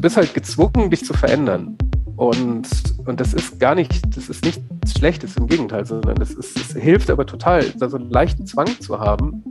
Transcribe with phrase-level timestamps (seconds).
[0.00, 1.76] du bist halt gezwungen, dich zu verändern.
[2.16, 2.66] Und,
[3.04, 4.62] und das ist gar nicht, das ist nichts
[4.96, 8.98] Schlechtes, im Gegenteil, sondern das, das hilft aber total, da so einen leichten Zwang zu
[8.98, 9.44] haben.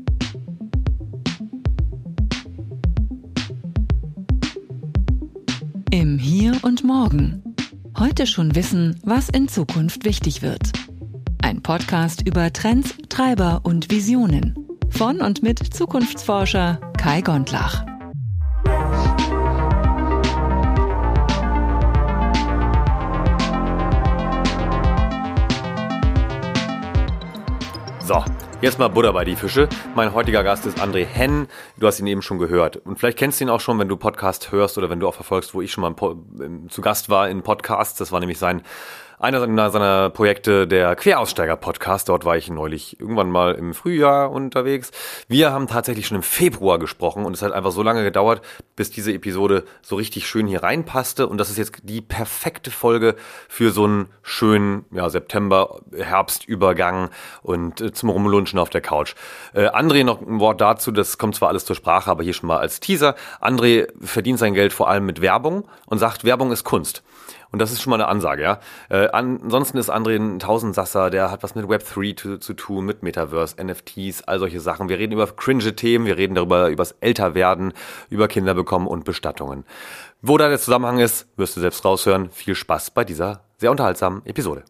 [5.92, 7.44] Im Hier und Morgen.
[8.00, 10.72] Heute schon wissen, was in Zukunft wichtig wird.
[11.44, 14.56] Ein Podcast über Trends, Treiber und Visionen.
[14.90, 17.89] Von und mit Zukunftsforscher Kai Gondlach.
[28.62, 29.70] Jetzt mal Butter bei die Fische.
[29.96, 31.48] Mein heutiger Gast ist André Henn.
[31.78, 32.78] Du hast ihn eben schon gehört.
[32.78, 35.14] Und vielleicht kennst du ihn auch schon, wenn du Podcast hörst oder wenn du auch
[35.14, 35.96] verfolgst, wo ich schon mal
[36.70, 37.98] zu Gast war in Podcasts.
[37.98, 38.64] Das war nämlich sein
[39.20, 42.08] einer seiner Projekte, der Queraussteiger-Podcast.
[42.08, 44.92] Dort war ich neulich irgendwann mal im Frühjahr unterwegs.
[45.28, 48.42] Wir haben tatsächlich schon im Februar gesprochen und es hat einfach so lange gedauert,
[48.78, 51.28] bis diese Episode so richtig schön hier reinpasste.
[51.28, 53.16] Und das ist jetzt die perfekte Folge
[53.50, 57.10] für so einen schönen ja, September-Herbstübergang
[57.42, 59.16] und äh, zum Rumlunchen auf der Couch.
[59.54, 62.48] Äh, André noch ein Wort dazu, das kommt zwar alles zur Sprache, aber hier schon
[62.48, 63.16] mal als Teaser.
[63.42, 67.04] André verdient sein Geld vor allem mit Werbung und sagt, Werbung ist Kunst.
[67.52, 68.60] Und das ist schon mal eine Ansage, ja.
[68.90, 73.02] Äh, ansonsten ist André ein Tausendsasser, der hat was mit Web3 zu, zu, tun, mit
[73.02, 74.90] Metaverse, NFTs, all solche Sachen.
[74.90, 77.74] Wir reden über cringe Themen, wir reden darüber, übers Älterwerden,
[78.10, 79.66] über Kinder bekommen und Bestattungen.
[80.22, 82.30] Wo da der Zusammenhang ist, wirst du selbst raushören.
[82.32, 84.64] Viel Spaß bei dieser sehr unterhaltsamen Episode.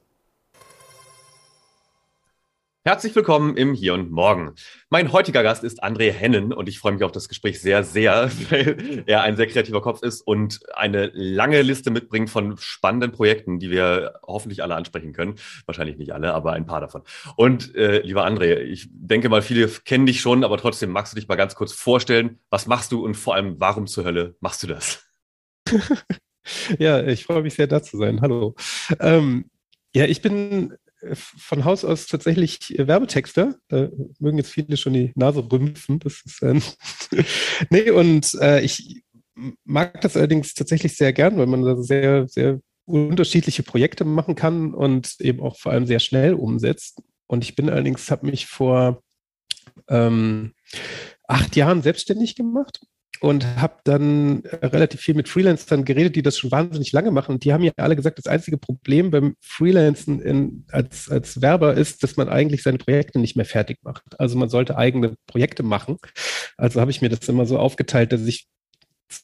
[2.86, 4.54] Herzlich willkommen im Hier und Morgen.
[4.90, 8.32] Mein heutiger Gast ist André Hennen und ich freue mich auf das Gespräch sehr, sehr,
[8.50, 13.60] weil er ein sehr kreativer Kopf ist und eine lange Liste mitbringt von spannenden Projekten,
[13.60, 15.36] die wir hoffentlich alle ansprechen können.
[15.66, 17.02] Wahrscheinlich nicht alle, aber ein paar davon.
[17.36, 21.16] Und äh, lieber André, ich denke mal, viele kennen dich schon, aber trotzdem magst du
[21.20, 22.40] dich mal ganz kurz vorstellen.
[22.50, 25.06] Was machst du und vor allem, warum zur Hölle machst du das?
[26.80, 28.22] ja, ich freue mich sehr, da zu sein.
[28.22, 28.56] Hallo.
[29.02, 29.50] Ähm,
[29.94, 30.78] ja, ich bin
[31.14, 33.56] von Haus aus tatsächlich Werbetexter.
[33.68, 33.90] Da
[34.20, 36.00] mögen jetzt viele schon die Nase rümpfen.
[36.00, 36.62] Das ist, ähm
[37.70, 39.04] nee, und äh, ich
[39.64, 44.74] mag das allerdings tatsächlich sehr gern, weil man da sehr, sehr unterschiedliche Projekte machen kann
[44.74, 47.02] und eben auch vor allem sehr schnell umsetzt.
[47.28, 49.04] Und ich bin allerdings, habe mich vor
[49.88, 50.54] ähm,
[51.28, 52.82] acht Jahren selbstständig gemacht
[53.22, 57.36] und habe dann äh, relativ viel mit Freelancern geredet, die das schon wahnsinnig lange machen.
[57.36, 61.74] Und die haben ja alle gesagt, das einzige Problem beim Freelancen in, als, als Werber
[61.74, 64.04] ist, dass man eigentlich seine Projekte nicht mehr fertig macht.
[64.20, 65.98] Also man sollte eigene Projekte machen.
[66.58, 68.48] Also habe ich mir das immer so aufgeteilt, dass ich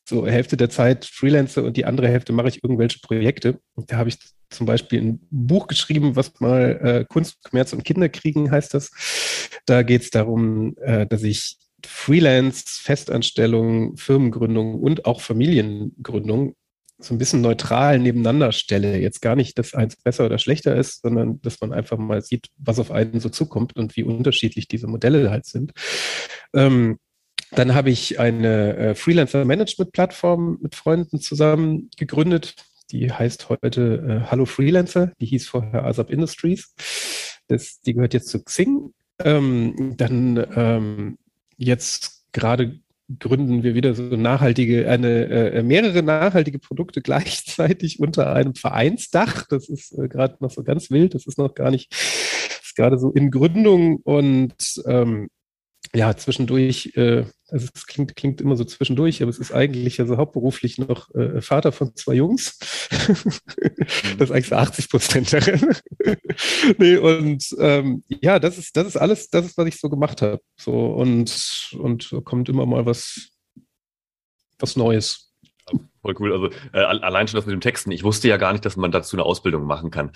[0.07, 3.59] so Hälfte der Zeit freelance und die andere Hälfte mache ich irgendwelche Projekte.
[3.75, 4.17] Und da habe ich
[4.49, 8.91] zum Beispiel ein Buch geschrieben, was mal äh, Kunst, Kommerz und Kinderkriegen heißt das.
[9.65, 16.55] Da geht es darum, äh, dass ich Freelance, Festanstellung, Firmengründung und auch Familiengründung
[16.97, 18.97] so ein bisschen neutral nebeneinander stelle.
[18.99, 22.47] Jetzt gar nicht, dass eins besser oder schlechter ist, sondern dass man einfach mal sieht,
[22.57, 25.73] was auf einen so zukommt und wie unterschiedlich diese Modelle halt sind.
[26.53, 26.97] Ähm,
[27.51, 32.55] dann habe ich eine äh, Freelancer-Management-Plattform mit Freunden zusammen gegründet.
[32.91, 35.11] Die heißt heute äh, Hallo Freelancer.
[35.19, 36.73] Die hieß vorher ASAP Industries.
[37.47, 38.93] Das, die gehört jetzt zu Xing.
[39.19, 41.17] Ähm, dann ähm,
[41.57, 42.79] jetzt gerade
[43.19, 49.45] gründen wir wieder so nachhaltige, eine, äh, mehrere nachhaltige Produkte gleichzeitig unter einem Vereinsdach.
[49.47, 51.13] Das ist äh, gerade noch so ganz wild.
[51.13, 55.29] Das ist noch gar nicht, ist gerade so in Gründung und ähm,
[55.93, 60.17] ja, zwischendurch, äh, also es klingt, klingt immer so zwischendurch, aber es ist eigentlich also
[60.17, 62.57] hauptberuflich noch äh, Vater von zwei Jungs.
[64.17, 65.75] Das ist eigentlich so 80 Prozent darin.
[66.77, 70.21] nee, und ähm, ja, das ist, das ist alles, das ist, was ich so gemacht
[70.21, 70.41] habe.
[70.57, 73.29] So, und, und kommt immer mal was,
[74.57, 75.24] was Neues.
[76.05, 76.33] Voll cool.
[76.33, 77.89] Also äh, allein schon das mit dem Texten.
[77.89, 80.11] Ich wusste ja gar nicht, dass man dazu eine Ausbildung machen kann.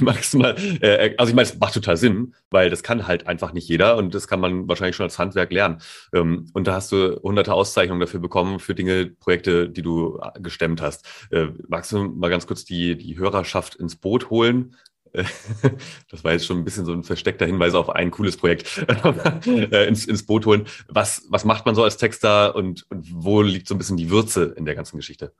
[0.00, 3.26] Magst du mal, äh, also ich meine, es macht total Sinn, weil das kann halt
[3.26, 5.82] einfach nicht jeder und das kann man wahrscheinlich schon als Handwerk lernen.
[6.14, 10.40] Ähm, und da hast du hunderte Auszeichnungen dafür bekommen für Dinge, Projekte, die du äh,
[10.40, 11.06] gestemmt hast.
[11.30, 14.74] Äh, magst du mal ganz kurz die, die Hörerschaft ins Boot holen?
[16.10, 18.84] das war jetzt schon ein bisschen so ein versteckter Hinweis auf ein cooles Projekt
[19.46, 20.66] äh, ins, ins Boot holen.
[20.88, 24.10] Was, was macht man so als Texter und, und wo liegt so ein bisschen die
[24.10, 25.32] Würze in der ganzen Geschichte?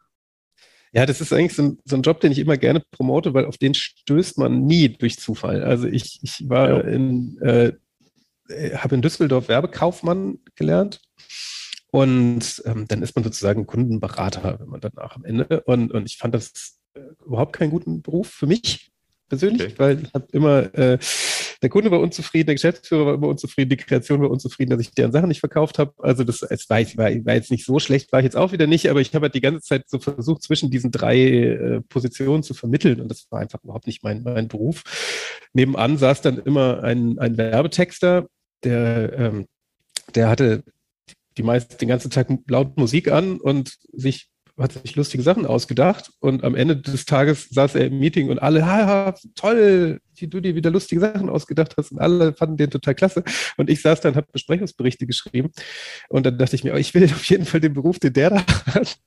[0.93, 3.47] Ja, das ist eigentlich so ein, so ein, Job, den ich immer gerne promote, weil
[3.47, 5.65] auf den stößt man nie durch Zufall.
[5.65, 6.81] Also ich, ich war ja.
[6.83, 7.73] in, äh,
[8.77, 11.01] habe in Düsseldorf Werbekaufmann gelernt
[11.91, 15.63] und ähm, dann ist man sozusagen Kundenberater, wenn man danach am Ende.
[15.63, 18.94] Und, und ich fand das äh, überhaupt keinen guten Beruf für mich
[19.35, 19.75] persönlich, okay.
[19.79, 20.99] weil ich habe immer äh,
[21.63, 24.91] der Kunde war unzufrieden, der Geschäftsführer war immer unzufrieden, die Kreation war unzufrieden, dass ich
[24.91, 25.93] deren Sachen nicht verkauft habe.
[25.99, 28.67] Also das es war, war, war jetzt nicht so schlecht, war ich jetzt auch wieder
[28.67, 32.43] nicht, aber ich habe halt die ganze Zeit so versucht, zwischen diesen drei äh, Positionen
[32.43, 34.83] zu vermitteln und das war einfach überhaupt nicht mein, mein Beruf.
[35.53, 38.27] Nebenan saß dann immer ein, ein Werbetexter,
[38.63, 39.47] der, ähm,
[40.15, 40.65] der hatte
[41.37, 44.29] die meisten den ganzen Tag laut Musik an und sich
[44.59, 48.39] hat sich lustige Sachen ausgedacht und am Ende des Tages saß er im Meeting und
[48.39, 51.91] alle, haha, toll, wie du dir wieder lustige Sachen ausgedacht hast.
[51.91, 53.25] Und alle fanden den total klasse.
[53.57, 55.51] Und ich saß da und habe Besprechungsberichte geschrieben.
[56.09, 58.31] Und dann dachte ich mir, oh, ich will auf jeden Fall den Beruf, den der
[58.31, 58.99] da hat.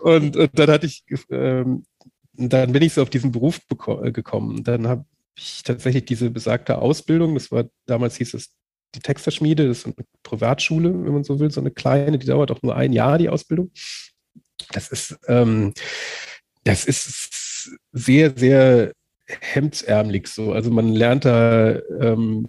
[0.00, 1.84] Und, und, dann hatte ich, ähm,
[2.32, 3.60] dann bin ich so auf diesen Beruf
[4.02, 4.64] äh, gekommen.
[4.64, 5.04] Dann habe
[5.36, 8.50] ich tatsächlich diese besagte Ausbildung, das war, damals hieß es
[8.94, 9.94] die Texterschmiede, das ist eine
[10.24, 13.28] Privatschule, wenn man so will, so eine kleine, die dauert auch nur ein Jahr, die
[13.28, 13.70] Ausbildung.
[14.72, 15.72] Das ist, ähm,
[16.64, 18.92] das ist sehr, sehr
[19.26, 20.52] hemdsärmelig so.
[20.52, 22.48] Also man lernt da, ähm,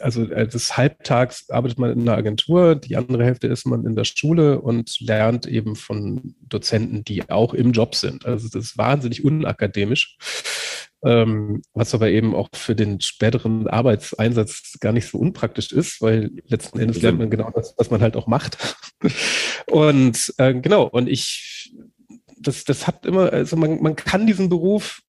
[0.00, 4.04] also des Halbtags arbeitet man in einer Agentur, die andere Hälfte ist man in der
[4.04, 8.26] Schule und lernt eben von Dozenten, die auch im Job sind.
[8.26, 10.16] Also das ist wahnsinnig unakademisch
[11.04, 16.30] ähm, was aber eben auch für den späteren Arbeitseinsatz gar nicht so unpraktisch ist, weil
[16.46, 18.56] letzten Endes lernt man genau das, was man halt auch macht.
[19.66, 21.74] und äh, genau, und ich,
[22.38, 25.02] das, das hat immer, also man, man kann diesen Beruf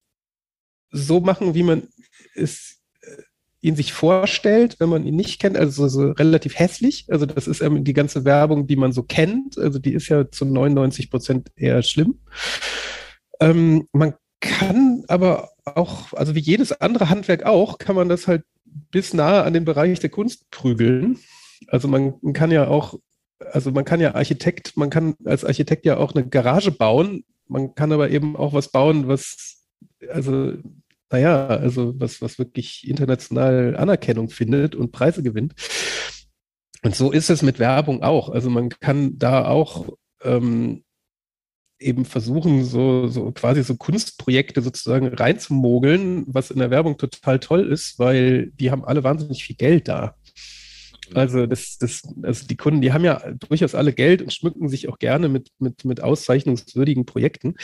[0.92, 1.88] so machen, wie man
[2.36, 3.21] es äh,
[3.62, 7.06] ihn sich vorstellt, wenn man ihn nicht kennt, also so relativ hässlich.
[7.09, 9.57] Also das ist die ganze Werbung, die man so kennt.
[9.57, 12.19] Also die ist ja zu 99 Prozent eher schlimm.
[13.39, 18.44] Ähm, man kann aber auch, also wie jedes andere Handwerk auch, kann man das halt
[18.91, 21.19] bis nahe an den Bereich der Kunst prügeln.
[21.67, 23.00] Also man kann ja auch,
[23.51, 27.75] also man kann ja Architekt, man kann als Architekt ja auch eine Garage bauen, man
[27.75, 29.65] kann aber eben auch was bauen, was,
[30.09, 30.53] also,
[31.12, 35.53] naja, also was, was wirklich international Anerkennung findet und Preise gewinnt.
[36.83, 38.29] Und so ist es mit Werbung auch.
[38.29, 39.89] Also man kann da auch
[40.23, 40.85] ähm,
[41.86, 47.68] eben versuchen, so, so quasi so Kunstprojekte sozusagen reinzumogeln, was in der Werbung total toll
[47.72, 50.16] ist, weil die haben alle wahnsinnig viel Geld da.
[51.14, 54.90] Also, das, das, also die Kunden, die haben ja durchaus alle Geld und schmücken sich
[54.90, 57.56] auch gerne mit, mit, mit auszeichnungswürdigen Projekten.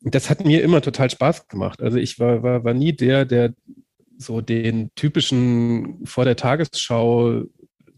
[0.00, 1.80] Das hat mir immer total Spaß gemacht.
[1.80, 3.54] Also ich war, war, war nie der, der
[4.18, 7.44] so den typischen vor der Tagesschau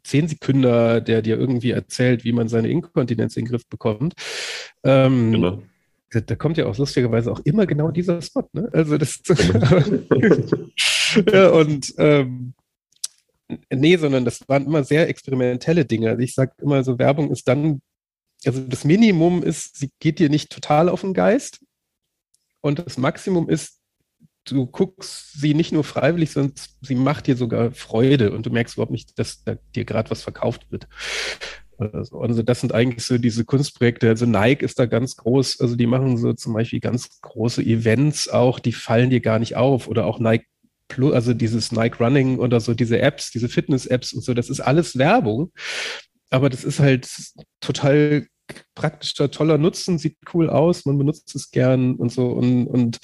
[0.07, 4.15] zehn Sekunden, der dir irgendwie erzählt, wie man seine Inkontinenz in den Griff bekommt.
[4.85, 5.63] Ähm, genau.
[6.11, 8.49] Da, da, kommt ja auch lustigerweise auch immer genau dieser Spot.
[8.53, 8.69] Ne?
[8.73, 9.21] Also das
[11.31, 12.55] ja, und ähm,
[13.73, 16.11] nee, sondern das waren immer sehr experimentelle Dinge.
[16.11, 17.81] Also ich sage immer so, Werbung ist dann,
[18.45, 21.61] also das Minimum ist, sie geht dir nicht total auf den Geist.
[22.61, 23.81] Und das Maximum ist,
[24.47, 28.77] du guckst sie nicht nur freiwillig, sondern sie macht dir sogar Freude und du merkst
[28.77, 30.89] überhaupt nicht, dass da dir gerade was verkauft wird.
[31.79, 34.09] Also, also das sind eigentlich so diese Kunstprojekte.
[34.09, 35.61] Also Nike ist da ganz groß.
[35.61, 39.57] Also die machen so zum Beispiel ganz große Events auch, die fallen dir gar nicht
[39.57, 39.89] auf.
[39.89, 40.47] Oder auch Nike
[40.89, 44.35] Plus, also dieses Nike Running oder so diese Apps, diese Fitness-Apps und so.
[44.35, 45.53] Das ist alles Werbung.
[46.31, 47.09] Aber das ist halt
[47.61, 48.27] total
[48.75, 52.29] praktischer, toller Nutzen, sieht cool aus, man benutzt es gern und so.
[52.29, 52.99] Und, und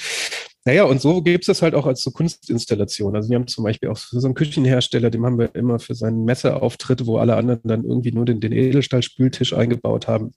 [0.65, 3.17] naja, und so gibt es das halt auch als so Kunstinstallation.
[3.17, 6.25] Also wir haben zum Beispiel auch so einen Küchenhersteller, dem haben wir immer für seinen
[6.25, 10.33] Messeauftritt, wo alle anderen dann irgendwie nur den, den Edelstahlspültisch eingebaut haben,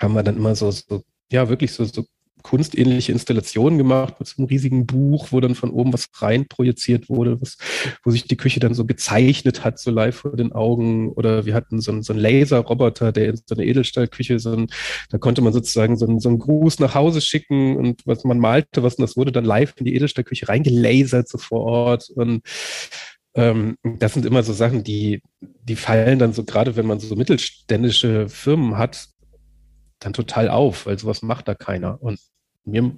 [0.00, 1.02] haben wir dann immer so, so
[1.32, 2.04] ja, wirklich so, so
[2.46, 7.08] kunstähnliche Installationen gemacht mit so einem riesigen Buch, wo dann von oben was rein projiziert
[7.08, 7.56] wurde, was,
[8.04, 11.10] wo sich die Küche dann so gezeichnet hat, so live vor den Augen.
[11.10, 14.68] Oder wir hatten so einen, so einen Laserroboter, der in so eine Edelstahlküche, so ein,
[15.10, 18.38] da konnte man sozusagen so einen, so einen Gruß nach Hause schicken und was man
[18.38, 22.10] malte, was und das wurde dann live in die Edelstahlküche reingelasert so vor Ort.
[22.10, 22.42] Und
[23.34, 27.16] ähm, das sind immer so Sachen, die, die fallen dann so, gerade wenn man so
[27.16, 29.08] mittelständische Firmen hat,
[29.98, 32.00] dann total auf, weil sowas macht da keiner.
[32.00, 32.20] Und
[32.66, 32.92] mir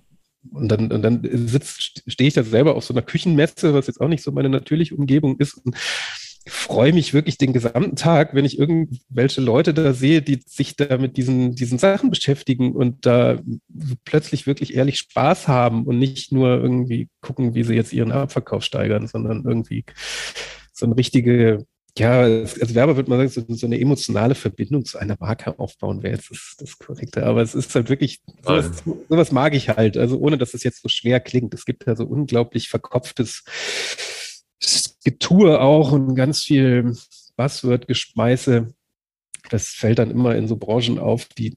[0.53, 4.01] und dann, und dann sitzt, stehe ich da selber auf so einer Küchenmesse, was jetzt
[4.01, 5.55] auch nicht so meine natürliche Umgebung ist.
[5.55, 5.77] Und
[6.47, 10.97] freue mich wirklich den gesamten Tag, wenn ich irgendwelche Leute da sehe, die sich da
[10.97, 13.39] mit diesen, diesen Sachen beschäftigen und da
[14.05, 18.63] plötzlich wirklich ehrlich Spaß haben und nicht nur irgendwie gucken, wie sie jetzt ihren Abverkauf
[18.63, 19.85] steigern, sondern irgendwie
[20.73, 25.17] so eine richtige ja, als Werber würde man sagen, so, eine emotionale Verbindung zu einer
[25.19, 27.25] Marke aufbauen wäre jetzt das, das Korrekte.
[27.25, 28.71] Aber es ist halt wirklich, sowas,
[29.09, 29.97] sowas mag ich halt.
[29.97, 31.55] Also ohne, dass es jetzt so schwer klingt.
[31.55, 33.43] Es gibt ja so unglaublich verkopftes
[35.05, 36.95] Getue auch und ganz viel
[37.37, 38.73] Buzzword-Geschmeiße.
[39.51, 41.57] Das fällt dann immer in so Branchen auf, die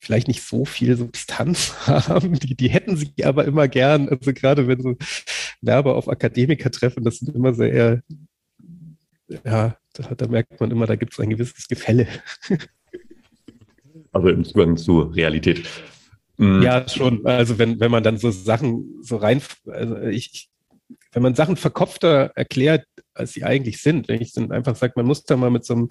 [0.00, 2.38] vielleicht nicht so viel Substanz haben.
[2.38, 4.08] Die, die hätten sie aber immer gern.
[4.08, 4.96] Also gerade wenn so
[5.60, 8.02] Werber auf Akademiker treffen, das sind immer sehr
[9.28, 12.06] ja, da, da merkt man immer, da gibt es ein gewisses Gefälle.
[14.12, 15.68] Also im Zugang zur Realität.
[16.36, 16.62] Mhm.
[16.62, 17.24] Ja, schon.
[17.26, 20.50] Also wenn, wenn man dann so Sachen so rein, also ich,
[21.12, 25.06] wenn man Sachen verkopfter erklärt, als sie eigentlich sind, wenn ich dann einfach sage, man
[25.06, 25.88] muss da mal mit so, einem,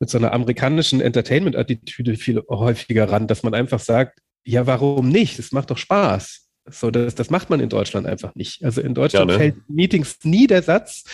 [0.00, 5.38] mit so einer amerikanischen Entertainment-Attitüde viel häufiger ran, dass man einfach sagt, ja, warum nicht?
[5.38, 6.48] Es macht doch Spaß.
[6.68, 8.64] So, das, das macht man in Deutschland einfach nicht.
[8.64, 9.42] Also in Deutschland ja, ne?
[9.42, 11.04] fällt Meetings nie der Satz,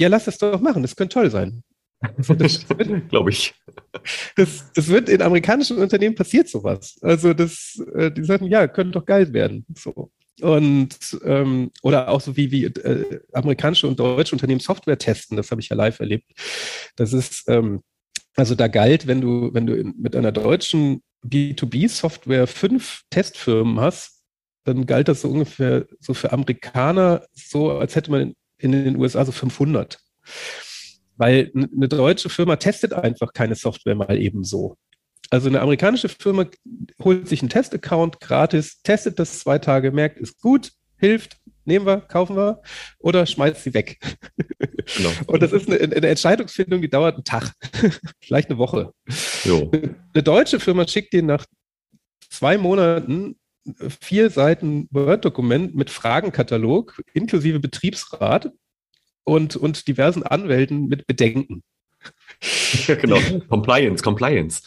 [0.00, 1.62] ja, lass das doch machen, das könnte toll sein.
[3.08, 3.54] Glaube ich.
[4.36, 6.96] Das, das wird in amerikanischen Unternehmen passiert sowas.
[7.02, 9.66] Also das, äh, die sagen, ja, könnte doch geil werden.
[9.76, 10.12] So.
[10.40, 15.50] Und ähm, oder auch so wie, wie äh, amerikanische und deutsche Unternehmen Software testen, das
[15.50, 16.30] habe ich ja live erlebt.
[16.94, 17.82] Das ist, ähm,
[18.36, 24.22] also da galt, wenn du, wenn du in, mit einer deutschen B2B-Software fünf Testfirmen hast,
[24.64, 29.24] dann galt das so ungefähr so für Amerikaner so, als hätte man in den USA
[29.24, 29.98] so 500.
[31.16, 34.76] Weil eine deutsche Firma testet einfach keine Software mal eben so.
[35.30, 36.46] Also eine amerikanische Firma
[37.02, 42.00] holt sich einen Testaccount gratis, testet das zwei Tage, merkt, ist gut, hilft, nehmen wir,
[42.00, 42.62] kaufen wir
[42.98, 43.98] oder schmeißt sie weg.
[44.96, 45.10] Genau.
[45.26, 47.52] Und das ist eine, eine, Entscheidungsfindung, die dauert einen Tag,
[48.20, 48.92] vielleicht eine Woche.
[49.44, 49.70] Jo.
[49.70, 51.44] Eine deutsche Firma schickt dir nach
[52.30, 53.38] zwei Monaten
[54.00, 58.52] vier Seiten Word-Dokument mit Fragenkatalog inklusive Betriebsrat
[59.24, 61.62] und, und diversen Anwälten mit Bedenken.
[62.86, 63.18] Ja, genau.
[63.48, 64.62] Compliance, Compliance.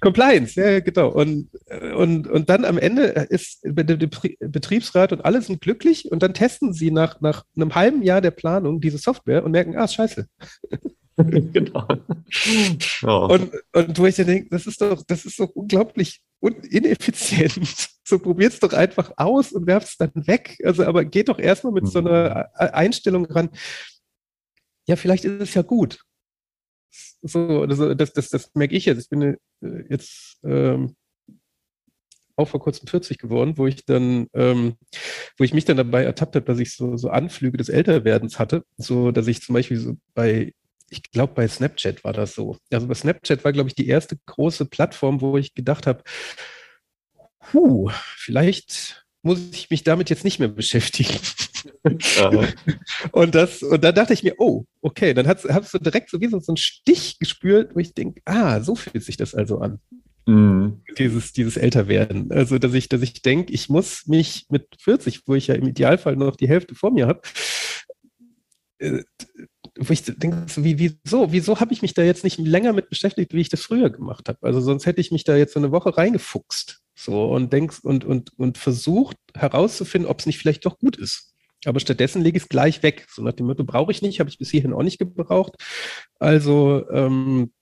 [0.00, 1.08] Compliance, ja, genau.
[1.08, 1.48] Und,
[1.94, 3.96] und, und dann am Ende ist der
[4.40, 8.32] Betriebsrat und alle sind glücklich und dann testen sie nach, nach einem halben Jahr der
[8.32, 10.26] Planung diese Software und merken, ah, scheiße.
[11.52, 11.86] genau.
[13.02, 13.28] Oh.
[13.32, 16.22] Und, und wo ich dann denke, das ist doch, das ist doch unglaublich
[16.70, 17.88] ineffizient.
[18.08, 20.56] So probiert's doch einfach aus und werf's dann weg.
[20.62, 22.68] Also, aber geht doch erstmal mit so einer mhm.
[22.72, 23.50] Einstellung ran.
[24.86, 25.98] Ja, vielleicht ist es ja gut.
[27.22, 29.02] So, also das, das, das merke ich jetzt.
[29.02, 29.36] Ich bin äh,
[29.88, 30.94] jetzt ähm,
[32.36, 34.76] auch vor kurzem 40 geworden, wo ich dann, ähm,
[35.36, 38.62] wo ich mich dann dabei ertappt habe, dass ich so, so Anflüge des Älterwerdens hatte,
[38.76, 40.54] so dass ich zum Beispiel so bei
[40.90, 42.56] ich glaube, bei Snapchat war das so.
[42.70, 46.02] Also bei Snapchat war, glaube ich, die erste große Plattform, wo ich gedacht habe,
[47.50, 51.18] puh, vielleicht muss ich mich damit jetzt nicht mehr beschäftigen.
[53.12, 56.20] und das, und dann dachte ich mir, oh, okay, dann hast, hast du direkt so
[56.20, 59.58] wie so, so einen Stich gespürt, wo ich denke, ah, so fühlt sich das also
[59.58, 59.80] an.
[60.26, 60.82] Mhm.
[60.98, 62.30] Dieses, dieses Älterwerden.
[62.32, 65.68] Also, dass ich, dass ich denke, ich muss mich mit 40, wo ich ja im
[65.68, 67.22] Idealfall noch die Hälfte vor mir habe,
[68.78, 69.02] äh,
[69.78, 73.34] wo ich denke, wie, wieso, wieso habe ich mich da jetzt nicht länger mit beschäftigt,
[73.34, 74.38] wie ich das früher gemacht habe?
[74.42, 78.04] Also sonst hätte ich mich da jetzt so eine Woche reingefuchst so und denkst und,
[78.04, 81.34] und, und versucht herauszufinden, ob es nicht vielleicht doch gut ist.
[81.64, 83.06] Aber stattdessen lege ich es gleich weg.
[83.10, 85.54] So nach dem Motto, brauche ich nicht, habe ich bis hierhin auch nicht gebraucht.
[86.18, 87.52] Also, ähm,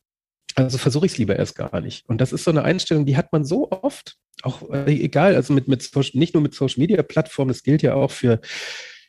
[0.54, 2.08] also versuche ich es lieber erst gar nicht.
[2.08, 5.52] Und das ist so eine Einstellung, die hat man so oft, auch äh, egal, also
[5.52, 8.40] mit, mit nicht nur mit Social Media Plattformen, das gilt ja auch für,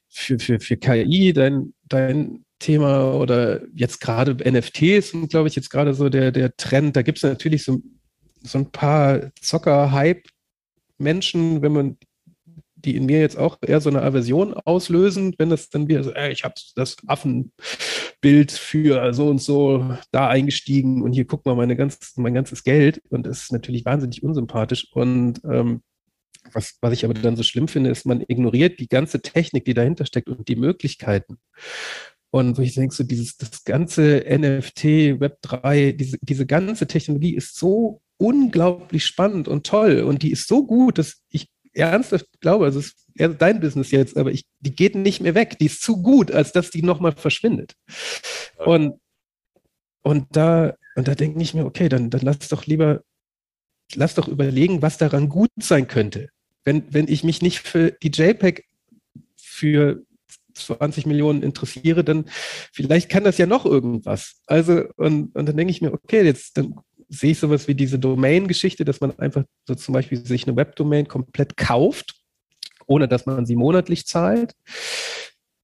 [0.08, 5.70] für, für, für KI, dein, dein Thema oder jetzt gerade NFTs sind, glaube ich, jetzt
[5.70, 6.96] gerade so der, der Trend.
[6.96, 7.82] Da gibt es natürlich so,
[8.42, 11.98] so ein paar Zocker-Hype-Menschen, wenn man
[12.76, 16.14] die in mir jetzt auch eher so eine Aversion auslösen, wenn das dann wieder so,
[16.14, 21.56] ey, ich habe das Affenbild für so und so da eingestiegen und hier guck mal
[21.56, 25.82] meine ganz, mein ganzes Geld und das ist natürlich wahnsinnig unsympathisch und ähm,
[26.54, 29.74] was, was ich aber dann so schlimm finde, ist, man ignoriert die ganze Technik, die
[29.74, 31.38] dahinter steckt und die Möglichkeiten.
[32.36, 34.84] Und wo ich denke, so dieses, das ganze NFT,
[35.22, 40.66] Web3, diese, diese ganze Technologie ist so unglaublich spannend und toll und die ist so
[40.66, 44.76] gut, dass ich ernsthaft glaube, also es ist eher dein Business jetzt, aber ich, die
[44.76, 45.58] geht nicht mehr weg.
[45.60, 47.76] Die ist zu gut, als dass die nochmal verschwindet.
[48.58, 49.00] Und,
[50.02, 53.02] und da, und da denke ich mir, okay, dann, dann lass doch lieber,
[53.94, 56.28] lass doch überlegen, was daran gut sein könnte.
[56.66, 58.66] Wenn, wenn ich mich nicht für die JPEG
[59.38, 60.04] für
[60.56, 62.26] 20 Millionen interessiere, dann
[62.74, 64.42] vielleicht kann das ja noch irgendwas.
[64.48, 66.76] Also, und, und dann denke ich mir, okay, jetzt dann
[67.10, 71.08] sehe ich sowas wie diese Domain-Geschichte, dass man einfach so zum Beispiel sich eine Webdomain
[71.08, 72.16] komplett kauft,
[72.88, 74.54] ohne dass man sie monatlich zahlt.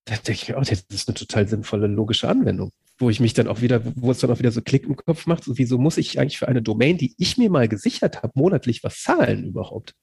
[0.06, 3.34] Da denke ich mir, oh, das ist eine total sinnvolle, logische Anwendung, wo ich mich
[3.34, 5.78] dann auch wieder, wo es dann auch wieder so Klick im Kopf macht, so wieso
[5.78, 9.46] muss ich eigentlich für eine Domain, die ich mir mal gesichert habe, monatlich was zahlen
[9.46, 9.94] überhaupt?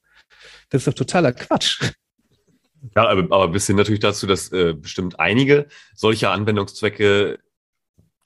[0.69, 1.93] Das ist doch totaler Quatsch.
[2.95, 7.39] Ja, aber, aber bis hin natürlich dazu, dass äh, bestimmt einige solcher Anwendungszwecke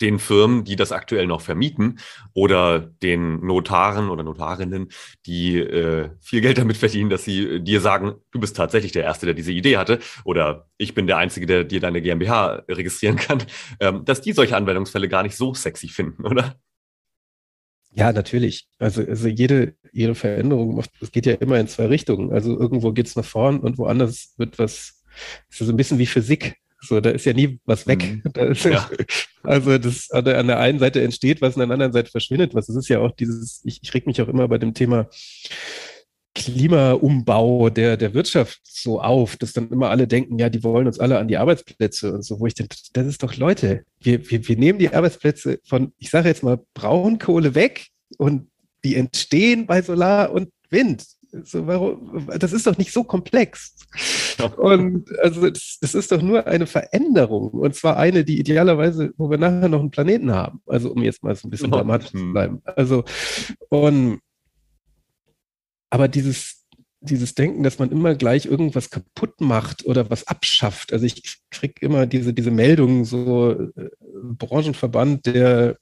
[0.02, 2.00] den Firmen, die das aktuell noch vermieten
[2.34, 4.90] oder den Notaren oder Notarinnen,
[5.26, 9.26] die äh, viel Geld damit verdienen, dass sie dir sagen, du bist tatsächlich der Erste,
[9.26, 13.44] der diese Idee hatte oder ich bin der Einzige, der dir deine GmbH registrieren kann,
[13.80, 16.56] ähm, dass die solche Anwendungsfälle gar nicht so sexy finden, oder?
[17.96, 18.68] Ja, natürlich.
[18.80, 22.32] Also, also jede, jede Veränderung, es geht ja immer in zwei Richtungen.
[22.32, 25.04] Also irgendwo geht es nach vorn und woanders wird was,
[25.50, 26.56] ist so ein bisschen wie Physik.
[26.82, 28.04] So, da ist ja nie was weg.
[28.04, 28.24] Mhm.
[28.52, 28.90] Ist, ja.
[29.46, 32.68] Also das an der einen Seite entsteht was, an der anderen Seite verschwindet was.
[32.68, 35.10] Das ist ja auch dieses, ich, ich reg mich auch immer bei dem Thema
[36.36, 41.00] Klimaumbau der, der Wirtschaft so auf, dass dann immer alle denken, ja, die wollen uns
[41.00, 44.48] alle an die Arbeitsplätze und so, wo ich denke, das ist doch Leute, wir, wir,
[44.48, 47.88] wir nehmen die Arbeitsplätze von, ich sage jetzt mal, Braunkohle weg
[48.18, 48.50] und
[48.84, 51.06] die entstehen bei Solar und Wind.
[51.44, 53.76] So, warum, das ist doch nicht so komplex.
[54.58, 57.50] Und also das, das, ist doch nur eine Veränderung.
[57.52, 60.62] Und zwar eine, die idealerweise, wo wir nachher noch einen Planeten haben.
[60.68, 62.34] Also um jetzt mal so ein bisschen dramatisch zu hm.
[62.34, 62.62] bleiben.
[62.66, 63.04] Also,
[63.70, 64.20] und
[65.94, 66.66] aber dieses,
[67.02, 70.92] dieses Denken, dass man immer gleich irgendwas kaputt macht oder was abschafft.
[70.92, 75.78] Also ich kriege immer diese, diese Meldungen, so äh, Branchenverband der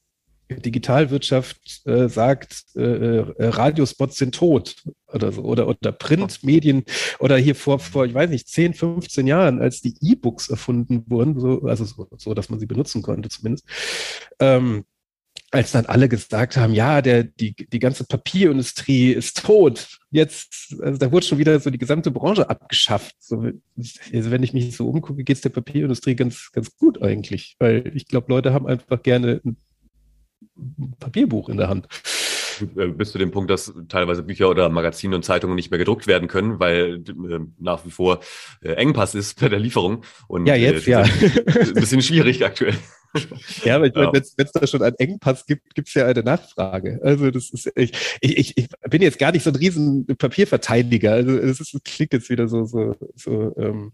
[0.50, 6.84] Digitalwirtschaft äh, sagt, äh, äh, Radiospots sind tot oder so, oder, oder Printmedien
[7.20, 11.40] oder hier vor, vor, ich weiß nicht, 10, 15 Jahren, als die E-Books erfunden wurden,
[11.40, 13.66] so, also so, so, dass man sie benutzen konnte zumindest,
[14.42, 14.84] ähm,
[15.52, 20.00] als dann alle gesagt haben, ja, der, die, die ganze Papierindustrie ist tot.
[20.10, 23.16] Jetzt, also da wurde schon wieder so die gesamte Branche abgeschafft.
[23.20, 23.52] So,
[24.14, 27.58] also wenn ich mich so umgucke, geht es der Papierindustrie ganz, ganz gut eigentlich.
[27.60, 29.58] Weil ich glaube, Leute haben einfach gerne ein
[31.00, 31.88] Papierbuch in der Hand.
[32.78, 36.08] Äh, bis zu dem Punkt, dass teilweise Bücher oder Magazine und Zeitungen nicht mehr gedruckt
[36.08, 38.22] werden können, weil äh, nach wie vor
[38.62, 40.04] äh, Engpass ist bei der Lieferung.
[40.28, 41.02] Und, ja, jetzt, äh, ja.
[41.02, 42.76] Ein bisschen schwierig aktuell.
[43.66, 46.24] Ja, aber ich meine, wenn es da schon einen Engpass gibt, gibt es ja eine
[46.24, 47.00] Nachfrage.
[47.04, 47.92] Also das ist, ich,
[48.22, 51.14] ich, ich bin jetzt gar nicht so ein riesen Papierverteidiger.
[51.14, 53.92] Also es klingt jetzt wieder so, so, so ähm,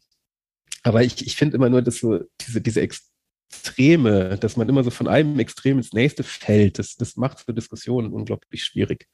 [0.84, 3.12] aber ich, ich finde immer nur, dass so diese, diese Ex
[3.50, 7.54] Extreme, dass man immer so von einem Extrem ins nächste fällt, das, das macht für
[7.54, 9.08] Diskussionen unglaublich schwierig.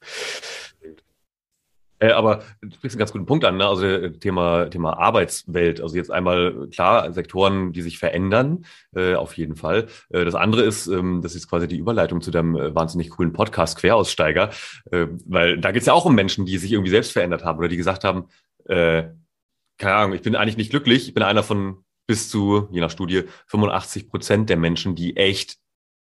[2.04, 3.66] Äh, aber du sprichst einen ganz guten Punkt an, ne?
[3.66, 5.80] also äh, Thema, Thema Arbeitswelt.
[5.80, 9.86] Also jetzt einmal klar, Sektoren, die sich verändern, äh, auf jeden Fall.
[10.10, 13.32] Äh, das andere ist, ähm, das ist quasi die Überleitung zu deinem äh, wahnsinnig coolen
[13.32, 14.50] Podcast Queraussteiger,
[14.90, 17.58] äh, weil da geht es ja auch um Menschen, die sich irgendwie selbst verändert haben
[17.58, 18.28] oder die gesagt haben,
[18.66, 19.14] keine
[19.82, 23.24] Ahnung, ich bin eigentlich nicht glücklich, ich bin einer von bis zu, je nach Studie,
[23.48, 25.58] 85 Prozent der Menschen, die echt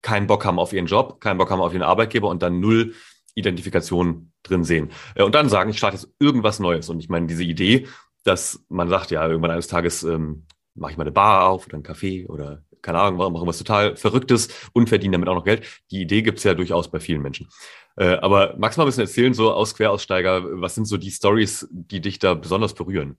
[0.00, 2.94] keinen Bock haben auf ihren Job, keinen Bock haben auf ihren Arbeitgeber und dann null
[3.36, 4.90] Identifikation drin sehen.
[5.14, 6.88] Äh, und dann sagen, ich starte jetzt irgendwas Neues.
[6.88, 7.86] Und ich meine, diese Idee,
[8.24, 11.78] dass man sagt, ja, irgendwann eines Tages ähm, mache ich mal eine Bar auf oder
[11.78, 15.66] ein Café oder keine Ahnung, mache was total Verrücktes und verdiene damit auch noch Geld.
[15.90, 17.48] Die Idee gibt's ja durchaus bei vielen Menschen.
[17.96, 21.10] Äh, aber magst du mal ein bisschen erzählen, so aus Queraussteiger, was sind so die
[21.10, 23.16] Stories, die dich da besonders berühren?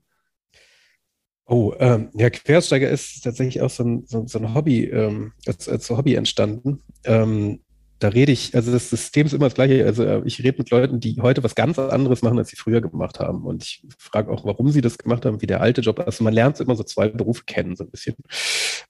[1.46, 5.68] Oh, ähm, ja, Quersteiger ist tatsächlich auch so ein, so, so ein Hobby, ähm, als,
[5.68, 6.82] als Hobby entstanden.
[7.04, 7.60] Ähm,
[7.98, 9.84] da rede ich, also das System ist immer das gleiche.
[9.84, 12.80] Also äh, ich rede mit Leuten, die heute was ganz anderes machen, als sie früher
[12.80, 13.44] gemacht haben.
[13.44, 15.98] Und ich frage auch, warum sie das gemacht haben, wie der alte Job.
[16.00, 18.14] Also man lernt immer so zwei Berufe kennen, so ein bisschen.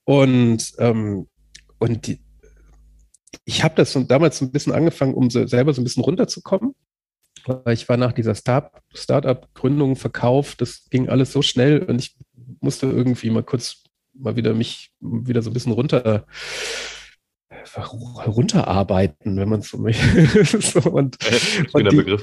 [0.04, 1.26] Und, ähm,
[1.78, 2.20] und die,
[3.46, 6.04] ich habe das so damals so ein bisschen angefangen, um so selber so ein bisschen
[6.04, 6.74] runterzukommen.
[7.70, 12.14] Ich war nach dieser Start-up-Gründung verkauft, das ging alles so schnell und ich
[12.60, 16.26] musste irgendwie mal kurz mal wieder mich wieder so ein bisschen runter
[17.76, 20.44] runterarbeiten, wenn man es so möchte.
[20.60, 21.16] so, und,
[21.72, 22.16] und, die,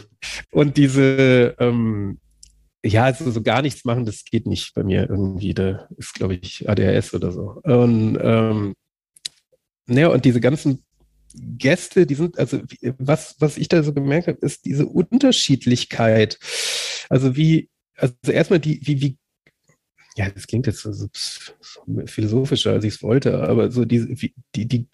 [0.51, 2.19] und, diese, ähm,
[2.84, 5.53] ja, also so gar nichts machen, das geht nicht bei mir irgendwie.
[5.53, 7.62] Da ist, glaube ich, ADHS oder so.
[7.63, 8.75] Und, ähm,
[9.88, 10.84] naja, und diese ganzen
[11.34, 12.62] Gäste, die sind, also
[12.97, 16.39] was, was ich da so gemerkt habe, ist diese Unterschiedlichkeit.
[17.10, 19.17] Also wie, also erstmal die, wie, wie
[20.15, 21.10] ja, das klingt jetzt so
[22.05, 24.88] philosophischer, als ich es wollte, aber so die, die, die,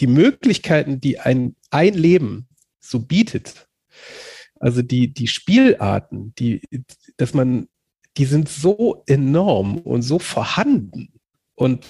[0.00, 2.48] die Möglichkeiten, die ein, ein Leben
[2.80, 3.68] so bietet,
[4.58, 6.62] also die, die Spielarten, die,
[7.16, 7.68] dass man,
[8.16, 11.20] die sind so enorm und so vorhanden
[11.54, 11.84] und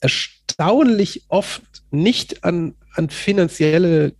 [0.00, 4.14] erstaunlich oft nicht an, an finanzielle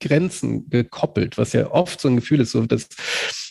[0.00, 2.88] Grenzen gekoppelt, was ja oft so ein Gefühl ist, so dass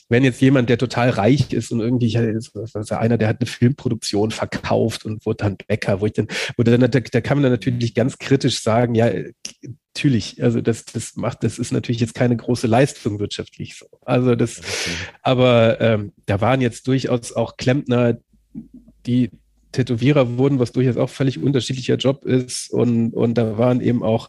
[0.10, 4.32] wenn jetzt jemand, der total reich ist und irgendwie, ist einer, der hat eine Filmproduktion
[4.32, 7.52] verkauft und wurde dann Bäcker, wo ich dann, wo dann, da, da kann man dann
[7.52, 9.12] natürlich ganz kritisch sagen, ja,
[9.94, 13.86] natürlich, also das, das macht, das ist natürlich jetzt keine große Leistung wirtschaftlich so.
[14.02, 14.62] Also das,
[15.22, 18.18] aber ähm, da waren jetzt durchaus auch Klempner,
[19.06, 19.30] die
[19.72, 22.72] Tätowierer wurden, was durchaus auch völlig unterschiedlicher Job ist.
[22.72, 24.28] Und, und da waren eben auch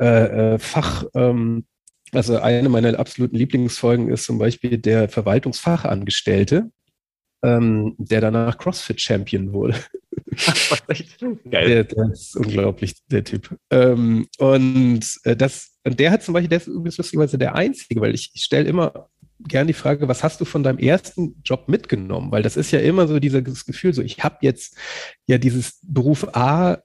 [0.00, 1.66] äh, äh, Fach, ähm,
[2.12, 6.70] also eine meiner absoluten Lieblingsfolgen ist zum Beispiel der Verwaltungsfachangestellte,
[7.42, 9.74] ähm, der danach CrossFit-Champion wurde.
[11.50, 11.68] Geil.
[11.68, 13.56] Der, der, ist unglaublich, der Typ.
[13.70, 18.00] Ähm, und äh, das, und der hat zum Beispiel, der ist übrigens lustigerweise der Einzige,
[18.00, 19.08] weil ich, ich stelle immer
[19.40, 22.32] gern die Frage, was hast du von deinem ersten Job mitgenommen?
[22.32, 24.76] Weil das ist ja immer so dieses Gefühl, so ich habe jetzt
[25.26, 26.82] ja dieses Beruf A,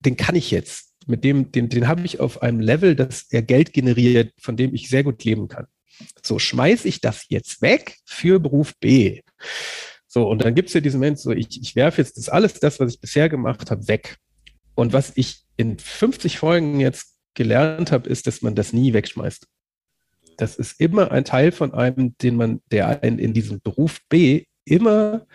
[0.00, 0.89] den kann ich jetzt.
[1.06, 4.74] Mit dem, den, den habe ich auf einem Level, dass er Geld generiert, von dem
[4.74, 5.66] ich sehr gut leben kann.
[6.22, 9.20] So schmeiße ich das jetzt weg für Beruf B.
[10.06, 12.54] So, und dann gibt es ja diesen Moment, so ich, ich werfe jetzt das alles,
[12.54, 14.16] das, was ich bisher gemacht habe, weg.
[14.74, 19.46] Und was ich in 50 Folgen jetzt gelernt habe, ist, dass man das nie wegschmeißt.
[20.36, 24.44] Das ist immer ein Teil von einem, den man, der einen in diesem Beruf B
[24.64, 25.26] immer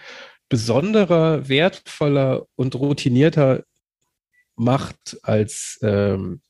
[0.49, 3.63] besonderer, wertvoller und routinierter
[4.55, 6.41] macht als ähm,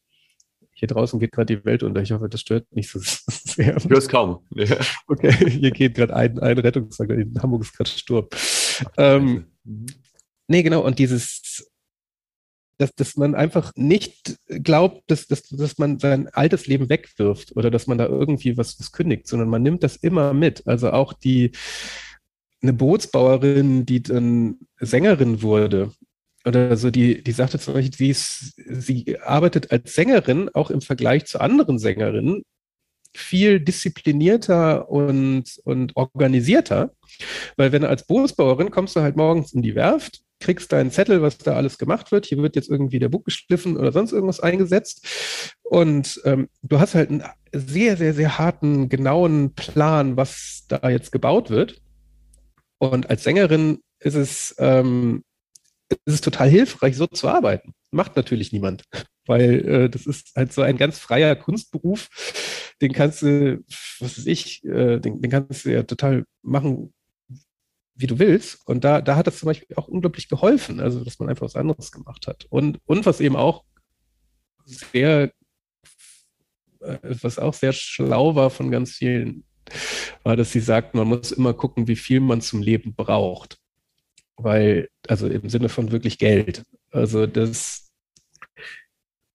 [0.78, 2.02] hier draußen geht gerade die Welt unter.
[2.02, 3.78] Ich hoffe, das stört nicht so sehr.
[3.78, 4.46] Ich höre kaum.
[4.52, 4.78] Ja.
[5.08, 7.20] Okay, hier geht gerade ein, ein Rettungswagen.
[7.20, 8.28] In Hamburg ist gerade Sturm.
[8.98, 9.46] Ähm,
[10.48, 10.84] nee, genau.
[10.86, 11.72] Und dieses,
[12.78, 17.72] dass, dass man einfach nicht glaubt, dass, dass, dass man sein altes Leben wegwirft oder
[17.72, 20.68] dass man da irgendwie was, was kündigt, sondern man nimmt das immer mit.
[20.68, 21.54] Also auch die,
[22.62, 25.94] eine Bootsbauerin, die dann Sängerin wurde,
[26.46, 30.82] oder so, die, die sagte zum Beispiel, sie, ist, sie arbeitet als Sängerin auch im
[30.82, 32.44] Vergleich zu anderen Sängerinnen
[33.16, 36.92] viel disziplinierter und, und organisierter.
[37.56, 41.22] Weil wenn du als Bootsbauerin kommst du halt morgens in die Werft, kriegst deinen Zettel,
[41.22, 42.26] was da alles gemacht wird.
[42.26, 45.08] Hier wird jetzt irgendwie der Bug geschliffen oder sonst irgendwas eingesetzt.
[45.64, 51.12] Und ähm, du hast halt einen sehr, sehr, sehr harten, genauen Plan, was da jetzt
[51.12, 51.82] gebaut wird.
[52.78, 55.24] Und als Sängerin ist es ähm,
[55.90, 57.74] es ist total hilfreich, so zu arbeiten.
[57.92, 58.84] Macht natürlich niemand,
[59.26, 62.10] weil äh, das ist halt so ein ganz freier Kunstberuf.
[62.82, 63.64] Den kannst du,
[64.00, 66.94] was weiß ich, äh, den, den kannst du ja total machen,
[67.96, 68.60] wie du willst.
[68.66, 71.56] Und da, da hat das zum Beispiel auch unglaublich geholfen, also dass man einfach was
[71.56, 72.46] anderes gemacht hat.
[72.50, 73.64] Und, und was eben auch
[74.66, 75.32] sehr,
[76.82, 79.46] äh, was auch sehr schlau war von ganz vielen,
[80.24, 83.58] war, dass sie sagten, man muss immer gucken, wie viel man zum Leben braucht
[84.38, 86.64] weil, also im Sinne von wirklich Geld.
[86.92, 87.90] Also das,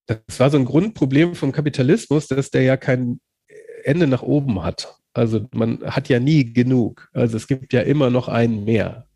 [0.07, 3.21] das war so ein Grundproblem vom Kapitalismus, dass der ja kein
[3.85, 4.97] Ende nach oben hat.
[5.13, 7.09] Also man hat ja nie genug.
[7.13, 9.07] Also es gibt ja immer noch einen mehr.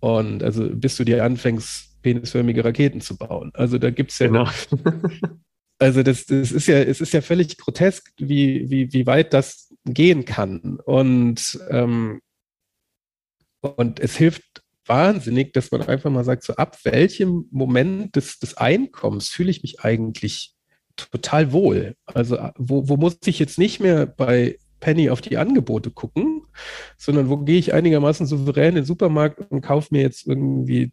[0.00, 3.50] Und also bis du dir anfängst, penisförmige Raketen zu bauen.
[3.54, 4.26] Also da gibt es ja.
[4.26, 4.48] Genau.
[5.78, 9.72] also das, das ist ja, es ist ja völlig grotesk, wie, wie, wie weit das
[9.84, 10.78] gehen kann.
[10.84, 12.20] Und, ähm,
[13.60, 14.53] und es hilft
[14.86, 19.62] wahnsinnig, dass man einfach mal sagt, so ab welchem Moment des, des Einkommens fühle ich
[19.62, 20.54] mich eigentlich
[20.96, 21.96] total wohl.
[22.06, 26.42] Also wo, wo muss ich jetzt nicht mehr bei Penny auf die Angebote gucken,
[26.96, 30.92] sondern wo gehe ich einigermaßen souverän in den Supermarkt und kaufe mir jetzt irgendwie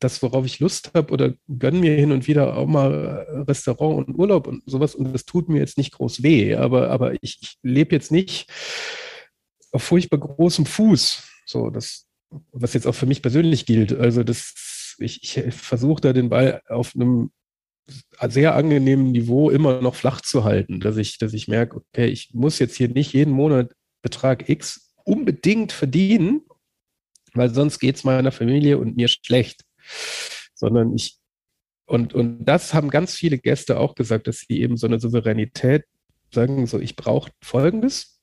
[0.00, 4.18] das, worauf ich Lust habe oder gönne mir hin und wieder auch mal Restaurant und
[4.18, 7.58] Urlaub und sowas und das tut mir jetzt nicht groß weh, aber, aber ich, ich
[7.62, 8.50] lebe jetzt nicht
[9.70, 11.22] auf furchtbar großem Fuß.
[11.46, 12.06] So, das,
[12.52, 13.92] was jetzt auch für mich persönlich gilt.
[13.92, 17.30] Also das, ich, ich versuche da den Ball auf einem
[18.28, 22.32] sehr angenehmen Niveau immer noch flach zu halten, dass ich, dass ich merke, okay, ich
[22.32, 26.42] muss jetzt hier nicht jeden Monat Betrag X unbedingt verdienen,
[27.34, 29.62] weil sonst geht es meiner Familie und mir schlecht.
[30.54, 31.18] Sondern ich,
[31.86, 35.84] und, und das haben ganz viele Gäste auch gesagt, dass sie eben so eine Souveränität
[36.32, 38.20] sagen, so ich brauche Folgendes.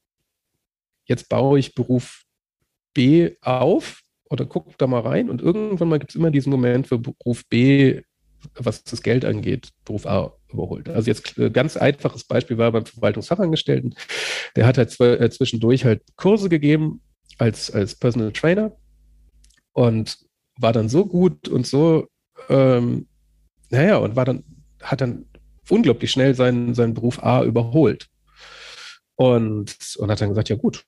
[1.05, 2.23] Jetzt baue ich Beruf
[2.93, 6.91] B auf oder guck da mal rein und irgendwann mal gibt es immer diesen Moment,
[6.91, 8.01] wo Beruf B,
[8.55, 10.89] was das Geld angeht, Beruf A überholt.
[10.89, 13.95] Also jetzt äh, ganz einfaches Beispiel war beim Verwaltungsfachangestellten,
[14.55, 17.01] der hat halt äh, zwischendurch halt Kurse gegeben
[17.37, 18.75] als, als Personal Trainer
[19.73, 20.17] und
[20.59, 22.07] war dann so gut und so,
[22.49, 23.07] ähm,
[23.69, 24.43] naja, und war dann,
[24.81, 25.25] hat dann
[25.69, 28.07] unglaublich schnell seinen, seinen Beruf A überholt.
[29.15, 30.85] Und, und hat dann gesagt, ja gut,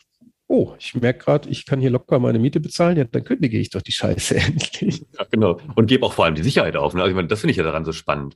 [0.51, 3.69] oh, ich merke gerade, ich kann hier locker meine Miete bezahlen, ja, dann kündige ich
[3.69, 5.05] doch die Scheiße endlich.
[5.17, 5.59] Ja, genau.
[5.75, 6.93] Und gebe auch vor allem die Sicherheit auf.
[6.93, 7.01] Ne?
[7.01, 8.35] Also ich meine, das finde ich ja daran so spannend.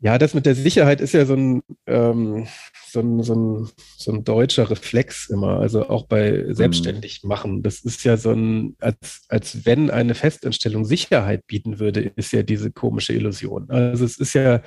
[0.00, 2.46] Ja, das mit der Sicherheit ist ja so ein, ähm,
[2.86, 6.54] so ein, so ein, so ein deutscher Reflex immer, also auch bei mhm.
[6.54, 7.62] selbstständig machen.
[7.62, 12.42] Das ist ja so ein, als, als wenn eine Festanstellung Sicherheit bieten würde, ist ja
[12.42, 13.70] diese komische Illusion.
[13.70, 14.62] Also es ist ja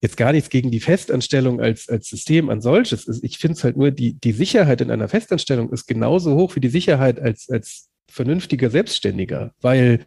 [0.00, 3.06] jetzt gar nichts gegen die Festanstellung als, als System an solches.
[3.22, 6.60] Ich finde es halt nur, die, die Sicherheit in einer Festanstellung ist genauso hoch wie
[6.60, 10.04] die Sicherheit als, als vernünftiger Selbstständiger, weil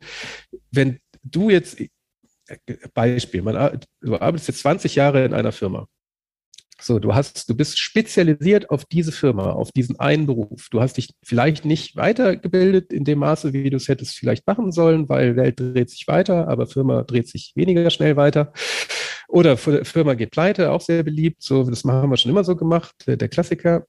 [0.71, 1.81] wenn du jetzt,
[2.93, 5.87] Beispiel, man, du arbeitest jetzt 20 Jahre in einer Firma.
[6.81, 10.67] So, du hast, du bist spezialisiert auf diese Firma, auf diesen einen Beruf.
[10.69, 14.73] Du hast dich vielleicht nicht weitergebildet in dem Maße, wie du es hättest vielleicht machen
[14.73, 18.51] sollen, weil Welt dreht sich weiter, aber Firma dreht sich weniger schnell weiter.
[19.33, 21.41] Oder Firma geht pleite, auch sehr beliebt.
[21.41, 23.87] So, das haben wir schon immer so gemacht, der, der Klassiker.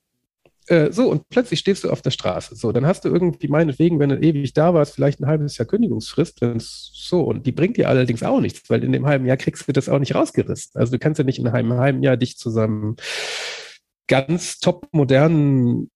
[0.68, 2.56] Äh, so, und plötzlich stehst du auf der Straße.
[2.56, 5.66] So, dann hast du irgendwie meinetwegen, wenn du ewig da warst, vielleicht ein halbes Jahr
[5.66, 6.40] Kündigungsfrist.
[6.58, 9.72] so, und die bringt dir allerdings auch nichts, weil in dem halben Jahr kriegst du
[9.72, 10.80] das auch nicht rausgerissen.
[10.80, 12.96] Also du kannst ja nicht in einem halben Jahr dich zusammen
[14.06, 15.90] ganz top modernen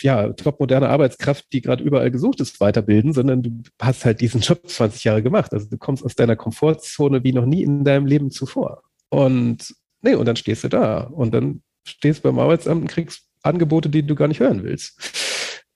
[0.00, 4.40] ja, top moderne Arbeitskraft, die gerade überall gesucht ist, weiterbilden, sondern du hast halt diesen
[4.40, 5.52] Job 20 Jahre gemacht.
[5.52, 8.82] Also du kommst aus deiner Komfortzone wie noch nie in deinem Leben zuvor.
[9.08, 13.88] Und nee, und dann stehst du da und dann stehst beim Arbeitsamt und kriegst Angebote,
[13.88, 14.98] die du gar nicht hören willst.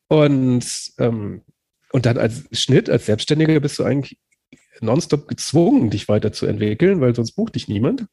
[0.09, 1.43] Und, ähm,
[1.93, 4.19] und dann als Schnitt, als Selbstständiger bist du eigentlich
[4.81, 8.07] nonstop gezwungen, dich weiterzuentwickeln, weil sonst bucht dich niemand.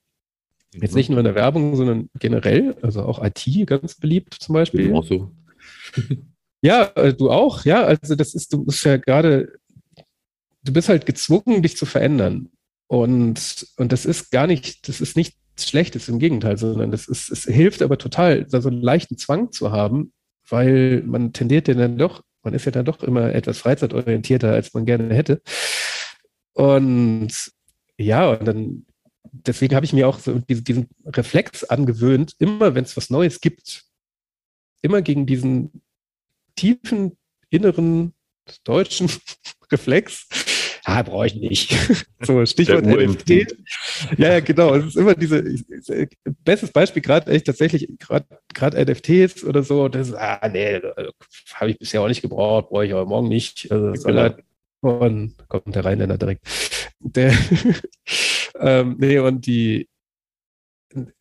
[0.73, 4.93] Jetzt nicht nur in der Werbung, sondern generell, also auch IT ganz beliebt zum Beispiel.
[4.93, 5.31] Auch so.
[6.61, 7.83] ja, äh, du auch, ja.
[7.83, 9.53] Also das ist, du bist ja gerade,
[10.63, 12.49] du bist halt gezwungen, dich zu verändern.
[12.87, 17.29] Und, und das ist gar nicht, das ist nicht Schlechtes, im Gegenteil, sondern das ist,
[17.29, 20.11] es hilft aber total, da so einen leichten Zwang zu haben,
[20.49, 24.73] weil man tendiert ja dann doch, man ist ja dann doch immer etwas freizeitorientierter, als
[24.73, 25.41] man gerne hätte.
[26.53, 27.51] Und
[27.97, 28.85] ja, und dann,
[29.31, 33.39] deswegen habe ich mir auch so diesen, diesen Reflex angewöhnt, immer wenn es was Neues
[33.39, 33.85] gibt,
[34.81, 35.82] immer gegen diesen
[36.55, 37.17] tiefen
[37.49, 38.13] inneren
[38.63, 39.09] deutschen
[39.71, 40.27] Reflex
[40.85, 41.75] ah, brauche ich nicht.
[42.21, 43.55] so, Stichwort NFT.
[44.17, 44.75] Ja, ja, genau.
[44.75, 45.43] Es ist immer diese,
[46.43, 47.87] bestes Beispiel gerade echt tatsächlich,
[48.53, 50.81] gerade NFTs oder so, das ist, ah, nee,
[51.53, 53.71] habe ich bisher auch nicht gebraucht, brauche ich aber morgen nicht.
[53.71, 54.99] Also, soll genau.
[55.01, 56.45] halt, kommt der Rheinländer direkt.
[56.99, 57.33] Der,
[58.59, 59.89] ähm, nee, und die,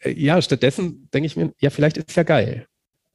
[0.04, 2.66] ja, stattdessen denke ich mir, ja, vielleicht ist ja geil.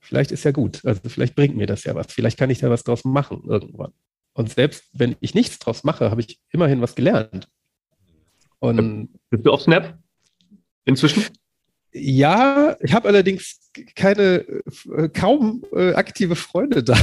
[0.07, 0.85] Vielleicht ist ja gut.
[0.85, 2.07] Also vielleicht bringt mir das ja was.
[2.13, 3.91] Vielleicht kann ich da was draus machen irgendwann.
[4.31, 7.49] Und selbst wenn ich nichts draus mache, habe ich immerhin was gelernt.
[8.59, 9.97] Und Bist du auf Snap
[10.85, 11.25] inzwischen?
[11.91, 14.45] Ja, ich habe allerdings keine,
[14.95, 16.97] äh, kaum äh, aktive Freunde da.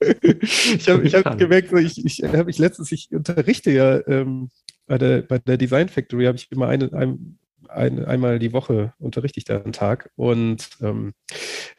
[0.00, 4.48] ich habe hab gemerkt, ich, ich habe ich letztens, ich unterrichte ja ähm,
[4.86, 7.37] bei, der, bei der Design Factory, habe ich immer eine, ein,
[7.68, 10.10] ein, einmal die Woche unterrichte ich da einen Tag.
[10.16, 11.14] Und ähm,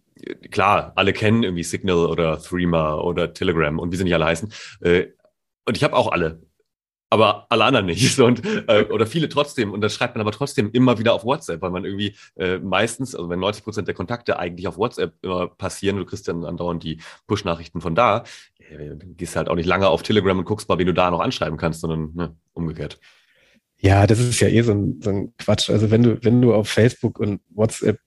[0.51, 4.51] klar, alle kennen irgendwie Signal oder Threema oder Telegram und wie sie nicht alle heißen.
[4.81, 5.07] Äh,
[5.65, 6.41] und ich habe auch alle
[7.09, 8.19] aber alle anderen nicht.
[8.19, 9.71] Und, äh, oder viele trotzdem.
[9.71, 13.15] Und das schreibt man aber trotzdem immer wieder auf WhatsApp, weil man irgendwie äh, meistens,
[13.15, 16.83] also wenn 90 Prozent der Kontakte eigentlich auf WhatsApp immer passieren, du kriegst dann andauernd
[16.83, 18.23] die Push-Nachrichten von da,
[18.59, 21.11] äh, dann gehst halt auch nicht lange auf Telegram und guckst mal, wen du da
[21.11, 22.99] noch anschreiben kannst, sondern ne, umgekehrt.
[23.79, 25.69] Ja, das ist ja eh so ein, so ein Quatsch.
[25.69, 27.99] Also wenn du, wenn du auf Facebook und WhatsApp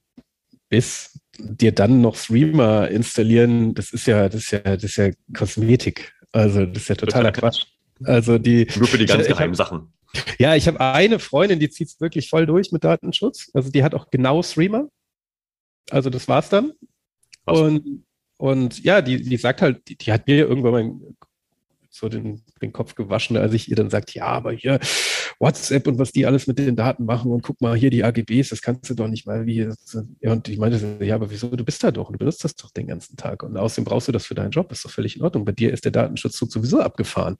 [0.67, 5.11] bist, dir dann noch Streamer installieren, das ist ja, das ist ja, das ist ja
[5.35, 6.13] Kosmetik.
[6.31, 7.65] Also das ist ja totaler Quatsch.
[8.03, 8.67] Also die.
[8.77, 9.93] Nur für die ganz ich, geheimen Sachen.
[10.39, 13.49] Ja, ich habe eine Freundin, die zieht es wirklich voll durch mit Datenschutz.
[13.53, 14.89] Also die hat auch genau Streamer.
[15.89, 16.73] Also das war's dann.
[17.45, 17.59] Was?
[17.59, 18.03] Und,
[18.37, 20.91] und ja, die, die sagt halt, die, die hat mir irgendwann mal
[21.89, 24.79] so den, den Kopf gewaschen, als ich ihr dann sagt, ja, aber hier
[25.41, 28.49] WhatsApp und was die alles mit den Daten machen und guck mal hier die AGBs,
[28.49, 29.67] das kannst du doch nicht mal wie.
[30.21, 32.69] Und ich meinte, ja, aber wieso, du bist da doch und du benutzt das doch
[32.71, 35.23] den ganzen Tag und außerdem brauchst du das für deinen Job, ist doch völlig in
[35.23, 35.43] Ordnung.
[35.43, 37.37] Bei dir ist der Datenschutzzug sowieso abgefahren.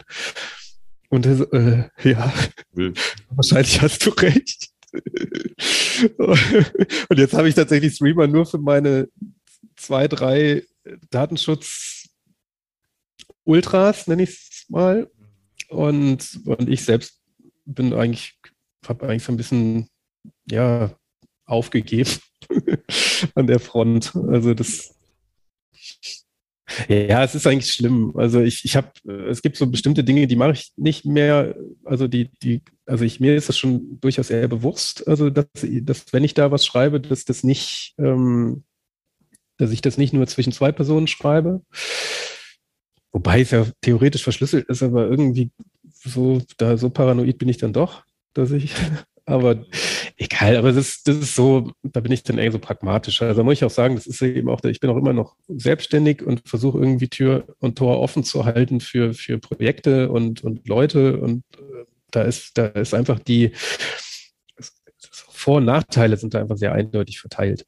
[1.10, 2.34] Und äh, ja,
[3.30, 4.70] wahrscheinlich hast du recht.
[6.18, 9.10] und jetzt habe ich tatsächlich Streamer nur für meine
[9.76, 10.64] zwei, drei
[11.12, 12.10] Datenschutz
[13.44, 15.10] Ultras, nenne ich es mal.
[15.70, 17.21] Und, und ich selbst
[17.66, 18.40] bin eigentlich,
[18.88, 19.88] habe eigentlich so ein bisschen,
[20.50, 20.92] ja,
[21.46, 22.12] aufgegeben
[23.36, 24.16] an der Front.
[24.16, 24.96] Also das,
[26.88, 28.14] ja, es ist eigentlich schlimm.
[28.16, 28.90] Also ich, ich habe,
[29.30, 31.56] es gibt so bestimmte Dinge, die mache ich nicht mehr.
[31.84, 35.08] Also die, die, also ich, mir ist das schon durchaus eher bewusst.
[35.08, 38.64] Also dass, dass wenn ich da was schreibe, dass das nicht, ähm,
[39.58, 41.62] dass ich das nicht nur zwischen zwei Personen schreibe.
[43.12, 45.52] Wobei es ja theoretisch verschlüsselt ist, aber irgendwie
[45.92, 48.74] so, da so paranoid bin ich dann doch, dass ich,
[49.26, 49.66] aber
[50.18, 53.22] egal, aber das ist, das ist so, da bin ich dann eher so pragmatisch.
[53.22, 56.24] Also muss ich auch sagen, das ist eben auch, ich bin auch immer noch selbstständig
[56.24, 61.18] und versuche irgendwie Tür und Tor offen zu halten für, für Projekte und, und Leute
[61.18, 63.52] und äh, da ist, da ist einfach die
[65.10, 67.66] Vor- und Nachteile sind da einfach sehr eindeutig verteilt.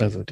[0.00, 0.24] Also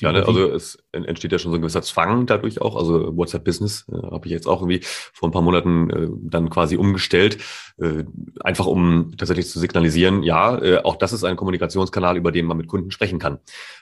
[0.00, 2.76] ja, ne, also es entsteht ja schon so ein gewisser Zwang dadurch auch.
[2.76, 6.50] Also WhatsApp Business äh, habe ich jetzt auch irgendwie vor ein paar Monaten äh, dann
[6.50, 7.38] quasi umgestellt,
[7.78, 8.04] äh,
[8.40, 12.56] einfach um tatsächlich zu signalisieren, ja, äh, auch das ist ein Kommunikationskanal, über den man
[12.56, 13.38] mit Kunden sprechen kann.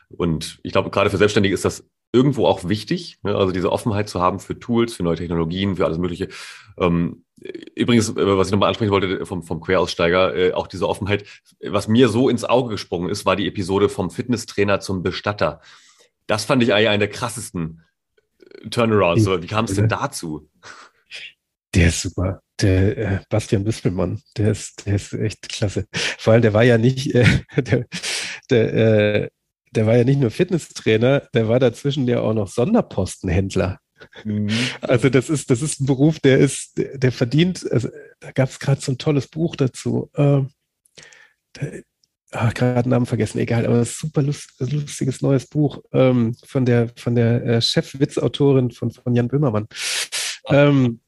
[0.09, 3.35] Und ich glaube, gerade für Selbstständige ist das irgendwo auch wichtig, ne?
[3.35, 6.29] also diese Offenheit zu haben für Tools, für neue Technologien, für alles Mögliche.
[6.79, 7.25] Ähm,
[7.75, 11.25] übrigens, äh, was ich nochmal ansprechen wollte vom, vom Queraussteiger, äh, auch diese Offenheit,
[11.63, 15.61] was mir so ins Auge gesprungen ist, war die Episode vom Fitnesstrainer zum Bestatter.
[16.29, 17.83] Das fand ich eigentlich einer der krassesten
[18.39, 19.25] äh, Turnarounds.
[19.25, 20.49] So, wie kam es denn dazu?
[21.75, 22.43] Der ist super.
[22.61, 25.87] Der äh, Bastian Büsselmann, der ist, der ist echt klasse.
[25.93, 27.25] Vor allem, der war ja nicht, äh,
[27.57, 27.87] der,
[28.51, 29.29] der, äh,
[29.73, 33.79] der war ja nicht nur Fitnesstrainer, der war dazwischen ja auch noch Sonderpostenhändler.
[34.25, 34.51] Mhm.
[34.81, 37.89] Also das ist, das ist ein Beruf, der ist, der, der verdient, also
[38.21, 40.11] da gab es gerade so ein tolles Buch dazu.
[40.15, 40.51] Ähm,
[42.33, 47.15] ah, gerade Namen vergessen, egal, aber super lust, lustiges neues Buch ähm, von der, von
[47.15, 49.67] der äh, Chefwitzautorin von, von Jan Böhmermann.
[50.49, 51.01] Ähm,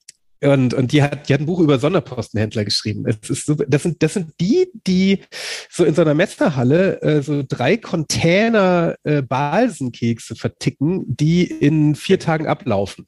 [0.43, 3.05] und, und die hat, die hat ein Buch über Sonderpostenhändler geschrieben.
[3.07, 5.23] Es ist super, das sind, das sind die, die
[5.69, 12.19] so in so einer Messerhalle äh, so drei Container äh, Balsenkekse verticken, die in vier
[12.19, 13.07] Tagen ablaufen.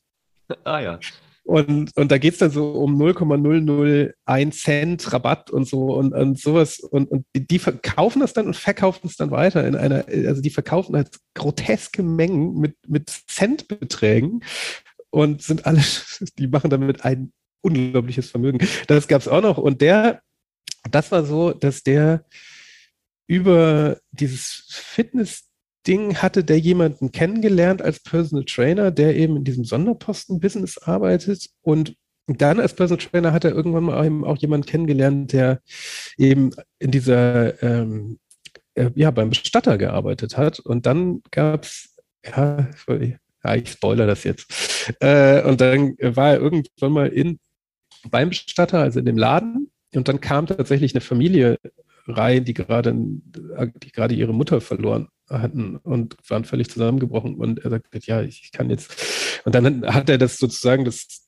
[0.64, 1.00] Ah ja.
[1.44, 6.78] Und, und da geht's dann so um 0,001 Cent Rabatt und so und, und sowas.
[6.78, 10.50] Und, und die verkaufen das dann und verkaufen es dann weiter in einer, also die
[10.50, 14.44] verkaufen halt groteske Mengen mit, mit Centbeträgen
[15.10, 15.82] und sind alle,
[16.38, 18.58] die machen damit ein unglaubliches Vermögen.
[18.86, 19.58] Das gab's auch noch.
[19.58, 20.22] Und der,
[20.90, 22.24] das war so, dass der
[23.26, 25.48] über dieses Fitness
[25.86, 31.96] Ding hatte der jemanden kennengelernt als Personal Trainer, der eben in diesem Sonderposten-Business arbeitet und
[32.26, 35.60] dann als Personal Trainer hat er irgendwann mal eben auch jemanden kennengelernt, der
[36.16, 38.18] eben in dieser, ähm,
[38.74, 40.60] äh, ja, beim Bestatter gearbeitet hat.
[40.60, 44.94] Und dann gab es, ja, ja, ich spoilere das jetzt.
[45.00, 47.40] Äh, und dann war er irgendwann mal in,
[48.08, 49.70] beim Bestatter, also in dem Laden.
[49.94, 51.58] Und dann kam tatsächlich eine Familie
[52.06, 57.36] rein, die gerade, die gerade ihre Mutter verloren hatten und waren völlig zusammengebrochen.
[57.36, 59.42] Und er sagte, ja, ich kann jetzt.
[59.44, 61.26] Und dann hat er das sozusagen das,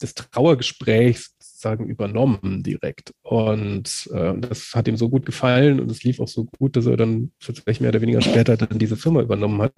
[0.00, 1.26] das Trauergespräch
[1.62, 3.12] sozusagen übernommen direkt.
[3.22, 6.86] Und äh, das hat ihm so gut gefallen und es lief auch so gut, dass
[6.86, 9.72] er dann tatsächlich mehr oder weniger später dann diese Firma übernommen hat.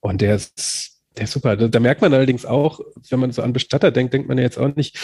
[0.00, 1.56] Und der ist, der ist super.
[1.56, 4.44] Da, da merkt man allerdings auch, wenn man so an Bestatter denkt, denkt man ja
[4.44, 4.98] jetzt auch nicht,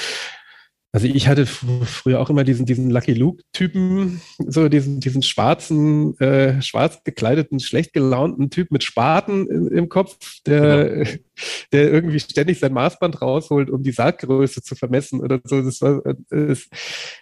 [0.91, 6.63] also ich hatte früher auch immer diesen, diesen Lucky Luke-Typen, so diesen, diesen schwarzen, äh,
[6.63, 11.11] schwarz gekleideten, schlecht gelaunten Typ mit Spaten im, im Kopf, der, genau.
[11.73, 15.61] der irgendwie ständig sein Maßband rausholt, um die Sarggröße zu vermessen oder so.
[15.61, 16.69] Das war, es,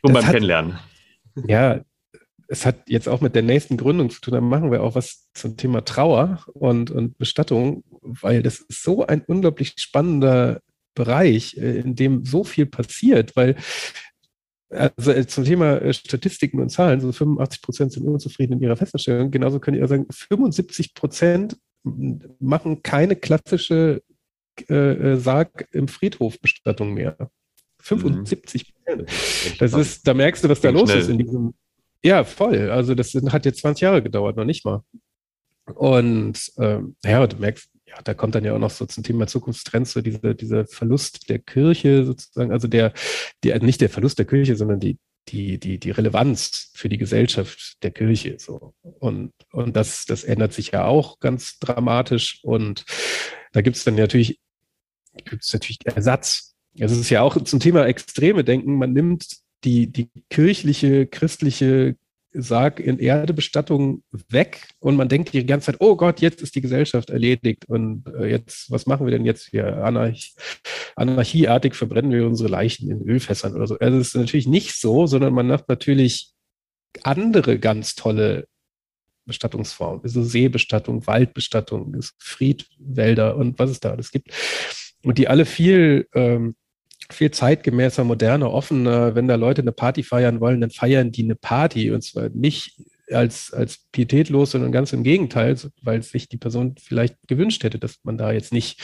[0.03, 0.79] um beim hat, Kennenlernen.
[1.49, 1.81] Ja,
[2.49, 4.35] es hat jetzt auch mit der nächsten Gründung zu tun.
[4.35, 9.05] Da machen wir auch was zum Thema Trauer und, und Bestattung, weil das ist so
[9.05, 10.61] ein unglaublich spannender
[10.97, 13.55] Bereich, äh, in dem so viel passiert, weil
[14.69, 18.77] also äh, zum Thema äh, Statistiken und Zahlen, so 85 Prozent sind unzufrieden in ihrer
[18.77, 19.31] Festanstellung.
[19.31, 21.57] Genauso könnt ihr sagen, 75 Prozent
[22.41, 24.03] machen keine klassische
[24.69, 27.17] äh, Sarg im Friedhof Bestattung mehr.
[27.81, 29.03] 75 Prozent.
[29.03, 29.59] Mhm.
[29.59, 31.03] Das ist, da merkst du, was da los schnell.
[31.03, 31.55] ist in diesem.
[32.03, 32.71] Ja, voll.
[32.71, 34.83] Also das hat jetzt 20 Jahre gedauert, noch nicht mal.
[35.75, 39.27] Und ähm, ja, du merkst, ja, da kommt dann ja auch noch so zum Thema
[39.27, 42.93] Zukunftstrends, so diese, dieser Verlust der Kirche sozusagen, also der,
[43.45, 47.83] die, nicht der Verlust der Kirche, sondern die, die, die, die Relevanz für die Gesellschaft
[47.83, 48.37] der Kirche.
[48.39, 48.75] So.
[48.83, 52.41] Und, und das, das ändert sich ja auch ganz dramatisch.
[52.43, 52.85] Und
[53.53, 54.41] da gibt es dann natürlich,
[55.25, 56.55] gibt's natürlich Ersatz.
[56.79, 58.77] Es ist ja auch zum Thema extreme Denken.
[58.77, 59.27] Man nimmt
[59.65, 61.97] die, die kirchliche, christliche
[62.41, 66.61] Sarg in Erdebestattung weg und man denkt die ganze Zeit, oh Gott, jetzt ist die
[66.61, 69.85] Gesellschaft erledigt und äh, jetzt, was machen wir denn jetzt hier?
[69.85, 70.35] Anarch
[70.97, 73.79] anarchieartig verbrennen wir unsere Leichen in Ölfässern oder so.
[73.79, 76.33] Also es ist natürlich nicht so, sondern man macht natürlich
[77.03, 78.47] andere ganz tolle
[79.27, 80.03] Bestattungsformen.
[80.03, 84.31] Also Seebestattung, Waldbestattung, Friedwälder und was es da alles gibt.
[85.03, 86.57] Und die alle viel ähm,
[87.11, 89.15] viel zeitgemäßer, moderner, offener.
[89.15, 92.77] Wenn da Leute eine Party feiern wollen, dann feiern die eine Party und zwar nicht
[93.13, 98.01] als, als pietätlos, sondern ganz im Gegenteil, weil sich die Person vielleicht gewünscht hätte, dass
[98.03, 98.83] man da jetzt nicht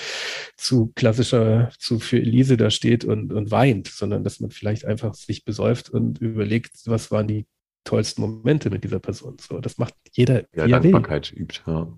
[0.56, 5.14] zu klassischer, zu für Elise da steht und, und weint, sondern dass man vielleicht einfach
[5.14, 7.46] sich besäuft und überlegt, was waren die
[7.84, 9.36] tollsten Momente mit dieser Person.
[9.40, 10.44] So, das macht jeder.
[10.54, 11.92] Ja, Dankbarkeit übt, ja.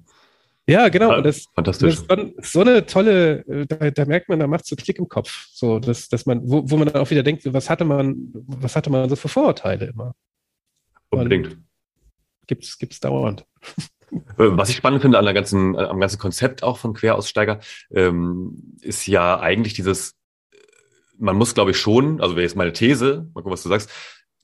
[0.66, 1.10] Ja, genau.
[1.10, 2.02] Ja, das, Fantastisch.
[2.06, 4.98] Das ist so eine tolle, äh, da, da merkt man, da macht es so Klick
[4.98, 5.46] im Kopf.
[5.52, 8.74] So, dass, dass man, wo, wo man dann auch wieder denkt, was hatte man, was
[8.74, 10.14] hatte man so für Vorurteile immer?
[11.10, 11.58] Unbedingt.
[12.46, 13.44] Gibt es dauernd.
[14.38, 17.58] Äh, was ich spannend finde an der ganzen, am ganzen Konzept auch von Queraussteiger,
[17.90, 20.14] ähm, ist ja eigentlich dieses,
[21.18, 23.90] man muss, glaube ich, schon, also wäre jetzt meine These, mal gucken, was du sagst,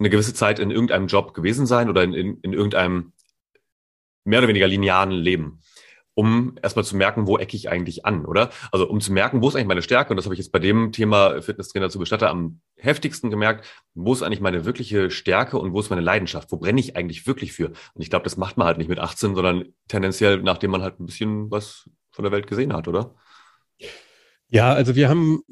[0.00, 3.12] eine gewisse Zeit in irgendeinem Job gewesen sein oder in, in, in irgendeinem
[4.24, 5.60] mehr oder weniger linearen Leben
[6.14, 8.50] um erstmal zu merken, wo ecke ich eigentlich an, oder?
[8.72, 10.58] Also um zu merken, wo ist eigentlich meine Stärke, und das habe ich jetzt bei
[10.58, 15.72] dem Thema Fitnesstrainer zu Bestatter am heftigsten gemerkt, wo ist eigentlich meine wirkliche Stärke und
[15.72, 17.68] wo ist meine Leidenschaft, wo brenne ich eigentlich wirklich für?
[17.68, 21.00] Und ich glaube, das macht man halt nicht mit 18, sondern tendenziell, nachdem man halt
[21.00, 23.14] ein bisschen was von der Welt gesehen hat, oder?
[24.48, 25.42] Ja, also wir haben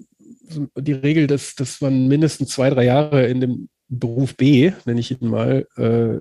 [0.76, 5.10] die Regel, dass, dass man mindestens zwei, drei Jahre in dem Beruf B, nenne ich
[5.10, 6.20] ihn mal, äh,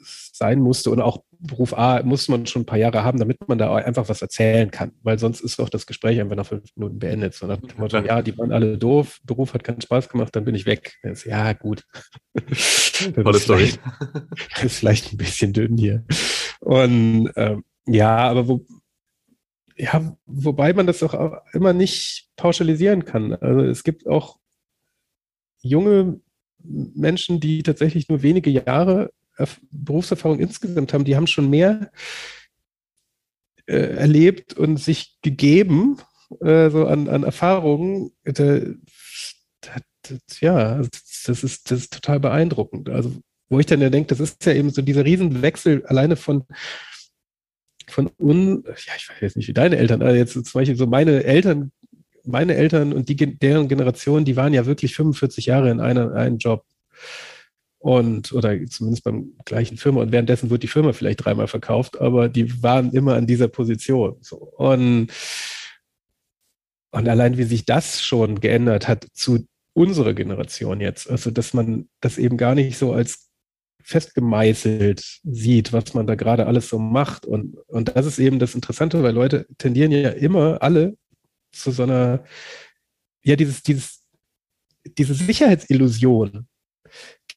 [0.00, 3.58] sein musste und auch Beruf A muss man schon ein paar Jahre haben, damit man
[3.58, 7.00] da einfach was erzählen kann, weil sonst ist auch das Gespräch einfach nach fünf Minuten
[7.00, 7.34] beendet.
[7.34, 10.44] So nach dem Motto, ja, die waren alle doof, Beruf hat keinen Spaß gemacht, dann
[10.44, 10.94] bin ich weg.
[11.02, 11.84] Ist, ja, gut.
[13.14, 13.72] Tolle Story.
[14.54, 16.04] Das ist vielleicht ein bisschen dünn hier.
[16.60, 18.64] Und ähm, ja, aber wo,
[19.76, 23.34] ja, wobei man das auch immer nicht pauschalisieren kann.
[23.34, 24.38] Also es gibt auch
[25.60, 26.20] junge
[26.62, 29.10] Menschen, die tatsächlich nur wenige Jahre
[29.70, 31.90] Berufserfahrung insgesamt haben, die haben schon mehr
[33.66, 35.98] äh, erlebt und sich gegeben,
[36.40, 38.12] äh, so an, an Erfahrungen.
[38.24, 38.60] Da,
[39.60, 39.80] da,
[40.40, 42.88] ja, das ist, das ist total beeindruckend.
[42.90, 43.14] Also,
[43.48, 46.44] wo ich dann ja denke, das ist ja eben so dieser Riesenwechsel alleine von,
[47.88, 50.86] von un, ja, ich weiß jetzt nicht wie deine Eltern, aber jetzt zum Beispiel so
[50.86, 51.70] meine Eltern,
[52.24, 56.38] meine Eltern und die, deren Generation, die waren ja wirklich 45 Jahre in einem, einem
[56.38, 56.64] Job
[57.82, 62.28] und oder zumindest beim gleichen Firma und währenddessen wird die Firma vielleicht dreimal verkauft, aber
[62.28, 64.16] die waren immer an dieser Position.
[64.20, 64.36] So.
[64.36, 65.08] Und,
[66.92, 71.88] und allein wie sich das schon geändert hat zu unserer Generation jetzt, also dass man
[72.00, 73.30] das eben gar nicht so als
[73.82, 77.26] festgemeißelt sieht, was man da gerade alles so macht.
[77.26, 80.96] Und, und das ist eben das Interessante, weil Leute tendieren ja immer alle
[81.50, 82.22] zu so einer,
[83.24, 84.02] ja, dieses, dieses,
[84.84, 86.46] diese Sicherheitsillusion,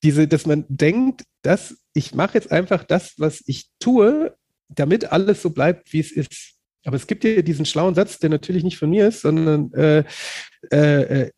[0.03, 4.35] diese, dass man denkt, dass ich mache jetzt einfach das, was ich tue,
[4.69, 6.55] damit alles so bleibt, wie es ist.
[6.85, 10.03] Aber es gibt ja diesen schlauen Satz, der natürlich nicht von mir ist, sondern äh,
[10.71, 11.31] äh, äh,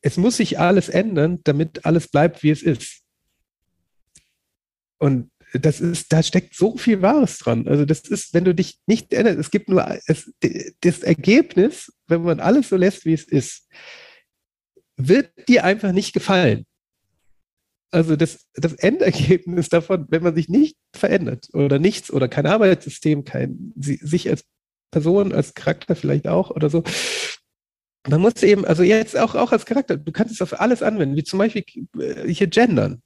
[0.00, 3.00] es muss sich alles ändern, damit alles bleibt, wie es ist.
[4.98, 7.66] Und das ist, da steckt so viel Wahres dran.
[7.68, 10.32] Also das ist, wenn du dich nicht änderst, es gibt nur es,
[10.80, 13.68] das Ergebnis, wenn man alles so lässt, wie es ist,
[14.96, 16.66] wird dir einfach nicht gefallen.
[17.94, 23.24] Also das, das Endergebnis davon, wenn man sich nicht verändert oder nichts oder kein Arbeitssystem,
[23.24, 24.44] kein sich als
[24.90, 26.82] Person, als Charakter vielleicht auch oder so.
[28.08, 31.14] Man muss eben, also jetzt auch, auch als Charakter, du kannst es auf alles anwenden,
[31.14, 31.64] wie zum Beispiel
[31.96, 33.00] äh, hier gendern.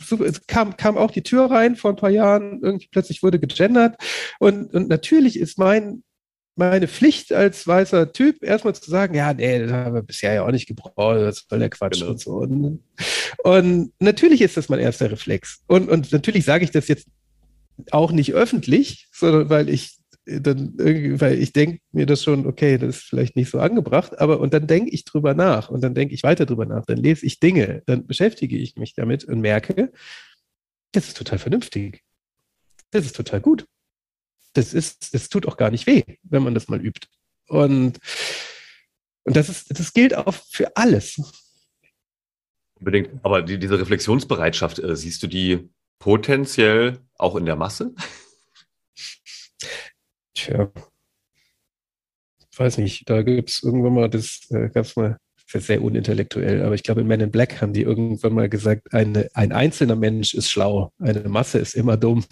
[0.00, 3.94] Es kam, kam auch die Tür rein vor ein paar Jahren, irgendwie plötzlich wurde gegendert.
[4.40, 6.02] Und, und natürlich ist mein
[6.60, 10.46] meine Pflicht als weißer Typ, erstmal zu sagen, ja, nee, das haben wir bisher ja
[10.46, 12.10] auch nicht gebraucht, das soll der Quatsch genau.
[12.12, 12.32] und so.
[12.36, 12.82] Und,
[13.42, 15.64] und, natürlich ist das mein erster Reflex.
[15.66, 17.08] Und, und natürlich sage ich das jetzt
[17.90, 22.76] auch nicht öffentlich, sondern weil ich dann irgendwie, weil ich denke mir das schon, okay,
[22.76, 25.94] das ist vielleicht nicht so angebracht, aber und dann denke ich drüber nach und dann
[25.94, 29.40] denke ich weiter drüber nach, dann lese ich Dinge, dann beschäftige ich mich damit und
[29.40, 29.92] merke,
[30.92, 32.04] das ist total vernünftig.
[32.90, 33.66] Das ist total gut
[34.52, 37.06] das ist, das tut auch gar nicht weh, wenn man das mal übt.
[37.48, 37.98] Und,
[39.24, 41.20] und das ist, das gilt auch für alles.
[42.78, 43.10] Unbedingt.
[43.22, 47.94] Aber die, diese Reflexionsbereitschaft, äh, siehst du die potenziell auch in der Masse?
[50.34, 50.70] Tja,
[52.50, 55.18] ich weiß nicht, da gibt es irgendwann mal, das äh, gab es mal
[55.54, 58.92] ist sehr unintellektuell, aber ich glaube, in Men in Black haben die irgendwann mal gesagt,
[58.94, 62.24] eine, ein einzelner Mensch ist schlau, eine Masse ist immer dumm.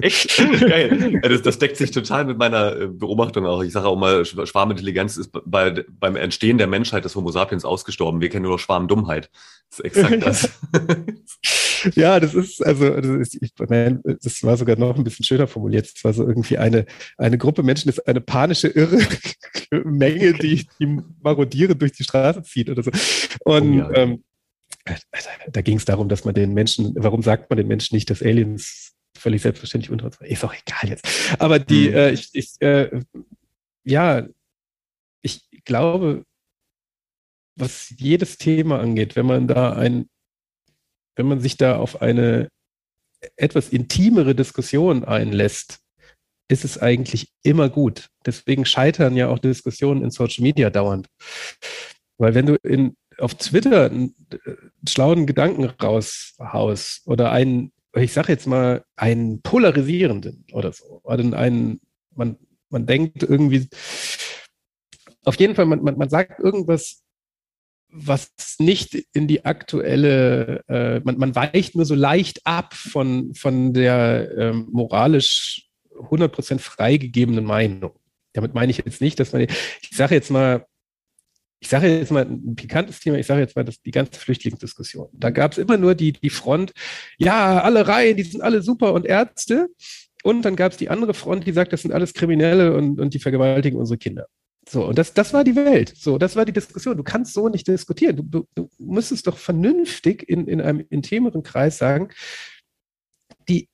[0.00, 0.36] Echt?
[0.60, 1.20] Geil.
[1.22, 3.62] Das, das, deckt sich total mit meiner äh, Beobachtung auch.
[3.62, 8.20] Ich sage auch mal, Schwarmintelligenz ist bei, beim Entstehen der Menschheit des Homo sapiens ausgestorben.
[8.20, 9.30] Wir kennen nur noch Schwarmdummheit.
[9.70, 11.94] Das ist exakt das.
[11.94, 15.90] ja, das ist, also, das, ist, ich, das war sogar noch ein bisschen schöner formuliert.
[15.94, 16.86] Es war so irgendwie eine,
[17.16, 18.98] eine Gruppe Menschen ist eine panische, irre
[19.84, 22.90] Menge, die, die marodierend durch die Straße zieht oder so.
[23.44, 23.96] Und oh, ja.
[23.96, 24.24] ähm,
[25.50, 28.22] da ging es darum, dass man den Menschen, warum sagt man den Menschen nicht, dass
[28.22, 31.06] Aliens völlig selbstverständlich unter uns Ist auch egal jetzt.
[31.38, 31.94] Aber die, mhm.
[31.94, 33.00] äh, ich, ich äh,
[33.84, 34.26] ja,
[35.22, 36.24] ich glaube,
[37.56, 40.08] was jedes Thema angeht, wenn man da ein,
[41.16, 42.48] wenn man sich da auf eine
[43.36, 45.80] etwas intimere Diskussion einlässt,
[46.48, 48.08] ist es eigentlich immer gut.
[48.24, 51.08] Deswegen scheitern ja auch Diskussionen in Social Media dauernd.
[52.18, 54.14] Weil wenn du in, auf Twitter einen
[54.88, 57.72] schlauen Gedanken raushaust oder einen
[58.02, 61.00] ich sage jetzt mal, einen polarisierenden oder so.
[61.04, 61.80] Oder einen,
[62.14, 62.36] man,
[62.70, 63.68] man denkt irgendwie,
[65.24, 67.02] auf jeden Fall, man, man, man sagt irgendwas,
[67.90, 73.72] was nicht in die aktuelle, äh, man, man weicht nur so leicht ab von, von
[73.72, 77.92] der ähm, moralisch 100% freigegebenen Meinung.
[78.34, 80.66] Damit meine ich jetzt nicht, dass man, ich sage jetzt mal,
[81.60, 85.08] ich sage jetzt mal ein pikantes Thema, ich sage jetzt mal das, die ganze Flüchtlingsdiskussion.
[85.12, 86.72] Da gab es immer nur die, die Front,
[87.16, 89.68] ja, alle Reihen, die sind alle super und Ärzte.
[90.22, 93.14] Und dann gab es die andere Front, die sagt, das sind alles Kriminelle und, und
[93.14, 94.26] die vergewaltigen unsere Kinder.
[94.68, 95.94] So, und das, das war die Welt.
[95.96, 96.96] So, das war die Diskussion.
[96.96, 98.16] Du kannst so nicht diskutieren.
[98.16, 102.10] Du, du, du müsstest doch vernünftig in, in einem intimeren Kreis sagen,
[103.48, 103.68] die,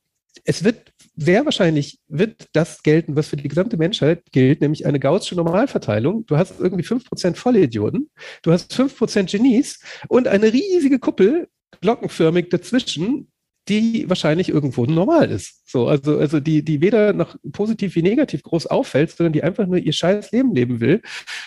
[0.45, 5.01] es wird sehr wahrscheinlich wird das gelten, was für die gesamte Menschheit gilt, nämlich eine
[5.01, 6.27] gaußsche Normalverteilung.
[6.27, 8.11] Du hast irgendwie 5% Vollidioten,
[8.43, 11.49] du hast 5% Genies und eine riesige Kuppel
[11.81, 13.29] glockenförmig dazwischen,
[13.69, 15.71] die wahrscheinlich irgendwo normal ist.
[15.71, 19.67] So, also, also die, die weder noch positiv wie negativ groß auffällt, sondern die einfach
[19.67, 21.01] nur ihr scheiß Leben leben will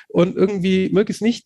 [0.07, 1.45] und irgendwie möglichst nicht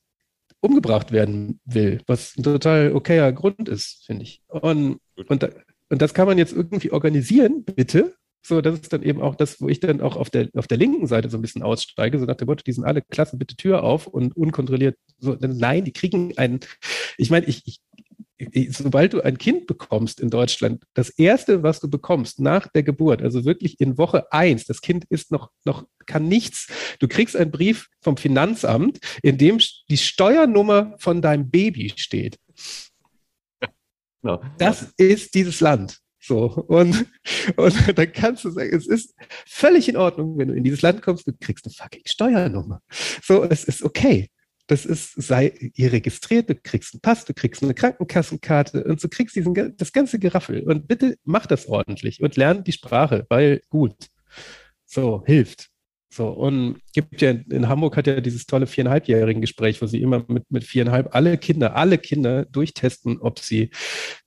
[0.62, 4.42] umgebracht werden will, was ein total okayer Grund ist, finde ich.
[4.48, 5.50] Und, und da,
[5.92, 8.16] und das kann man jetzt irgendwie organisieren, bitte.
[8.44, 10.78] So, das ist dann eben auch das, wo ich dann auch auf der, auf der
[10.78, 13.58] linken Seite so ein bisschen aussteige, so nach dem Motto, die sind alle Klassen, bitte
[13.58, 14.96] Tür auf und unkontrolliert.
[15.20, 16.62] So, nein, die kriegen einen,
[17.18, 21.90] ich meine, ich, ich, sobald du ein Kind bekommst in Deutschland, das erste, was du
[21.90, 26.28] bekommst nach der Geburt, also wirklich in Woche eins, das Kind ist noch, noch, kann
[26.28, 26.68] nichts.
[27.00, 32.40] Du kriegst einen Brief vom Finanzamt, in dem die Steuernummer von deinem Baby steht.
[34.22, 34.42] Genau.
[34.58, 36.00] Das ist dieses Land.
[36.24, 37.08] So, und,
[37.56, 39.16] und dann kannst du sagen, es ist
[39.48, 42.82] völlig in Ordnung, wenn du in dieses Land kommst, du kriegst eine fucking Steuernummer.
[43.24, 44.30] So, es ist okay.
[44.68, 49.10] Das ist, sei ihr registriert, du kriegst einen Pass, du kriegst eine Krankenkassenkarte und du
[49.10, 50.64] kriegst diesen, das ganze Geraffel.
[50.64, 53.96] Und bitte mach das ordentlich und lern die Sprache, weil gut.
[54.86, 55.71] So, hilft.
[56.14, 60.26] So, und gibt ja in Hamburg hat ja dieses tolle viereinhalbjährigen Gespräch, wo sie immer
[60.28, 63.70] mit, mit viereinhalb alle Kinder, alle Kinder durchtesten, ob sie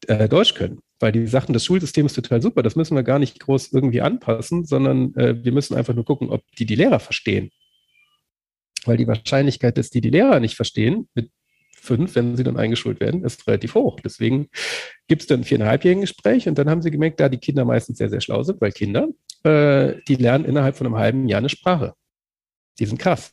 [0.06, 0.80] äh, Deutsch können.
[0.98, 4.00] Weil die Sachen, das Schulsystem ist total super, das müssen wir gar nicht groß irgendwie
[4.00, 7.50] anpassen, sondern äh, wir müssen einfach nur gucken, ob die die Lehrer verstehen.
[8.86, 11.30] Weil die Wahrscheinlichkeit, dass die die Lehrer nicht verstehen, mit
[11.84, 14.00] fünf, wenn sie dann eingeschult werden, ist relativ hoch.
[14.02, 14.48] Deswegen
[15.06, 17.98] gibt es dann ein viereinhalbjährigen Gespräch und dann haben sie gemerkt, da die Kinder meistens
[17.98, 19.08] sehr, sehr schlau sind, weil Kinder
[19.44, 21.94] äh, die lernen innerhalb von einem halben Jahr eine Sprache.
[22.78, 23.32] Die sind krass.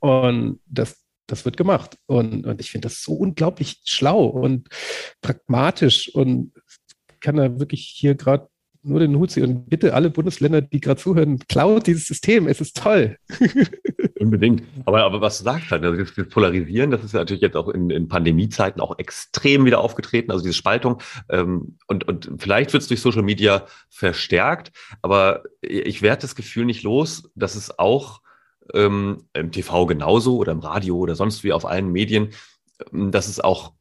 [0.00, 1.96] Und das, das wird gemacht.
[2.06, 4.68] Und, und ich finde das so unglaublich schlau und
[5.20, 6.52] pragmatisch und
[7.20, 8.48] kann da wirklich hier gerade
[8.82, 9.44] nur den Hut ziehen.
[9.44, 12.46] Und bitte alle Bundesländer, die gerade zuhören, klaut dieses System.
[12.46, 13.16] Es ist toll.
[14.18, 14.62] Unbedingt.
[14.84, 17.68] Aber, aber was du sagst halt, also das Polarisieren, das ist ja natürlich jetzt auch
[17.68, 21.00] in, in Pandemiezeiten auch extrem wieder aufgetreten, also diese Spaltung.
[21.28, 24.72] Ähm, und, und vielleicht wird es durch Social Media verstärkt,
[25.02, 28.20] aber ich werde das Gefühl nicht los, dass es auch
[28.74, 32.30] ähm, im TV genauso oder im Radio oder sonst wie auf allen Medien,
[32.92, 33.72] ähm, dass es auch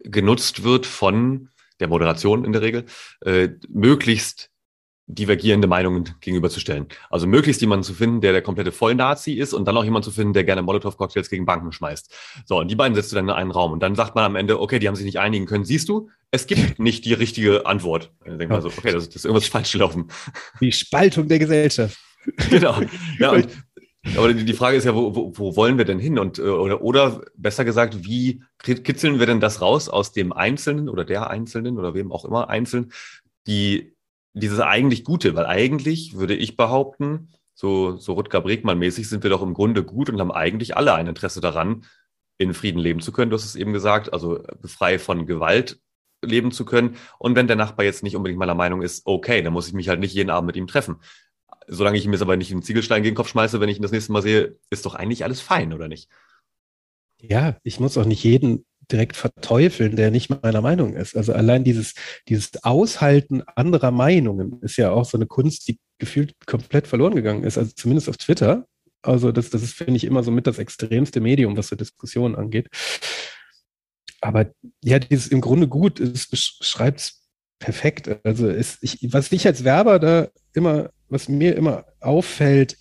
[0.00, 1.48] genutzt wird von
[1.80, 2.84] der Moderation in der Regel,
[3.20, 4.50] äh, möglichst
[5.06, 6.86] divergierende Meinungen gegenüberzustellen.
[7.10, 10.10] Also möglichst jemanden zu finden, der der komplette Vollnazi ist und dann auch jemanden zu
[10.10, 12.10] finden, der gerne Molotow-Cocktails gegen Banken schmeißt.
[12.46, 14.36] So, und die beiden setzt du dann in einen Raum und dann sagt man am
[14.36, 15.64] Ende, okay, die haben sich nicht einigen können.
[15.64, 18.12] Siehst du, es gibt nicht die richtige Antwort.
[18.24, 20.08] Dann denkt man so, okay, das, ist irgendwas falsch gelaufen.
[20.60, 21.98] Die Spaltung der Gesellschaft.
[22.48, 22.80] Genau.
[23.18, 23.48] Ja, und
[24.16, 26.18] Aber die, Frage ist ja, wo, wo, wo wollen wir denn hin?
[26.18, 30.88] Und, äh, oder, oder besser gesagt, wie kitzeln wir denn das raus aus dem Einzelnen
[30.88, 32.92] oder der Einzelnen oder wem auch immer Einzelnen,
[33.46, 33.94] die
[34.34, 35.34] dieses eigentlich Gute?
[35.34, 40.10] Weil eigentlich würde ich behaupten, so, so Rutger Bregmann-mäßig sind wir doch im Grunde gut
[40.10, 41.86] und haben eigentlich alle ein Interesse daran,
[42.36, 43.30] in Frieden leben zu können.
[43.30, 45.78] Du hast es eben gesagt, also frei von Gewalt
[46.20, 46.96] leben zu können.
[47.18, 49.88] Und wenn der Nachbar jetzt nicht unbedingt meiner Meinung ist, okay, dann muss ich mich
[49.88, 50.96] halt nicht jeden Abend mit ihm treffen
[51.68, 53.82] solange ich ihm jetzt aber nicht einen Ziegelstein gegen den Kopf schmeiße, wenn ich ihn
[53.82, 56.08] das nächste Mal sehe, ist doch eigentlich alles fein, oder nicht?
[57.20, 61.16] Ja, ich muss auch nicht jeden direkt verteufeln, der nicht meiner Meinung ist.
[61.16, 61.94] Also allein dieses,
[62.28, 67.44] dieses Aushalten anderer Meinungen ist ja auch so eine Kunst, die gefühlt komplett verloren gegangen
[67.44, 67.56] ist.
[67.56, 68.66] Also zumindest auf Twitter.
[69.02, 72.34] Also das, das ist, finde ich, immer so mit das extremste Medium, was so Diskussionen
[72.34, 72.68] angeht.
[74.20, 74.50] Aber
[74.82, 77.24] ja, dieses im Grunde gut, es beschreibt es
[77.58, 78.24] perfekt.
[78.24, 82.76] Also ist, ich, was ich als Werber da immer was mir immer auffällt,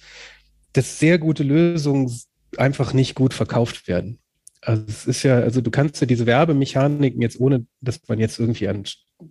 [0.73, 2.11] dass sehr gute Lösungen
[2.57, 4.19] einfach nicht gut verkauft werden.
[4.61, 8.39] Also es ist ja, also du kannst ja diese Werbemechaniken jetzt ohne, dass man jetzt
[8.39, 8.83] irgendwie an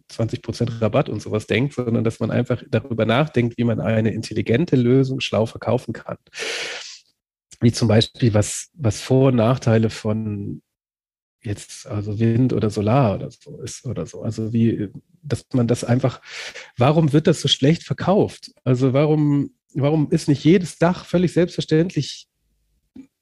[0.09, 4.13] 20 Prozent Rabatt und sowas denkt, sondern dass man einfach darüber nachdenkt, wie man eine
[4.13, 6.19] intelligente Lösung schlau verkaufen kann.
[7.61, 10.63] Wie zum Beispiel, was, was Vor- und Nachteile von
[11.43, 14.23] jetzt also Wind oder Solar oder so ist oder so.
[14.23, 14.91] Also wie,
[15.23, 16.21] dass man das einfach,
[16.77, 18.53] warum wird das so schlecht verkauft?
[18.65, 22.27] Also warum, warum ist nicht jedes Dach völlig selbstverständlich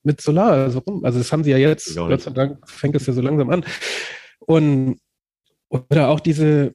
[0.02, 0.52] mit Solar?
[0.52, 3.50] Also, also das haben sie ja jetzt, Gott sei Dank fängt es ja so langsam
[3.50, 3.64] an.
[4.40, 4.98] Und
[5.68, 6.74] oder auch diese,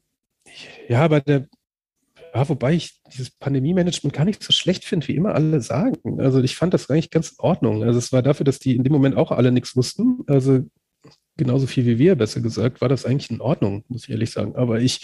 [0.88, 1.48] ja, bei der,
[2.34, 6.20] ja, wobei ich dieses Pandemie-Management gar nicht so schlecht finde, wie immer alle sagen.
[6.20, 7.82] Also ich fand das eigentlich ganz in Ordnung.
[7.82, 10.18] Also es war dafür, dass die in dem Moment auch alle nichts wussten.
[10.26, 10.64] Also
[11.36, 14.56] genauso viel wie wir, besser gesagt, war das eigentlich in Ordnung, muss ich ehrlich sagen.
[14.56, 15.00] Aber ich,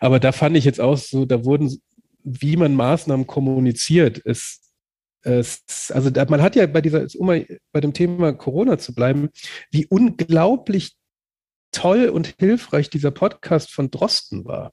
[0.00, 1.80] aber da fand ich jetzt auch so, da wurden,
[2.22, 4.60] wie man Maßnahmen kommuniziert, ist,
[5.22, 8.94] es, also da, man hat ja bei dieser, um mal bei dem Thema Corona zu
[8.94, 9.30] bleiben,
[9.70, 10.96] wie unglaublich
[11.72, 14.72] toll und hilfreich dieser Podcast von Drosten war.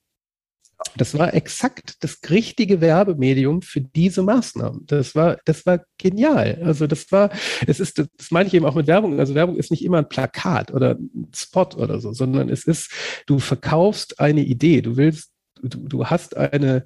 [0.95, 4.85] Das war exakt das richtige Werbemedium für diese Maßnahmen.
[4.87, 6.61] Das war, das war genial.
[6.63, 7.29] Also das war,
[7.67, 9.19] es ist, das meine ich eben auch mit Werbung.
[9.19, 12.91] Also Werbung ist nicht immer ein Plakat oder ein Spot oder so, sondern es ist,
[13.25, 14.81] du verkaufst eine Idee.
[14.81, 16.85] Du willst, du, du hast eine,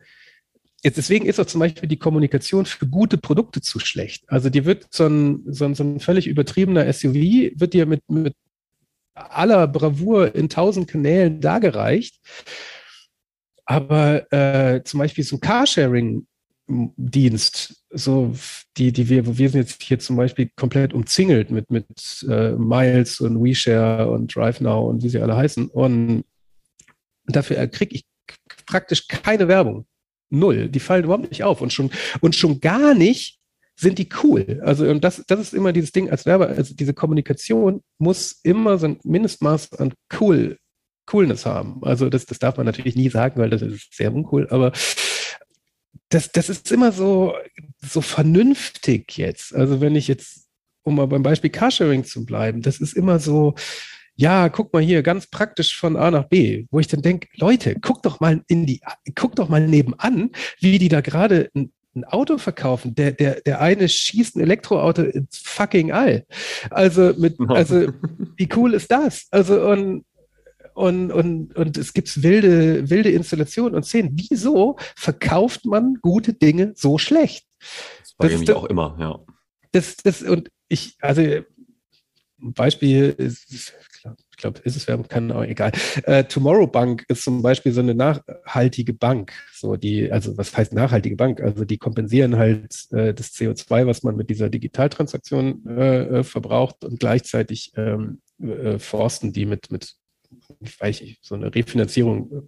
[0.84, 4.24] Jetzt deswegen ist auch zum Beispiel die Kommunikation für gute Produkte zu schlecht.
[4.28, 7.16] Also die wird so ein, so ein, so ein völlig übertriebener SUV,
[7.56, 8.36] wird dir mit, mit
[9.16, 12.20] aller Bravour in tausend Kanälen dargereicht.
[13.66, 18.36] Aber äh, zum Beispiel so ein Carsharing-Dienst, so
[18.78, 21.88] die, die wir, wir sind jetzt hier zum Beispiel komplett umzingelt mit, mit
[22.30, 25.70] äh, Miles und WeShare und DriveNow und wie sie alle heißen.
[25.70, 26.26] Und
[27.26, 28.06] dafür kriege ich
[28.66, 29.86] praktisch keine Werbung.
[30.30, 30.70] Null.
[30.70, 31.62] Die fallen überhaupt nicht auf.
[31.62, 31.92] Und schon,
[32.22, 33.40] und schon gar nicht
[33.76, 34.62] sind die cool.
[34.64, 38.78] Also, und das, das ist immer dieses Ding als Werber, also diese Kommunikation muss immer
[38.78, 40.58] so ein Mindestmaß an cool
[41.06, 41.82] Coolness haben.
[41.84, 44.72] Also das, das darf man natürlich nie sagen, weil das ist sehr uncool, aber
[46.10, 47.34] das, das ist immer so,
[47.82, 49.54] so vernünftig jetzt.
[49.56, 50.48] Also wenn ich jetzt,
[50.84, 53.56] um mal beim Beispiel Carsharing zu bleiben, das ist immer so,
[54.16, 57.76] ja, guck mal hier, ganz praktisch von A nach B, wo ich dann denke, Leute,
[57.82, 58.82] guck doch mal in die,
[59.16, 62.96] guck doch mal nebenan, wie die da gerade ein, ein Auto verkaufen.
[62.96, 66.26] Der, der, der eine schießt ein Elektroauto ins fucking All.
[66.70, 67.90] Also mit, also,
[68.38, 69.28] wie cool ist das?
[69.32, 70.06] Also, und
[70.76, 74.12] und, und, und es gibt wilde, wilde Installationen und Szenen.
[74.14, 77.48] Wieso verkauft man gute Dinge so schlecht?
[78.02, 79.20] Das war das, das, auch immer, ja.
[79.72, 81.22] Das, das, und ich, also
[82.38, 83.74] Beispiel ist,
[84.32, 85.72] ich glaube, ist es Werbung, kann auch egal.
[86.04, 89.32] Äh, Tomorrow Bank ist zum Beispiel so eine nachhaltige Bank.
[89.54, 91.40] So die, also was heißt nachhaltige Bank?
[91.40, 96.84] Also die kompensieren halt äh, das CO2, was man mit dieser Digitaltransaktion äh, äh verbraucht
[96.84, 99.96] und gleichzeitig ähm, äh, forsten die mit, mit
[100.60, 102.42] ich weiß nicht, so eine Refinanzierung, äh,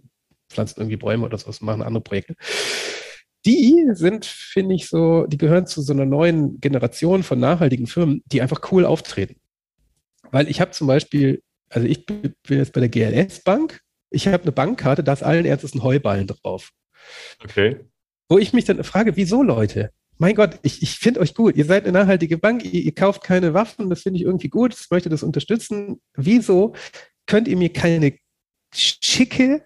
[0.50, 2.34] pflanzen irgendwie Bäume oder sowas, machen andere Projekte.
[3.44, 8.22] Die sind, finde ich, so, die gehören zu so einer neuen Generation von nachhaltigen Firmen,
[8.26, 9.36] die einfach cool auftreten.
[10.30, 13.80] Weil ich habe zum Beispiel, also ich bin jetzt bei der GLS Bank,
[14.10, 16.70] ich habe eine Bankkarte, da ist allen Ernstes ein Heuballen drauf.
[17.42, 17.80] Okay.
[18.28, 19.90] Wo ich mich dann frage, wieso Leute?
[20.18, 21.56] Mein Gott, ich, ich finde euch gut.
[21.56, 24.74] Ihr seid eine nachhaltige Bank, ihr, ihr kauft keine Waffen, das finde ich irgendwie gut,
[24.74, 26.00] ich möchte das unterstützen.
[26.14, 26.74] Wieso
[27.28, 28.14] könnt ihr mir keine
[28.74, 29.62] schicke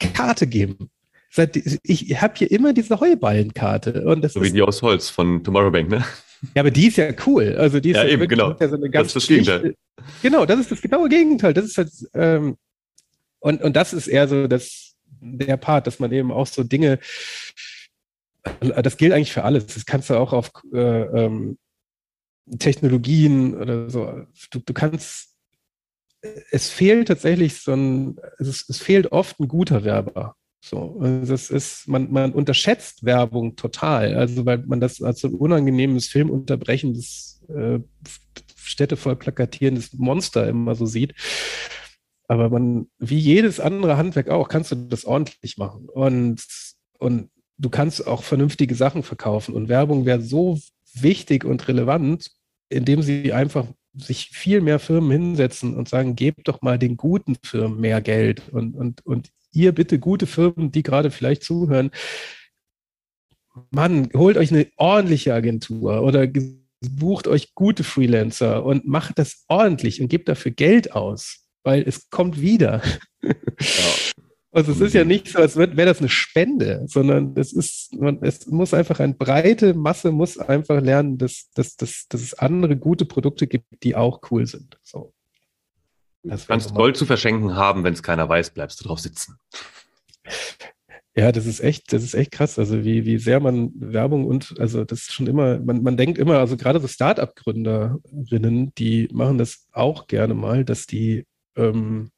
[0.00, 0.90] Karte geben?
[1.84, 4.04] Ich habe hier immer diese Heuballenkarte.
[4.06, 6.04] Und das so wie die aus Holz von Tomorrow Bank, ne?
[6.54, 7.54] Ja, aber die ist ja cool.
[7.56, 8.56] Also die ist ja, ja eben, wirklich, genau.
[8.58, 9.74] Ja so eine ganz das ist das Gegenteil.
[10.22, 11.54] Genau, das ist das genaue Gegenteil.
[11.54, 12.56] Das ist halt, ähm,
[13.38, 16.98] und, und das ist eher so das, der Part, dass man eben auch so Dinge,
[18.60, 19.66] das gilt eigentlich für alles.
[19.66, 21.58] Das kannst du auch auf, äh, ähm,
[22.58, 24.26] Technologien oder so.
[24.50, 25.35] Du, du kannst,
[26.50, 30.34] es fehlt tatsächlich so ein, es, es fehlt oft ein guter Werber.
[30.64, 35.28] So, also das ist, man, man unterschätzt Werbung total, also weil man das als so
[35.28, 37.78] ein unangenehmes Filmunterbrechendes, äh,
[38.56, 41.14] Städte voll plakatierendes Monster immer so sieht.
[42.28, 45.88] Aber man, wie jedes andere Handwerk auch, kannst du das ordentlich machen.
[45.88, 46.44] Und,
[46.98, 49.54] und du kannst auch vernünftige Sachen verkaufen.
[49.54, 50.58] Und Werbung wäre so
[50.94, 52.30] wichtig und relevant,
[52.68, 53.66] indem sie einfach
[53.96, 58.48] sich viel mehr Firmen hinsetzen und sagen, gebt doch mal den guten Firmen mehr Geld
[58.50, 61.90] und, und, und ihr bitte gute Firmen, die gerade vielleicht zuhören,
[63.70, 66.28] Mann, holt euch eine ordentliche Agentur oder
[66.80, 72.10] bucht euch gute Freelancer und macht das ordentlich und gebt dafür Geld aus, weil es
[72.10, 72.82] kommt wieder.
[73.22, 73.32] Ja.
[74.56, 78.22] Also es ist ja nicht so, als wäre das eine Spende, sondern es ist, man,
[78.22, 82.74] es muss einfach eine breite Masse muss einfach lernen, dass, dass, dass, dass es andere
[82.74, 84.78] gute Produkte gibt, die auch cool sind.
[84.82, 85.12] So.
[86.22, 89.36] du kannst Gold zu verschenken haben, wenn es keiner weiß, bleibst du drauf sitzen.
[91.14, 92.58] Ja, das ist echt, das ist echt krass.
[92.58, 96.16] Also wie, wie sehr man Werbung und, also das ist schon immer, man, man denkt
[96.16, 101.26] immer, also gerade so Start-up-Gründerinnen, die machen das auch gerne mal, dass die
[101.56, 102.10] ähm,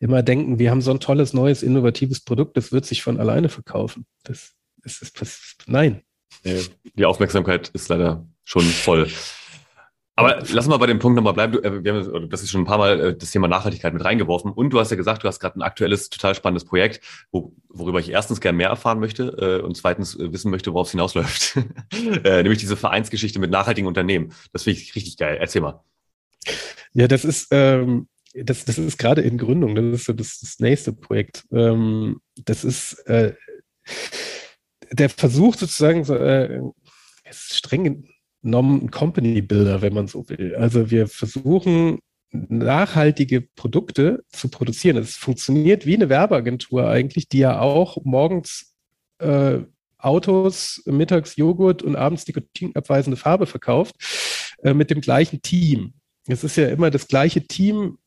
[0.00, 3.48] immer denken, wir haben so ein tolles, neues, innovatives Produkt, das wird sich von alleine
[3.48, 4.06] verkaufen.
[4.24, 6.02] Das, das ist, das, nein.
[6.44, 9.08] Die Aufmerksamkeit ist leider schon voll.
[10.18, 11.52] Aber lass mal bei dem Punkt nochmal bleiben.
[11.52, 14.04] Du, äh, wir haben, das ist schon ein paar Mal äh, das Thema Nachhaltigkeit mit
[14.04, 14.50] reingeworfen.
[14.50, 17.00] Und du hast ja gesagt, du hast gerade ein aktuelles, total spannendes Projekt,
[17.30, 20.90] wo, worüber ich erstens gern mehr erfahren möchte äh, und zweitens wissen möchte, worauf es
[20.90, 21.56] hinausläuft.
[22.24, 24.32] nämlich diese Vereinsgeschichte mit nachhaltigen Unternehmen.
[24.52, 25.36] Das finde ich richtig geil.
[25.40, 25.84] Erzähl mal.
[26.94, 28.08] Ja, das ist, ähm,
[28.44, 31.44] das, das ist gerade in Gründung, das ist so das, das nächste Projekt.
[31.52, 33.34] Ähm, das ist äh,
[34.92, 36.60] der Versuch sozusagen, so, äh,
[37.30, 38.04] streng
[38.42, 40.54] genommen ein Company Builder, wenn man so will.
[40.56, 41.98] Also wir versuchen
[42.30, 44.96] nachhaltige Produkte zu produzieren.
[44.96, 48.74] Es funktioniert wie eine Werbeagentur eigentlich, die ja auch morgens
[49.18, 49.60] äh,
[49.98, 53.94] Autos, mittags Joghurt und abends nikotinabweisende Farbe verkauft,
[54.62, 55.94] äh, mit dem gleichen Team.
[56.26, 57.98] Es ist ja immer das gleiche Team,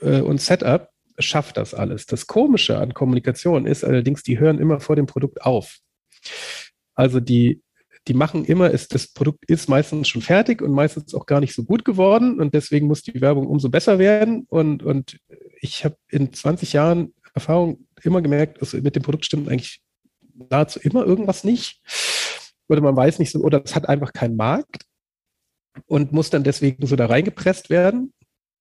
[0.00, 2.06] äh, und Setup schafft das alles.
[2.06, 5.78] Das Komische an Kommunikation ist allerdings, die hören immer vor dem Produkt auf.
[6.94, 7.62] Also die,
[8.06, 11.54] die machen immer, ist, das Produkt ist meistens schon fertig und meistens auch gar nicht
[11.54, 14.46] so gut geworden und deswegen muss die Werbung umso besser werden.
[14.48, 15.18] Und, und
[15.60, 19.80] ich habe in 20 Jahren Erfahrung immer gemerkt, also mit dem Produkt stimmt eigentlich
[20.50, 21.80] nahezu immer irgendwas nicht.
[22.68, 24.84] Oder man weiß nicht so, oder es hat einfach keinen Markt
[25.86, 28.12] und muss dann deswegen so da reingepresst werden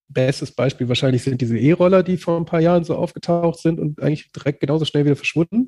[0.10, 4.01] bestes Beispiel wahrscheinlich sind diese E-Roller, die vor ein paar Jahren so aufgetaucht sind und
[4.01, 5.68] eigentlich direkt genauso schnell wieder verschwunden,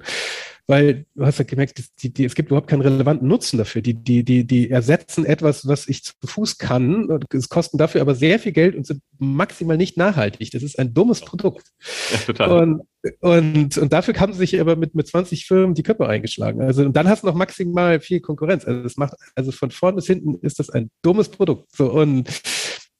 [0.67, 3.81] weil du hast ja gemerkt, die, die, es gibt überhaupt keinen relevanten Nutzen dafür.
[3.81, 8.15] Die, die, die, die ersetzen etwas, was ich zu Fuß kann, es kosten dafür aber
[8.15, 10.51] sehr viel Geld und sind maximal nicht nachhaltig.
[10.51, 11.67] Das ist ein dummes Produkt.
[12.11, 12.61] Ja, total.
[12.61, 12.81] Und,
[13.19, 16.61] und, und dafür haben sie sich aber mit, mit 20 Firmen die Köpfe eingeschlagen.
[16.61, 18.65] Also, und dann hast du noch maximal viel Konkurrenz.
[18.65, 21.75] Also, das macht, also von vorn bis hinten ist das ein dummes Produkt.
[21.75, 22.29] So, und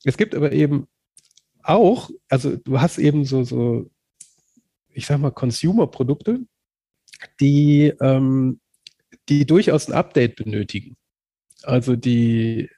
[0.04, 0.88] es gibt aber eben
[1.64, 3.90] auch, also du hast eben so, so
[4.94, 6.42] ich sag mal, Consumer-Produkte,
[7.40, 8.60] die, ähm,
[9.30, 10.96] die durchaus ein Update benötigen.
[11.64, 12.70] Also die,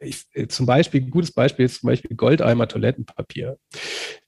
[0.00, 3.58] ich, zum Beispiel, ein gutes Beispiel ist zum Beispiel Goldeimer Toilettenpapier.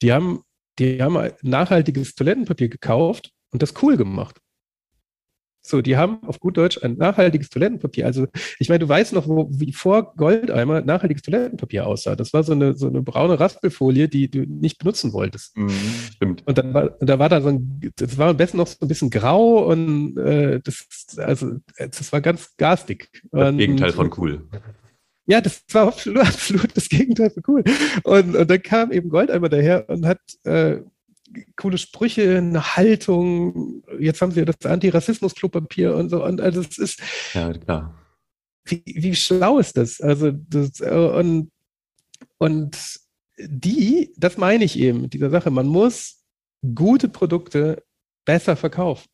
[0.03, 0.43] Die haben,
[0.79, 4.42] die haben nachhaltiges Toilettenpapier gekauft und das cool gemacht.
[5.65, 8.05] So, die haben auf gut Deutsch ein nachhaltiges Toilettenpapier.
[8.05, 8.27] Also,
[8.59, 12.17] ich meine, du weißt noch, wo, wie vor Goldeimer nachhaltiges Toilettenpapier aussah.
[12.17, 15.57] Das war so eine, so eine braune Raspelfolie, die du nicht benutzen wolltest.
[15.57, 15.71] Mhm,
[16.15, 16.43] stimmt.
[16.47, 18.89] Und dann war, da war da so ein, das war am besten noch so ein
[18.89, 20.85] bisschen grau und äh, das,
[21.17, 23.09] also, das war ganz garstig.
[23.31, 24.49] Das und, Gegenteil von cool.
[25.27, 27.65] Ja, das war absolut, absolut das Gegenteil von cool.
[28.03, 30.81] Und, und dann kam eben Goldeimer daher und hat äh,
[31.57, 33.83] coole Sprüche, eine Haltung.
[33.99, 36.25] Jetzt haben sie ja das Antirassismus-Klopapier und so.
[36.25, 37.01] Und also es ist.
[37.35, 37.99] Ja, klar.
[38.65, 40.01] Wie, wie schlau ist das?
[40.01, 41.51] Also, das, und,
[42.39, 43.01] und
[43.39, 45.51] die, das meine ich eben mit dieser Sache.
[45.51, 46.23] Man muss
[46.75, 47.83] gute Produkte
[48.25, 49.09] besser verkaufen.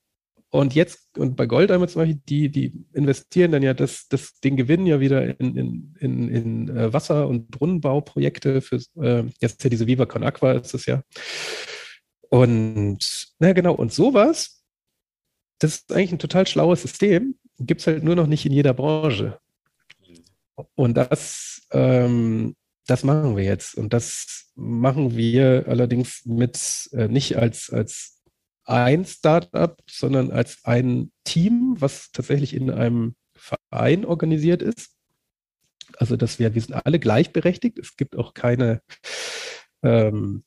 [0.50, 4.56] Und jetzt, und bei Goldeimer zum Beispiel, die, die investieren dann ja das, das, den
[4.56, 9.68] Gewinn ja wieder in, in, in, in äh, Wasser- und Brunnenbauprojekte für, äh, jetzt ja
[9.70, 11.02] diese Viva Con Aqua ist es ja.
[12.30, 14.62] Und, na genau, und sowas,
[15.58, 18.74] das ist eigentlich ein total schlaues System, gibt es halt nur noch nicht in jeder
[18.74, 19.40] Branche.
[20.74, 22.54] Und das, ähm,
[22.86, 23.74] das machen wir jetzt.
[23.76, 28.22] Und das machen wir allerdings mit äh, nicht als, als
[28.64, 34.94] ein Startup, sondern als ein Team, was tatsächlich in einem Verein organisiert ist.
[35.96, 37.78] Also, dass wir, wir sind alle gleichberechtigt.
[37.78, 38.82] Es gibt auch keine,
[39.82, 40.44] ähm,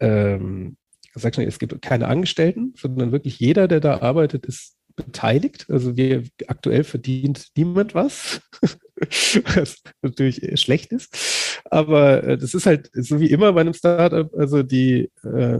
[0.00, 0.76] ähm,
[1.14, 5.66] sag schon, es gibt keine Angestellten, sondern wirklich jeder, der da arbeitet, ist beteiligt.
[5.68, 8.40] Also wir aktuell verdient niemand was,
[9.54, 11.62] was natürlich schlecht ist.
[11.70, 14.32] Aber äh, das ist halt so wie immer bei einem Startup.
[14.34, 15.58] Also die, äh,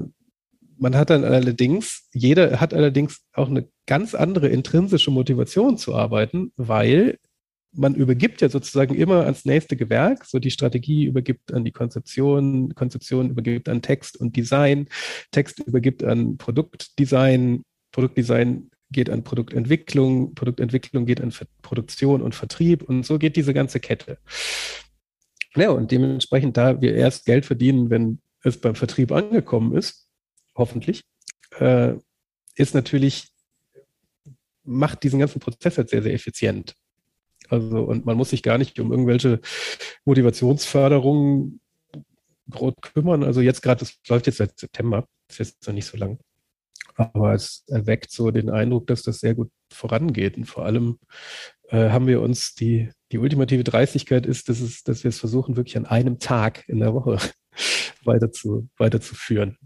[0.77, 6.53] man hat dann allerdings, jeder hat allerdings auch eine ganz andere intrinsische Motivation zu arbeiten,
[6.57, 7.19] weil
[7.79, 12.75] man übergibt ja sozusagen immer ans nächste Gewerk, so die Strategie übergibt an die Konzeption,
[12.75, 14.89] Konzeption übergibt an Text und Design,
[15.31, 17.63] Text übergibt an Produktdesign,
[17.93, 23.81] Produktdesign geht an Produktentwicklung, Produktentwicklung geht an Produktion und Vertrieb und so geht diese ganze
[23.81, 24.19] Kette.
[25.55, 30.09] Ja, und dementsprechend, da wir erst Geld verdienen, wenn es beim Vertrieb angekommen ist,
[30.57, 31.03] hoffentlich,
[31.59, 31.95] äh,
[32.57, 33.29] ist natürlich,
[34.65, 36.75] macht diesen ganzen Prozess halt sehr, sehr effizient.
[37.49, 39.41] Also, und man muss sich gar nicht um irgendwelche
[40.05, 41.61] Motivationsförderungen
[42.51, 43.25] groß kümmern.
[43.25, 46.19] Also jetzt gerade, das läuft jetzt seit September, ist jetzt noch nicht so lang.
[46.95, 50.37] Aber es erweckt so den Eindruck, dass das sehr gut vorangeht.
[50.37, 50.99] Und vor allem
[51.69, 55.57] äh, haben wir uns die, die ultimative Dreistigkeit ist, dass, es, dass wir es versuchen,
[55.57, 57.19] wirklich an einem Tag in der Woche
[58.05, 59.57] weiter zu, weiterzuführen.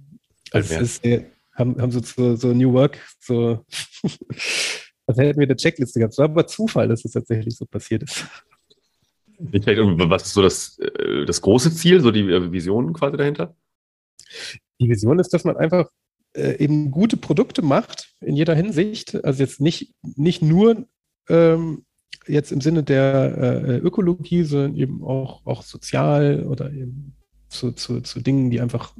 [0.50, 3.64] Also es ist, haben, haben so, so, so New Work, so
[5.12, 6.14] als hätten wir eine Checkliste gehabt.
[6.14, 8.26] Es war aber Zufall, dass es tatsächlich so passiert ist.
[9.38, 13.56] Was ist so das, äh, das große Ziel, so die äh, Vision quasi dahinter?
[14.80, 15.88] Die Vision ist, dass man einfach
[16.34, 19.24] äh, eben gute Produkte macht in jeder Hinsicht.
[19.24, 20.86] Also jetzt nicht, nicht nur
[21.28, 21.84] ähm,
[22.26, 27.16] jetzt im Sinne der äh, Ökologie, sondern eben auch, auch sozial oder eben
[27.48, 28.94] zu, zu, zu Dingen, die einfach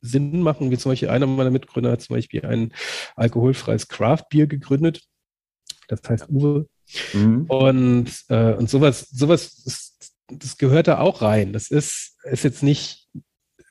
[0.00, 2.72] Sinn machen, wie zum Beispiel einer meiner Mitgründer hat zum Beispiel ein
[3.16, 5.02] alkoholfreies Craft-Bier gegründet.
[5.90, 6.66] Das heißt Uwe.
[7.12, 7.44] Mhm.
[7.48, 11.52] Und, äh, und sowas, sowas, ist, das gehört da auch rein.
[11.52, 13.08] Das ist, ist jetzt nicht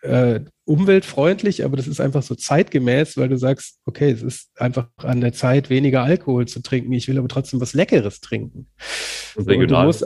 [0.02, 4.88] äh, umweltfreundlich, aber das ist einfach so zeitgemäß, weil du sagst, okay, es ist einfach
[4.98, 6.92] an der Zeit, weniger Alkohol zu trinken.
[6.94, 8.68] Ich will aber trotzdem was Leckeres trinken.
[9.36, 9.88] Und regional.
[9.88, 10.06] Und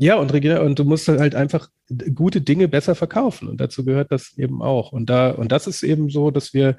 [0.00, 1.70] ja, und und du musst halt einfach
[2.14, 3.48] gute Dinge besser verkaufen.
[3.48, 4.92] Und dazu gehört das eben auch.
[4.92, 6.76] Und da, und das ist eben so, dass wir,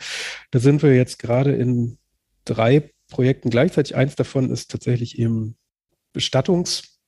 [0.52, 1.98] da sind wir jetzt gerade in
[2.46, 3.96] drei Projekten gleichzeitig.
[3.96, 5.58] Eins davon ist tatsächlich eben
[6.14, 7.00] Bestattungs-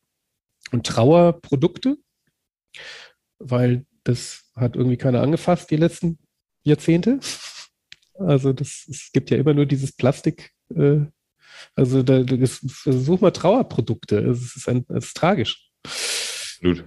[0.72, 1.98] und Trauerprodukte,
[3.40, 6.20] weil das hat irgendwie keiner angefasst die letzten
[6.64, 7.20] Jahrzehnte.
[8.16, 10.52] Also das, es gibt ja immer nur dieses Plastik.
[10.76, 11.06] Äh,
[11.76, 14.20] also da, das, such mal Trauerprodukte.
[14.20, 15.72] Es ist, ein, es ist tragisch.
[15.84, 16.86] Absolut.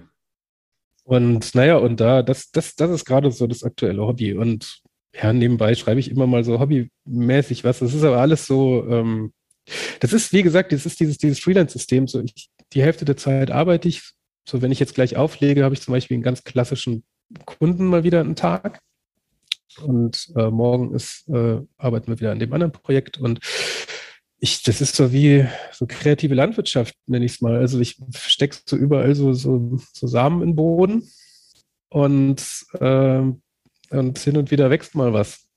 [1.03, 4.33] Und naja, und da, das, das, das ist gerade so das aktuelle Hobby.
[4.33, 4.81] Und
[5.21, 7.79] ja, nebenbei schreibe ich immer mal so hobbymäßig was.
[7.79, 9.33] Das ist aber alles so, ähm,
[9.99, 12.07] das ist, wie gesagt, das ist dieses, dieses Freelance-System.
[12.07, 14.01] So, ich, die Hälfte der Zeit arbeite ich.
[14.47, 17.03] So, wenn ich jetzt gleich auflege, habe ich zum Beispiel einen ganz klassischen
[17.45, 18.81] Kunden mal wieder einen Tag.
[19.81, 23.17] Und äh, morgen ist, äh, arbeiten wir wieder an dem anderen Projekt.
[23.17, 23.39] Und
[24.39, 27.55] ich, das ist so wie so kreative Landwirtschaft, nenne ich es mal.
[27.55, 31.09] Also ich stecke so überall so, so, so Samen in den Boden
[31.89, 32.43] und,
[32.79, 33.23] äh,
[33.99, 35.47] und hin und wieder wächst mal was.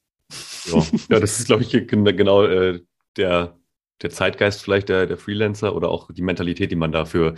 [0.66, 2.80] Ja, ja das ist, glaube ich, genau äh,
[3.16, 3.56] der,
[4.02, 7.34] der Zeitgeist vielleicht der, der Freelancer oder auch die Mentalität, die man dafür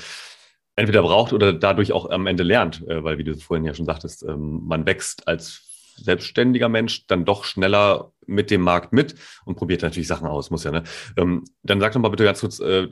[0.76, 3.86] entweder braucht oder dadurch auch am Ende lernt, äh, weil, wie du vorhin ja schon
[3.86, 5.69] sagtest, ähm, man wächst als
[6.04, 10.64] selbstständiger Mensch dann doch schneller mit dem Markt mit und probiert natürlich Sachen aus, muss
[10.64, 10.84] ja, ne?
[11.16, 12.86] Ähm, dann sag doch mal bitte ganz kurz äh,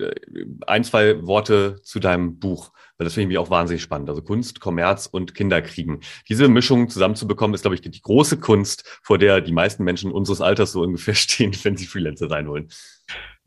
[0.67, 4.09] ein, zwei Worte zu deinem Buch, weil das finde ich auch wahnsinnig spannend.
[4.09, 6.01] Also Kunst, Kommerz und Kinderkriegen.
[6.29, 10.41] Diese Mischung zusammenzubekommen, ist, glaube ich, die große Kunst, vor der die meisten Menschen unseres
[10.41, 12.69] Alters so ungefähr stehen, wenn sie Freelancer sein wollen.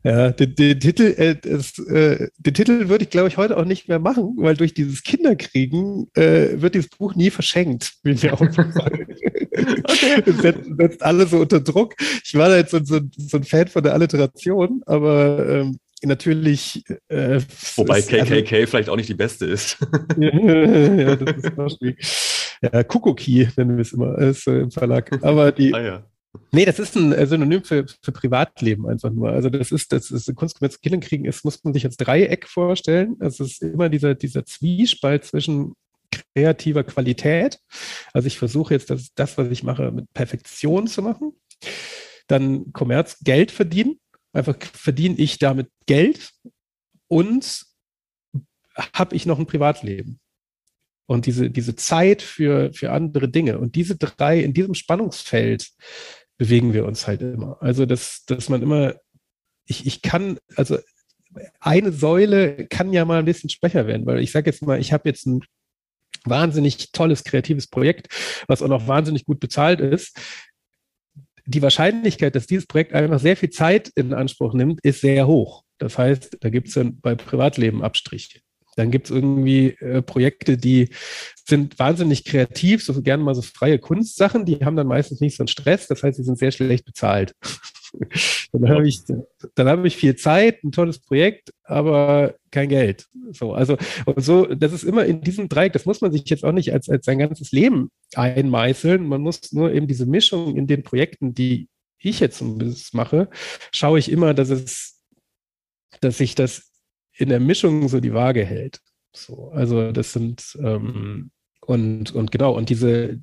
[0.04, 3.64] Ja, den, den Titel, äh, das, äh, den Titel würde ich, glaube ich, heute auch
[3.64, 8.32] nicht mehr machen, weil durch dieses Kinderkriegen äh, wird dieses Buch nie verschenkt, wie mir
[8.32, 9.06] aufgefallen.
[9.84, 10.22] okay.
[10.24, 11.94] Das setzt, setzt alle so unter Druck.
[12.24, 16.84] Ich war da jetzt so, so, so ein Fan von der Alliteration, aber ähm, natürlich.
[17.08, 17.40] Äh,
[17.76, 19.78] Wobei KKK also, vielleicht auch nicht die beste ist.
[20.18, 22.58] ja, das ist.
[22.62, 25.10] Ja, Kuckucki nennen wir es immer, ist äh, im Verlag.
[25.22, 25.74] Aber die.
[25.74, 26.11] Ah, ja.
[26.50, 29.30] Nee, das ist ein äh, Synonym für, für Privatleben einfach nur.
[29.30, 33.16] Also das ist, das ist Kunstgemäß Killen ist, muss man sich als Dreieck vorstellen.
[33.20, 35.74] Es ist immer dieser, dieser Zwiespalt zwischen
[36.34, 37.58] kreativer Qualität.
[38.12, 41.32] Also ich versuche jetzt das, das, was ich mache, mit Perfektion zu machen.
[42.28, 43.98] Dann Kommerz, Geld verdienen.
[44.32, 46.32] Einfach verdiene ich damit Geld
[47.08, 47.66] und
[48.94, 50.18] habe ich noch ein Privatleben
[51.06, 53.58] und diese, diese Zeit für, für andere Dinge.
[53.58, 55.70] Und diese drei, in diesem Spannungsfeld
[56.42, 57.56] bewegen wir uns halt immer.
[57.60, 58.96] Also, dass, dass man immer,
[59.64, 60.76] ich, ich kann, also
[61.60, 64.92] eine Säule kann ja mal ein bisschen schwächer werden, weil ich sage jetzt mal, ich
[64.92, 65.44] habe jetzt ein
[66.24, 68.08] wahnsinnig tolles kreatives Projekt,
[68.48, 70.18] was auch noch wahnsinnig gut bezahlt ist.
[71.46, 75.62] Die Wahrscheinlichkeit, dass dieses Projekt einfach sehr viel Zeit in Anspruch nimmt, ist sehr hoch.
[75.78, 78.40] Das heißt, da gibt es dann bei Privatleben Abstriche.
[78.76, 80.88] Dann gibt es irgendwie äh, Projekte, die
[81.46, 85.42] sind wahnsinnig kreativ, so gerne mal so freie Kunstsachen, die haben dann meistens nicht so
[85.42, 87.34] einen Stress, das heißt, sie sind sehr schlecht bezahlt.
[88.52, 89.02] dann habe ich,
[89.54, 93.06] dann ich viel Zeit, ein tolles Projekt, aber kein Geld.
[93.32, 96.44] So, also, und so, das ist immer in diesem Dreieck, das muss man sich jetzt
[96.44, 99.06] auch nicht als, als sein ganzes Leben einmeißeln.
[99.06, 101.68] Man muss nur eben diese Mischung in den Projekten, die
[101.98, 103.28] ich jetzt bisschen mache,
[103.72, 105.00] schaue ich immer, dass es,
[106.00, 106.71] dass sich das
[107.16, 108.80] in der Mischung so die Waage hält.
[109.14, 113.20] So, also das sind ähm, und, und genau, und diese,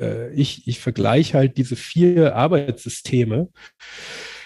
[0.00, 3.48] äh, ich, ich vergleiche halt diese vier Arbeitssysteme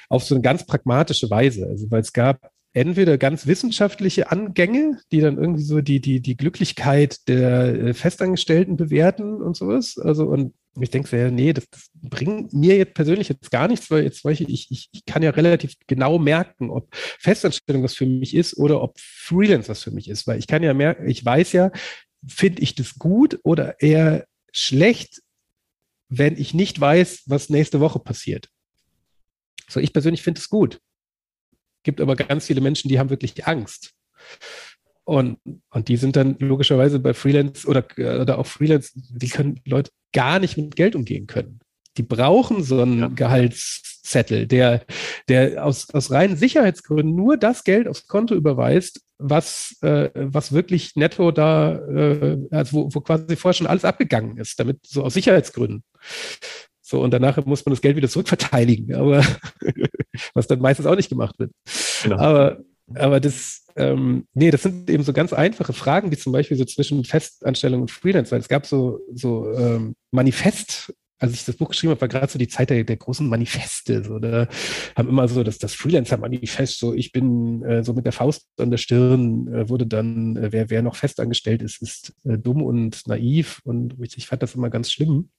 [0.09, 1.67] auf so eine ganz pragmatische Weise.
[1.67, 6.37] Also weil es gab entweder ganz wissenschaftliche Angänge, die dann irgendwie so die, die, die
[6.37, 9.97] Glücklichkeit der äh, Festangestellten bewerten und sowas.
[9.97, 13.91] Also, und ich denke ja, nee, das, das, bringt mir jetzt persönlich jetzt gar nichts,
[13.91, 18.35] weil jetzt ich, ich, ich kann ja relativ genau merken, ob Festanstellung was für mich
[18.37, 21.53] ist oder ob Freelance was für mich ist, weil ich kann ja merken, ich weiß
[21.53, 21.72] ja,
[22.29, 25.22] finde ich das gut oder eher schlecht,
[26.11, 28.51] wenn ich nicht weiß, was nächste Woche passiert.
[29.66, 30.79] So, ich persönlich finde es gut
[31.87, 33.95] gibt aber ganz viele Menschen, die haben wirklich Angst.
[35.05, 35.39] Und,
[35.70, 40.41] und die sind dann logischerweise bei Freelance oder, oder auch Freelance, die können Leute gar
[40.41, 41.61] nicht mit Geld umgehen können.
[41.97, 43.09] Die brauchen so einen ja.
[43.09, 44.84] Gehaltszettel, der,
[45.28, 50.97] der aus, aus reinen Sicherheitsgründen nur das Geld aufs Konto überweist, was, äh, was wirklich
[50.97, 55.14] netto da, äh, also wo, wo quasi vorher schon alles abgegangen ist, damit so aus
[55.14, 55.84] Sicherheitsgründen.
[56.89, 59.24] So, und danach muss man das Geld wieder zurückverteidigen, aber
[60.34, 61.51] was dann meistens auch nicht gemacht wird.
[62.05, 62.16] Genau.
[62.16, 62.61] Aber,
[62.95, 66.64] aber das, ähm, nee, das sind eben so ganz einfache Fragen, wie zum Beispiel so
[66.64, 71.70] zwischen Festanstellung und Freelance, weil es gab so, so ähm, Manifest, als ich das Buch
[71.70, 74.05] geschrieben habe, war gerade so die Zeit der, der großen Manifeste.
[74.05, 74.47] So, da
[74.95, 78.70] haben immer so das, das Freelancer-Manifest, so ich bin äh, so mit der Faust an
[78.70, 83.09] der Stirn, äh, wurde dann, äh, wer, wer noch festangestellt ist, ist äh, dumm und
[83.09, 83.61] naiv.
[83.64, 85.30] Und ich, ich fand das immer ganz schlimm.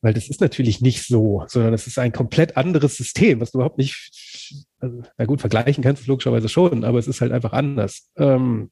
[0.00, 3.58] Weil das ist natürlich nicht so, sondern es ist ein komplett anderes System, was du
[3.58, 7.52] überhaupt nicht, also, na gut, vergleichen kannst du logischerweise schon, aber es ist halt einfach
[7.52, 8.10] anders.
[8.16, 8.70] Ähm,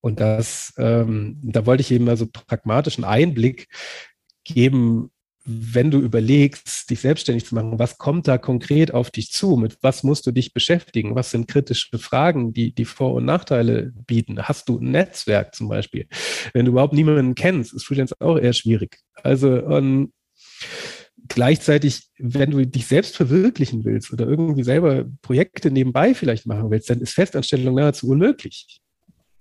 [0.00, 3.68] und das, ähm, da wollte ich eben mal so pragmatischen Einblick
[4.44, 5.10] geben,
[5.44, 9.56] wenn du überlegst, dich selbstständig zu machen, was kommt da konkret auf dich zu?
[9.56, 11.14] Mit was musst du dich beschäftigen?
[11.14, 14.42] Was sind kritische Fragen, die, die Vor- und Nachteile bieten?
[14.42, 16.06] Hast du ein Netzwerk zum Beispiel?
[16.52, 18.98] Wenn du überhaupt niemanden kennst, ist Freelance auch eher schwierig.
[19.22, 20.12] Also, um,
[21.28, 26.90] Gleichzeitig, wenn du dich selbst verwirklichen willst oder irgendwie selber Projekte nebenbei vielleicht machen willst,
[26.90, 28.80] dann ist Festanstellung nahezu unmöglich.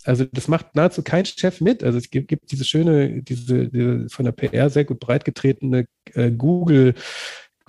[0.03, 1.83] Also das macht nahezu kein Chef mit.
[1.83, 6.31] Also es gibt, gibt diese schöne, diese, diese, von der PR sehr gut breitgetretene äh,
[6.31, 6.93] Google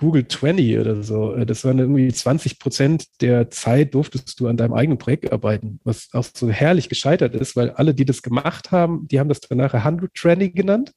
[0.01, 1.33] Google 20 oder so.
[1.35, 5.79] Äh, das waren irgendwie 20 Prozent der Zeit durftest du an deinem eigenen Projekt arbeiten,
[5.83, 9.39] was auch so herrlich gescheitert ist, weil alle, die das gemacht haben, die haben das
[9.41, 10.91] danach 100 20 genannt.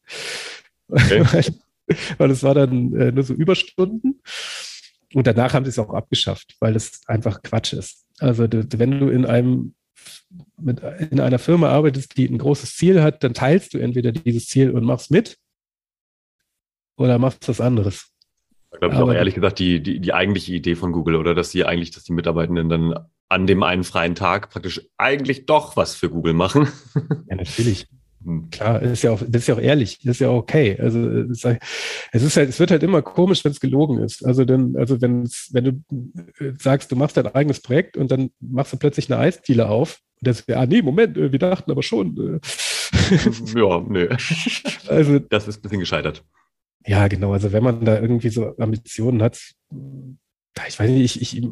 [0.89, 1.25] Okay.
[2.19, 4.21] weil es war dann äh, nur so Überstunden.
[5.13, 8.05] Und danach haben sie es auch abgeschafft, weil es einfach Quatsch ist.
[8.19, 9.75] Also wenn du in einem
[10.61, 10.81] mit,
[11.11, 14.71] in einer Firma arbeitest, die ein großes Ziel hat, dann teilst du entweder dieses Ziel
[14.71, 15.39] und machst mit
[16.97, 18.11] oder machst was anderes.
[18.73, 21.51] Ich glaube ich auch ehrlich gesagt die, die, die eigentliche Idee von Google, oder dass
[21.53, 25.95] sie eigentlich, dass die Mitarbeitenden dann an dem einen freien Tag praktisch eigentlich doch was
[25.95, 26.69] für Google machen.
[27.29, 27.87] Ja, natürlich.
[28.25, 30.77] Hm, klar, ist ja auch, das ist ja auch ehrlich, das ist ja okay.
[30.81, 31.45] Also es
[32.23, 34.25] ist halt, es wird halt immer komisch, wenn es gelogen ist.
[34.25, 38.31] Also dann, also wenn wenn du äh, sagst, du machst dein eigenes Projekt und dann
[38.41, 41.83] machst du plötzlich eine Eisdiele auf und das, ja, nee, Moment, äh, wir dachten aber
[41.83, 42.17] schon.
[42.17, 42.41] Äh.
[43.59, 44.09] ja, nee.
[44.89, 46.25] Also das ist ein bisschen gescheitert.
[46.87, 47.33] Ja, genau.
[47.33, 49.39] Also wenn man da irgendwie so Ambitionen hat,
[50.69, 51.43] ich weiß nicht, ich, ich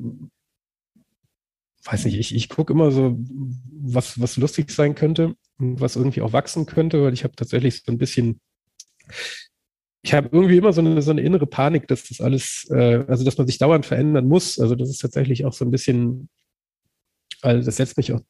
[1.85, 3.19] weiß nicht, ich, ich gucke immer so,
[3.83, 5.35] was, was lustig sein könnte
[5.81, 8.41] was irgendwie auch wachsen könnte, weil ich habe tatsächlich so ein bisschen,
[10.03, 13.25] ich habe irgendwie immer so eine, so eine innere Panik, dass das alles, äh, also
[13.25, 14.59] dass man sich dauernd verändern muss.
[14.59, 16.29] Also das ist tatsächlich auch so ein bisschen,
[17.41, 18.21] also das setzt mich auch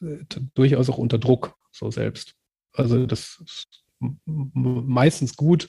[0.00, 0.18] äh,
[0.54, 2.34] durchaus auch unter Druck, so selbst.
[2.74, 3.84] Also das ist
[4.24, 5.68] meistens gut,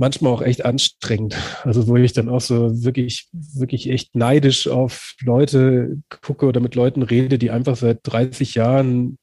[0.00, 1.36] manchmal auch echt anstrengend.
[1.62, 6.74] Also wo ich dann auch so wirklich, wirklich echt neidisch auf Leute gucke oder mit
[6.74, 9.18] Leuten rede, die einfach seit 30 Jahren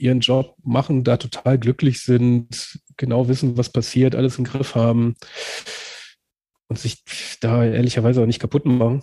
[0.00, 5.16] ihren Job machen, da total glücklich sind, genau wissen, was passiert, alles im Griff haben
[6.68, 7.02] und sich
[7.40, 9.02] da ehrlicherweise auch nicht kaputt machen.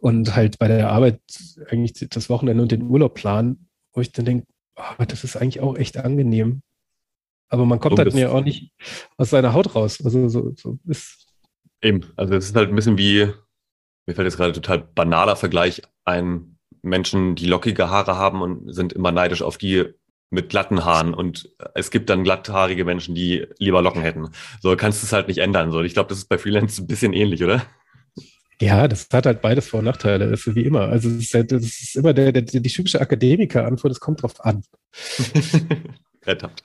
[0.00, 1.20] und halt bei der Arbeit
[1.68, 5.60] eigentlich das Wochenende und den Urlaub planen, wo ich dann denke, oh, das ist eigentlich
[5.60, 6.62] auch echt angenehm.
[7.48, 8.72] Aber man kommt halt mir auch nicht
[9.16, 10.04] aus seiner Haut raus.
[10.04, 11.26] Also so, so ist.
[11.80, 13.26] Eben, also es ist halt ein bisschen wie,
[14.06, 18.92] mir fällt jetzt gerade total banaler Vergleich ein, Menschen, die lockige Haare haben und sind
[18.92, 19.86] immer neidisch auf die
[20.30, 24.28] mit glatten Haaren und es gibt dann glatthaarige Menschen, die lieber Locken hätten.
[24.60, 25.70] So kannst du es halt nicht ändern.
[25.72, 27.62] So, ich glaube, das ist bei Freelance ein bisschen ähnlich, oder?
[28.60, 30.30] Ja, das hat halt beides Vor- und Nachteile.
[30.30, 30.88] Das ist wie immer.
[30.88, 34.44] Also es ist, halt, das ist immer der, der, die typische Akademiker-Antwort, es kommt drauf
[34.44, 34.64] an.
[36.26, 36.64] Ertappt.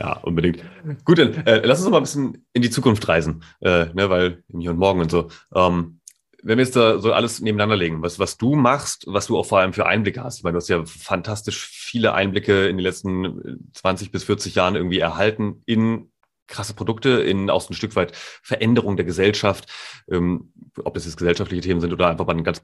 [0.00, 0.62] ja, unbedingt.
[1.04, 4.42] Gut, dann äh, lass uns mal ein bisschen in die Zukunft reisen, äh, ne, weil
[4.58, 5.30] Hier und Morgen und so.
[5.54, 6.00] Ähm,
[6.44, 9.46] wenn wir jetzt da so alles nebeneinander legen, was, was du machst, was du auch
[9.46, 10.38] vor allem für Einblicke hast.
[10.38, 14.76] Ich meine, du hast ja fantastisch viele Einblicke in den letzten 20 bis 40 Jahren
[14.76, 16.12] irgendwie erhalten in
[16.46, 19.72] krasse Produkte, in auch so ein Stück weit Veränderung der Gesellschaft,
[20.10, 20.52] ähm,
[20.84, 22.62] ob das jetzt gesellschaftliche Themen sind oder einfach mal ein ganz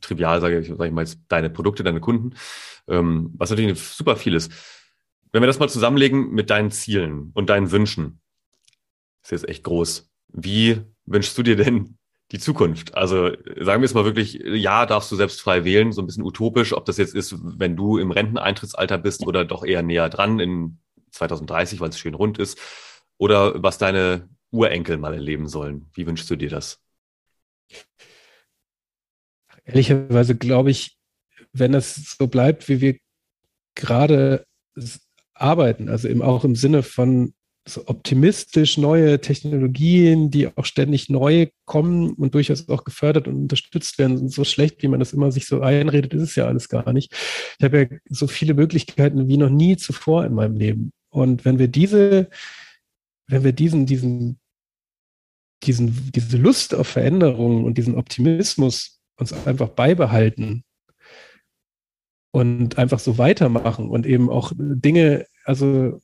[0.00, 2.36] trivial, sage ich, sag ich mal jetzt, deine Produkte, deine Kunden,
[2.86, 4.52] ähm, was natürlich super viel ist.
[5.32, 8.20] Wenn wir das mal zusammenlegen mit deinen Zielen und deinen Wünschen,
[9.24, 10.08] ist jetzt echt groß.
[10.28, 11.98] Wie wünschst du dir denn
[12.32, 12.94] die Zukunft.
[12.94, 16.24] Also sagen wir es mal wirklich, ja, darfst du selbst frei wählen, so ein bisschen
[16.24, 20.38] utopisch, ob das jetzt ist, wenn du im Renteneintrittsalter bist oder doch eher näher dran
[20.38, 20.78] in
[21.10, 22.58] 2030, weil es schön rund ist,
[23.18, 25.90] oder was deine Urenkel mal erleben sollen.
[25.92, 26.80] Wie wünschst du dir das?
[29.64, 30.96] Ehrlicherweise glaube ich,
[31.52, 32.98] wenn es so bleibt, wie wir
[33.74, 34.44] gerade
[35.34, 37.34] arbeiten, also eben auch im Sinne von
[37.70, 43.98] so optimistisch neue Technologien, die auch ständig neu kommen und durchaus auch gefördert und unterstützt
[43.98, 44.28] werden.
[44.28, 47.12] So schlecht, wie man das immer sich so einredet, ist es ja alles gar nicht.
[47.58, 50.92] Ich habe ja so viele Möglichkeiten wie noch nie zuvor in meinem Leben.
[51.10, 52.28] Und wenn wir diese,
[53.26, 54.38] wenn wir diesen, diesen,
[55.62, 60.64] diesen, diese Lust auf Veränderung und diesen Optimismus uns einfach beibehalten
[62.32, 66.00] und einfach so weitermachen und eben auch Dinge, also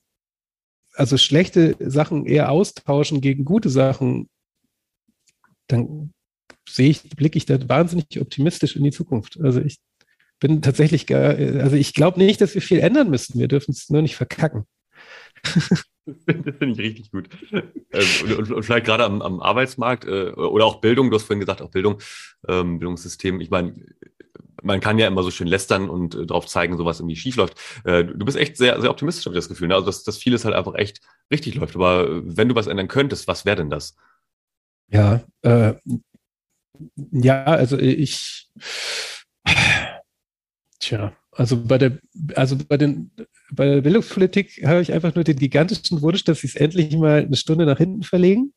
[0.97, 4.29] also schlechte Sachen eher austauschen gegen gute Sachen,
[5.67, 6.11] dann
[6.67, 9.39] sehe ich, blicke ich da wahnsinnig optimistisch in die Zukunft.
[9.39, 9.77] Also ich
[10.39, 13.39] bin tatsächlich, also ich glaube nicht, dass wir viel ändern müssen.
[13.39, 14.65] Wir dürfen es nur nicht verkacken.
[16.07, 17.27] Das finde ich richtig gut.
[17.51, 21.41] Ähm, und, und, vielleicht gerade am, am Arbeitsmarkt äh, oder auch Bildung, du hast vorhin
[21.41, 21.99] gesagt, auch Bildung,
[22.47, 23.41] ähm, Bildungssystem.
[23.41, 23.75] Ich meine,
[24.67, 27.57] man kann ja immer so schön lästern und äh, darauf zeigen, sowas irgendwie schief läuft.
[27.85, 29.69] Äh, du bist echt sehr, sehr optimistisch, habe ich das Gefühl.
[29.69, 29.75] Ne?
[29.75, 31.01] Also, dass, dass vieles halt einfach echt
[31.31, 31.75] richtig läuft.
[31.75, 33.95] Aber wenn du was ändern könntest, was wäre denn das?
[34.89, 35.73] Ja, äh,
[37.11, 38.49] ja, also ich,
[40.79, 41.99] tja, also bei der,
[42.35, 43.11] also bei den,
[43.51, 47.23] bei der Bildungspolitik habe ich einfach nur den gigantischen Wunsch, dass sie es endlich mal
[47.23, 48.53] eine Stunde nach hinten verlegen.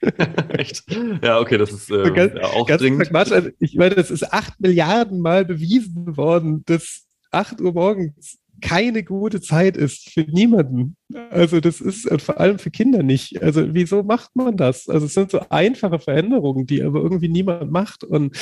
[0.48, 0.84] Echt?
[1.22, 3.14] Ja, okay, das ist äh, ganz, ja, auch ganz dringend.
[3.14, 9.04] Also ich meine, das ist acht Milliarden Mal bewiesen worden, dass acht Uhr morgens keine
[9.04, 10.96] gute Zeit ist für niemanden.
[11.30, 13.42] Also das ist vor allem für Kinder nicht.
[13.42, 14.88] Also wieso macht man das?
[14.88, 18.02] Also es sind so einfache Veränderungen, die aber irgendwie niemand macht.
[18.02, 18.36] Und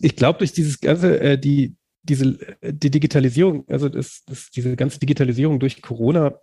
[0.00, 4.98] ich glaube, durch dieses ganze, äh, die, diese die Digitalisierung, also das, das, diese ganze
[4.98, 6.38] Digitalisierung durch Corona,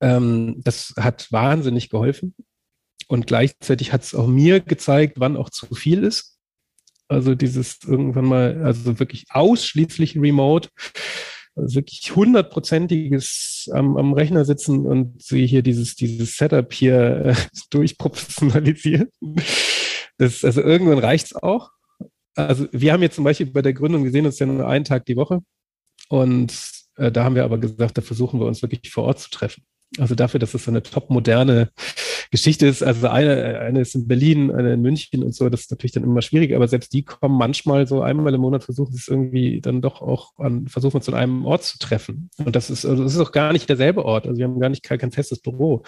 [0.00, 2.34] ähm, das hat wahnsinnig geholfen.
[3.08, 6.38] Und gleichzeitig hat es auch mir gezeigt, wann auch zu viel ist.
[7.08, 10.68] Also dieses irgendwann mal, also wirklich ausschließlich remote,
[11.56, 17.34] also wirklich hundertprozentiges am, am Rechner sitzen und sie hier dieses, dieses Setup hier äh,
[17.70, 19.08] durchprofessionalisieren.
[20.18, 21.70] Das, also irgendwann reicht's auch.
[22.38, 24.84] Also wir haben jetzt zum Beispiel bei der Gründung, wir sehen uns ja nur einen
[24.84, 25.40] Tag die Woche.
[26.08, 26.54] Und
[26.96, 29.64] äh, da haben wir aber gesagt, da versuchen wir uns wirklich vor Ort zu treffen.
[29.98, 31.70] Also dafür, dass es so eine top moderne
[32.30, 32.82] Geschichte ist.
[32.82, 35.48] Also eine, eine ist in Berlin, eine in München und so.
[35.48, 38.64] Das ist natürlich dann immer schwierig, aber selbst die kommen manchmal so einmal im Monat,
[38.64, 42.28] versuchen es irgendwie dann doch auch an, versuchen uns an einem Ort zu treffen.
[42.36, 44.26] Und das ist, also das ist auch gar nicht derselbe Ort.
[44.26, 45.82] Also wir haben gar nicht kein, kein festes Büro.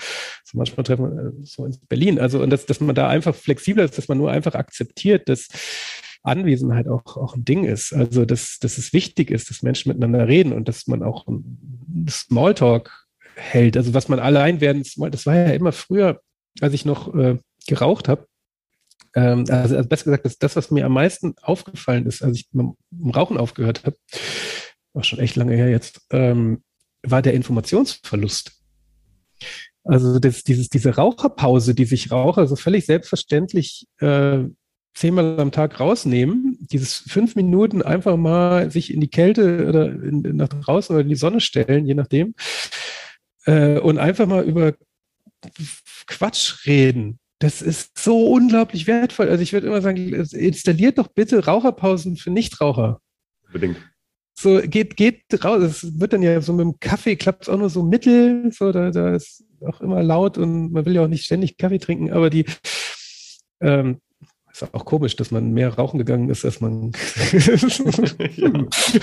[0.44, 2.18] Also manchmal treffen wir äh, so in Berlin.
[2.18, 5.48] Also und das, dass man da einfach flexibler ist, dass man nur einfach akzeptiert, dass
[6.22, 7.92] Anwesenheit auch, auch ein Ding ist.
[7.92, 11.26] Also, dass, dass es wichtig ist, dass Menschen miteinander reden und dass man auch
[12.08, 13.06] Smalltalk
[13.36, 13.76] hält.
[13.76, 16.20] Also, was man allein werden, das war ja immer früher,
[16.60, 18.26] als ich noch äh, geraucht habe.
[19.14, 22.50] Ähm, also, also, besser gesagt, das, das, was mir am meisten aufgefallen ist, als ich
[22.50, 22.76] dem
[23.14, 23.96] Rauchen aufgehört habe,
[24.92, 26.62] war schon echt lange her jetzt, ähm,
[27.02, 28.52] war der Informationsverlust.
[29.84, 34.44] Also das, dieses, diese Raucherpause, die sich Raucher so völlig selbstverständlich äh,
[34.94, 40.22] zehnmal am Tag rausnehmen, dieses fünf Minuten einfach mal sich in die Kälte oder in,
[40.36, 42.34] nach draußen oder in die Sonne stellen, je nachdem,
[43.46, 44.74] äh, und einfach mal über
[46.06, 47.18] Quatsch reden.
[47.38, 49.30] das ist so unglaublich wertvoll.
[49.30, 53.00] Also ich würde immer sagen, installiert doch bitte Raucherpausen für Nichtraucher.
[53.46, 53.78] Unbedingt.
[54.38, 55.62] So, geht, geht raus.
[55.62, 58.52] Es wird dann ja so mit dem Kaffee, klappt es auch nur so mittel.
[58.52, 61.78] So, da, da ist auch immer laut und man will ja auch nicht ständig Kaffee
[61.78, 62.44] trinken, aber die
[63.60, 64.00] ähm,
[64.62, 66.90] ist auch komisch, dass man mehr rauchen gegangen ist, als man.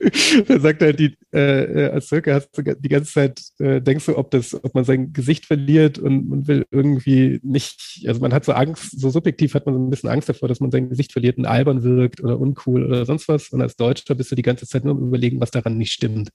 [0.48, 4.18] da sagt halt die, äh, als Türke hast du die ganze Zeit, äh, denkst du,
[4.18, 8.44] ob das, ob man sein Gesicht verliert und man will irgendwie nicht, also man hat
[8.44, 11.12] so Angst, so subjektiv hat man so ein bisschen Angst davor, dass man sein Gesicht
[11.12, 13.50] verliert und albern wirkt oder uncool oder sonst was.
[13.50, 16.30] Und als Deutscher bist du die ganze Zeit nur am überlegen, was daran nicht stimmt.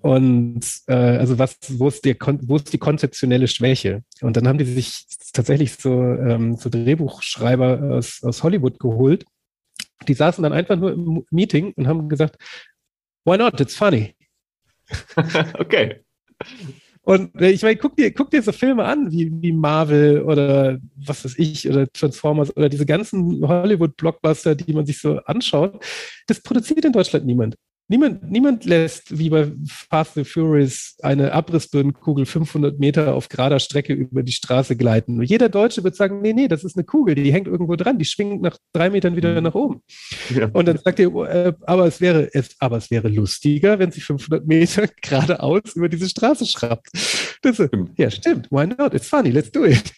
[0.00, 4.02] Und äh, also was, wo ist, der, wo ist die konzeptionelle Schwäche?
[4.22, 9.24] Und dann haben die sich tatsächlich so, ähm, so Drehbuchschreiber aus, aus Hollywood geholt,
[10.02, 12.36] die saßen dann einfach nur im Meeting und haben gesagt,
[13.24, 13.60] why not?
[13.60, 14.14] It's funny.
[15.58, 16.00] okay.
[17.04, 20.78] Und äh, ich meine, guck dir, guck dir so Filme an, wie, wie Marvel oder
[20.94, 25.84] was weiß ich, oder Transformers oder diese ganzen Hollywood-Blockbuster, die man sich so anschaut.
[26.28, 27.56] Das produziert in Deutschland niemand.
[27.92, 33.92] Niemand, niemand lässt, wie bei Fast and Furious, eine Abrissbirnenkugel 500 Meter auf gerader Strecke
[33.92, 35.20] über die Straße gleiten.
[35.22, 38.06] Jeder Deutsche wird sagen, nee, nee, das ist eine Kugel, die hängt irgendwo dran, die
[38.06, 39.42] schwingt nach drei Metern wieder mhm.
[39.42, 39.82] nach oben.
[40.34, 40.48] Ja.
[40.54, 44.00] Und dann sagt ihr, äh, aber, es wäre, es, aber es wäre lustiger, wenn sie
[44.00, 46.88] 500 Meter geradeaus über diese Straße schraubt.
[47.42, 48.50] Das ist, ja, stimmt.
[48.50, 48.94] Why not?
[48.94, 49.28] It's funny.
[49.28, 49.92] Let's do it.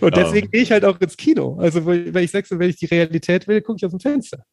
[0.00, 0.50] Und deswegen um.
[0.50, 1.56] gehe ich halt auch ins Kino.
[1.60, 4.44] Also, weil ich sage, wenn ich die Realität will, gucke ich aus dem Fenster.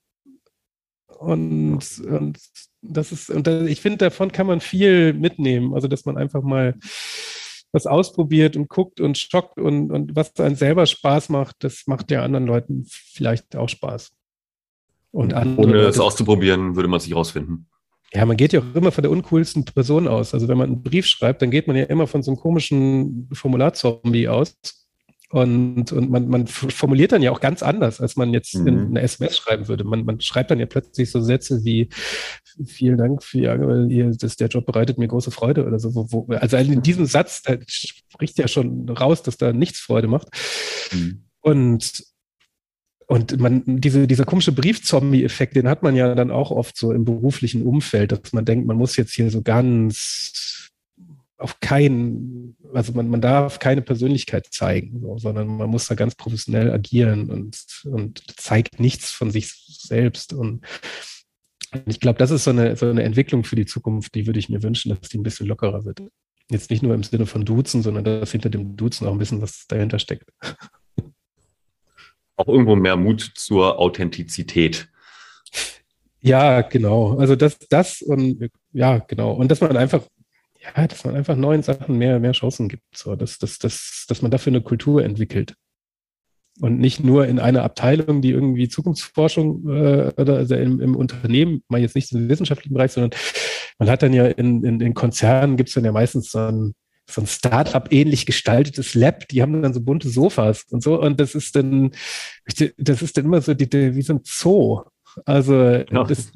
[1.22, 2.40] Und, und
[2.82, 5.76] das ist, und ich finde, davon kann man viel mitnehmen.
[5.76, 6.76] Also, dass man einfach mal
[7.72, 12.10] was ausprobiert und guckt und schockt und, und was einem selber Spaß macht, das macht
[12.10, 14.12] ja anderen Leuten vielleicht auch Spaß.
[15.12, 17.68] Und Ohne es auszuprobieren, würde man sich rausfinden.
[18.14, 20.34] Ja, man geht ja auch immer von der uncoolsten Person aus.
[20.34, 23.30] Also wenn man einen Brief schreibt, dann geht man ja immer von so einem komischen
[23.32, 24.58] Formularzombie aus.
[25.32, 28.68] Und, und man, man formuliert dann ja auch ganz anders, als man jetzt mhm.
[28.68, 29.86] in eine SMS schreiben würde.
[29.86, 31.88] Man, man schreibt dann ja plötzlich so Sätze wie
[32.66, 33.38] vielen Dank für
[33.90, 35.96] Ihr, das, der Job bereitet mir große Freude oder so.
[35.96, 40.28] Wo, wo, also in diesem Satz spricht ja schon raus, dass da nichts Freude macht.
[40.92, 41.24] Mhm.
[41.40, 42.04] Und
[43.08, 47.04] und man, diese, dieser komische Briefzombie-Effekt, den hat man ja dann auch oft so im
[47.04, 50.51] beruflichen Umfeld, dass man denkt, man muss jetzt hier so ganz
[51.42, 56.16] auf keinen, also man, man darf keine Persönlichkeit zeigen, so, sondern man muss da ganz
[56.16, 60.34] professionell agieren und, und zeigt nichts von sich selbst.
[60.34, 60.64] Und
[61.86, 64.50] ich glaube, das ist so eine, so eine Entwicklung für die Zukunft, die würde ich
[64.50, 66.02] mir wünschen, dass die ein bisschen lockerer wird.
[66.50, 69.42] Jetzt nicht nur im Sinne von Duzen, sondern dass hinter dem Duzen auch ein bisschen
[69.42, 70.30] was dahinter steckt.
[72.36, 74.90] Auch irgendwo mehr Mut zur Authentizität.
[76.20, 77.18] Ja, genau.
[77.18, 79.34] Also das, das und ja, genau.
[79.34, 80.04] Und dass man einfach
[80.64, 84.22] ja, dass man einfach neuen Sachen mehr, mehr Chancen gibt, so, dass, dass, dass, dass
[84.22, 85.56] man dafür eine Kultur entwickelt.
[86.60, 91.64] Und nicht nur in einer Abteilung, die irgendwie Zukunftsforschung äh, oder also im, im Unternehmen,
[91.70, 93.18] mal jetzt nicht im wissenschaftlichen Bereich, sondern
[93.80, 96.74] man hat dann ja in, in, in Konzernen gibt es dann ja meistens so ein,
[97.10, 101.02] so ein Start-up-ähnlich gestaltetes Lab, die haben dann so bunte Sofas und so.
[101.02, 101.92] Und das ist dann,
[102.78, 104.82] das ist dann immer so die, die, wie so ein Zoo.
[105.26, 106.04] Also ja.
[106.04, 106.32] das,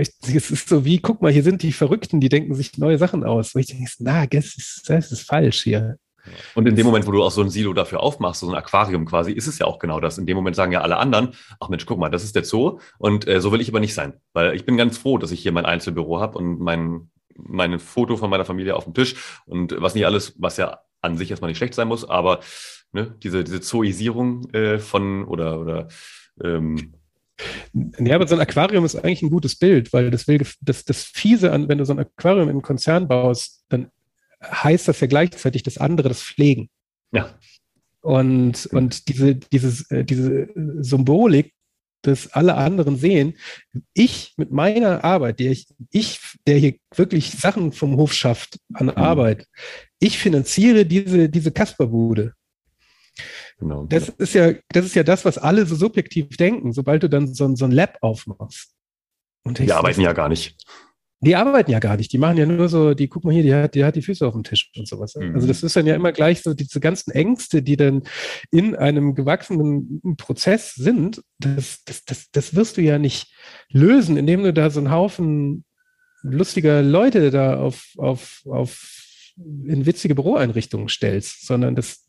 [0.00, 3.24] es ist so wie, guck mal, hier sind die Verrückten, die denken sich neue Sachen
[3.24, 3.54] aus.
[3.54, 5.98] Wo ich denke, na, das ist, das ist falsch hier.
[6.54, 9.04] Und in dem Moment, wo du auch so ein Silo dafür aufmachst, so ein Aquarium
[9.04, 10.18] quasi, ist es ja auch genau das.
[10.18, 12.78] In dem Moment sagen ja alle anderen, ach Mensch, guck mal, das ist der Zoo
[12.98, 14.14] und äh, so will ich aber nicht sein.
[14.32, 18.16] Weil ich bin ganz froh, dass ich hier mein Einzelbüro habe und mein, mein Foto
[18.16, 19.16] von meiner Familie auf dem Tisch
[19.46, 22.40] und was nicht alles, was ja an sich erstmal nicht schlecht sein muss, aber
[22.92, 25.88] ne, diese, diese Zoisierung äh, von oder, oder
[26.42, 26.94] ähm,
[27.98, 31.02] ja, aber so ein Aquarium ist eigentlich ein gutes Bild, weil das will das, das
[31.04, 33.90] Fiese an, wenn du so ein Aquarium im Konzern baust, dann
[34.42, 36.68] heißt das ja gleichzeitig das andere, das Pflegen.
[37.12, 37.34] Ja.
[38.00, 41.54] Und, und diese, dieses, äh, diese Symbolik,
[42.02, 43.34] dass alle anderen sehen,
[43.94, 48.86] ich mit meiner Arbeit, der ich, ich, der hier wirklich Sachen vom Hof schafft an
[48.86, 48.92] mhm.
[48.96, 49.46] Arbeit,
[49.98, 52.34] ich finanziere diese, diese Kasperbude.
[53.58, 53.84] Genau.
[53.86, 57.32] Das ist ja, das ist ja das, was alle so subjektiv denken, sobald du dann
[57.32, 58.72] so, so ein Lab aufmachst.
[59.44, 60.56] Und die arbeiten ja gar nicht.
[61.20, 62.12] Die arbeiten ja gar nicht.
[62.12, 64.26] Die machen ja nur so, die, guck mal hier, die hat, die hat die Füße
[64.26, 65.14] auf dem Tisch und sowas.
[65.14, 65.34] Mhm.
[65.34, 68.02] Also das ist dann ja immer gleich so diese ganzen Ängste, die dann
[68.50, 71.22] in einem gewachsenen Prozess sind.
[71.38, 73.32] Das, das, das, das wirst du ja nicht
[73.70, 75.64] lösen, indem du da so einen Haufen
[76.22, 79.04] lustiger Leute da auf, auf, auf
[79.36, 82.06] in witzige Büroeinrichtungen stellst, sondern das,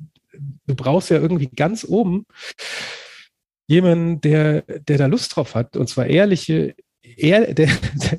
[0.67, 2.25] du brauchst ja irgendwie ganz oben
[3.67, 7.69] jemanden, der, der da Lust drauf hat, und zwar ehrliche, ehr, der,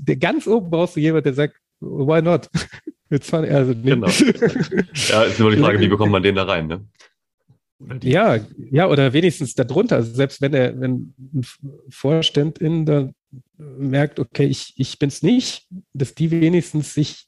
[0.01, 2.48] der ganz oben brauchst du jemanden, der sagt, why not?
[3.10, 3.90] Jetzt fahren, also, nee.
[3.90, 4.09] Genau.
[4.09, 6.84] Ja, ist nur die Frage, wie bekommt man den da rein, ne?
[8.02, 8.38] Ja,
[8.70, 9.97] ja, oder wenigstens darunter.
[9.97, 11.47] Also selbst wenn er, wenn ein
[11.90, 13.10] Vorständin da
[13.59, 17.26] merkt, okay, ich, ich bin's nicht, dass die wenigstens sich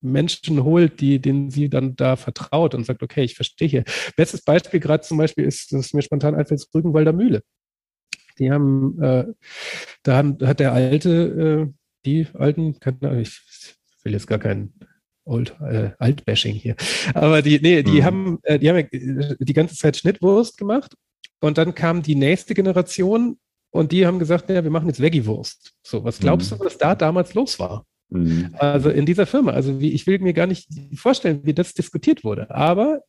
[0.00, 3.84] Menschen holt, die, denen sie dann da vertraut und sagt, okay, ich verstehe hier.
[4.16, 7.42] Bestes Beispiel gerade zum Beispiel ist, das ist mir spontan einfällt, Rügenwalder Mühle.
[8.38, 9.26] Die haben, äh,
[10.02, 11.72] da haben, hat der alte, äh,
[12.04, 13.40] die alten, keine ich
[14.04, 14.72] will jetzt gar kein
[15.24, 16.76] Old, äh, Altbashing hier,
[17.12, 18.04] aber die, nee, die mhm.
[18.04, 20.94] haben, äh, die haben die ganze Zeit Schnittwurst gemacht
[21.40, 23.38] und dann kam die nächste Generation
[23.70, 25.74] und die haben gesagt, ja, wir machen jetzt Veggie-Wurst.
[25.82, 26.58] So, was glaubst mhm.
[26.58, 27.84] du, was da damals los war?
[28.10, 28.54] Mhm.
[28.58, 29.52] Also in dieser Firma.
[29.52, 32.50] Also wie, ich will mir gar nicht vorstellen, wie das diskutiert wurde.
[32.50, 33.02] Aber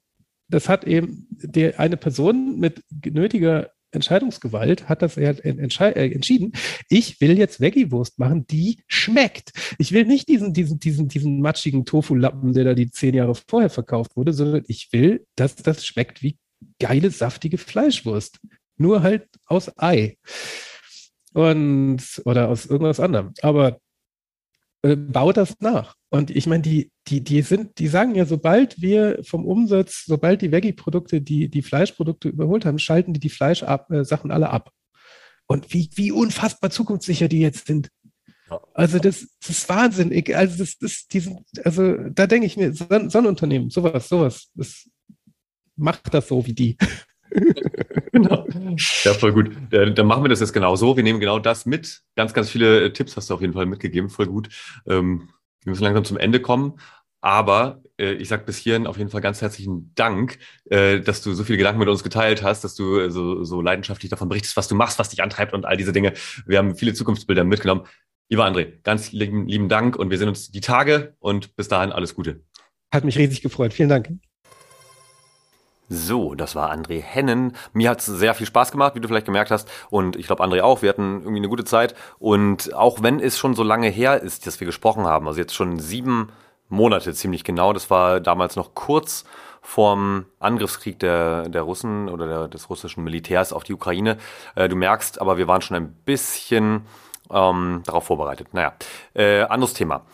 [0.50, 6.54] das hat eben die, eine Person mit nötiger Entscheidungsgewalt hat das äh, entschieden.
[6.90, 9.52] Ich will jetzt Veggie-Wurst machen, die schmeckt.
[9.80, 13.70] Ich will nicht diesen, diesen, diesen, diesen matschigen Tofu-Lappen, der da die zehn Jahre vorher
[13.70, 16.38] verkauft wurde, sondern ich will, dass das schmeckt wie
[16.80, 18.40] geile, saftige Fleischwurst.
[18.78, 20.18] Nur halt aus Ei.
[21.34, 23.34] Und, oder aus irgendwas anderem.
[23.42, 23.80] Aber
[24.82, 25.96] äh, baut das nach.
[26.10, 30.42] Und ich meine, die, die, die sind, die sagen ja, sobald wir vom Umsatz, sobald
[30.42, 34.72] die Veggie-Produkte die, die Fleischprodukte überholt haben, schalten die die Fleischsachen äh, alle ab.
[35.48, 37.90] Und wie, wie unfassbar zukunftssicher die jetzt sind.
[38.74, 40.12] Also das, das ist Wahnsinn.
[40.34, 44.10] Also das, das, die sind, also da denke ich mir, so, so ein Unternehmen, sowas,
[44.10, 44.90] sowas, das
[45.76, 46.78] macht das so wie die.
[48.12, 48.48] genau.
[49.04, 49.52] Ja, voll gut.
[49.70, 50.96] Dann machen wir das jetzt genau so.
[50.96, 52.02] Wir nehmen genau das mit.
[52.16, 54.10] Ganz, ganz viele äh, Tipps hast du auf jeden Fall mitgegeben.
[54.10, 54.50] Voll gut.
[54.88, 55.30] Ähm,
[55.64, 56.80] wir müssen langsam zum Ende kommen.
[57.22, 61.34] Aber äh, ich sage bis hierhin auf jeden Fall ganz herzlichen Dank, äh, dass du
[61.34, 64.56] so viele Gedanken mit uns geteilt hast, dass du äh, so, so leidenschaftlich davon berichtest,
[64.56, 66.14] was du machst, was dich antreibt und all diese Dinge.
[66.46, 67.86] Wir haben viele Zukunftsbilder mitgenommen.
[68.30, 71.92] Lieber André, ganz lieben, lieben Dank und wir sehen uns die Tage und bis dahin
[71.92, 72.42] alles Gute.
[72.92, 73.74] Hat mich riesig gefreut.
[73.74, 74.10] Vielen Dank.
[75.90, 77.54] So, das war André Hennen.
[77.74, 79.68] Mir hat es sehr viel Spaß gemacht, wie du vielleicht gemerkt hast.
[79.90, 80.84] Und ich glaube, André auch.
[80.84, 81.96] Wir hatten irgendwie eine gute Zeit.
[82.20, 85.56] Und auch wenn es schon so lange her ist, dass wir gesprochen haben, also jetzt
[85.56, 86.30] schon sieben
[86.70, 89.26] Monate ziemlich genau, das war damals noch kurz
[89.62, 94.18] vorm Angriffskrieg der, der Russen oder der, des russischen Militärs auf die Ukraine.
[94.54, 96.86] Äh, du merkst, aber wir waren schon ein bisschen
[97.32, 98.54] ähm, darauf vorbereitet.
[98.54, 98.74] Naja,
[99.16, 100.06] äh, anderes Thema.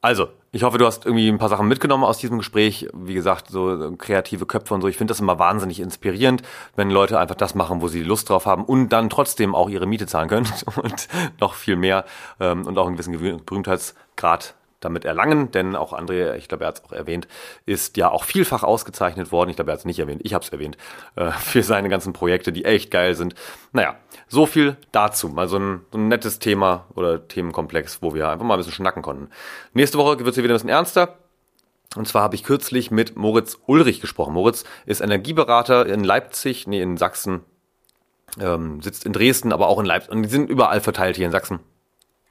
[0.00, 2.88] Also, ich hoffe, du hast irgendwie ein paar Sachen mitgenommen aus diesem Gespräch.
[2.94, 4.88] Wie gesagt, so kreative Köpfe und so.
[4.88, 6.42] Ich finde das immer wahnsinnig inspirierend,
[6.74, 9.86] wenn Leute einfach das machen, wo sie Lust drauf haben und dann trotzdem auch ihre
[9.86, 10.46] Miete zahlen können
[10.82, 11.08] und
[11.40, 12.04] noch viel mehr
[12.40, 16.78] ähm, und auch einen gewissen Berühmtheitsgrad damit erlangen, denn auch André, ich glaube, er hat
[16.78, 17.26] es auch erwähnt,
[17.66, 19.50] ist ja auch vielfach ausgezeichnet worden.
[19.50, 20.76] Ich glaube, er hat es nicht erwähnt, ich habe es erwähnt,
[21.16, 23.34] äh, für seine ganzen Projekte, die echt geil sind.
[23.72, 23.96] Naja,
[24.28, 25.28] so viel dazu.
[25.28, 28.72] Mal so ein, so ein nettes Thema oder Themenkomplex, wo wir einfach mal ein bisschen
[28.72, 29.28] schnacken konnten.
[29.72, 31.18] Nächste Woche wird es wieder ein bisschen ernster.
[31.96, 34.34] Und zwar habe ich kürzlich mit Moritz Ulrich gesprochen.
[34.34, 37.40] Moritz ist Energieberater in Leipzig, nee, in Sachsen,
[38.38, 40.12] ähm, sitzt in Dresden, aber auch in Leipzig.
[40.12, 41.60] Und die sind überall verteilt hier in Sachsen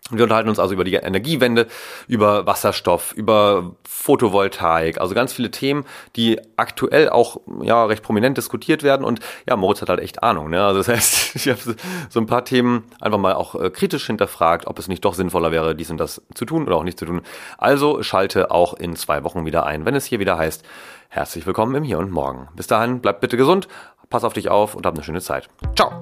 [0.09, 1.67] Wir unterhalten uns also über die Energiewende,
[2.07, 5.85] über Wasserstoff, über Photovoltaik, also ganz viele Themen,
[6.15, 9.05] die aktuell auch ja recht prominent diskutiert werden.
[9.05, 10.49] Und ja, Moritz hat halt echt Ahnung.
[10.49, 10.63] Ne?
[10.63, 11.75] Also das heißt, ich habe
[12.09, 15.51] so ein paar Themen einfach mal auch äh, kritisch hinterfragt, ob es nicht doch sinnvoller
[15.51, 17.21] wäre, dies und das zu tun oder auch nicht zu tun.
[17.57, 20.63] Also schalte auch in zwei Wochen wieder ein, wenn es hier wieder heißt,
[21.09, 22.47] herzlich willkommen im Hier und Morgen.
[22.55, 23.67] Bis dahin, bleib bitte gesund,
[24.09, 25.49] pass auf dich auf und hab eine schöne Zeit.
[25.75, 26.01] Ciao!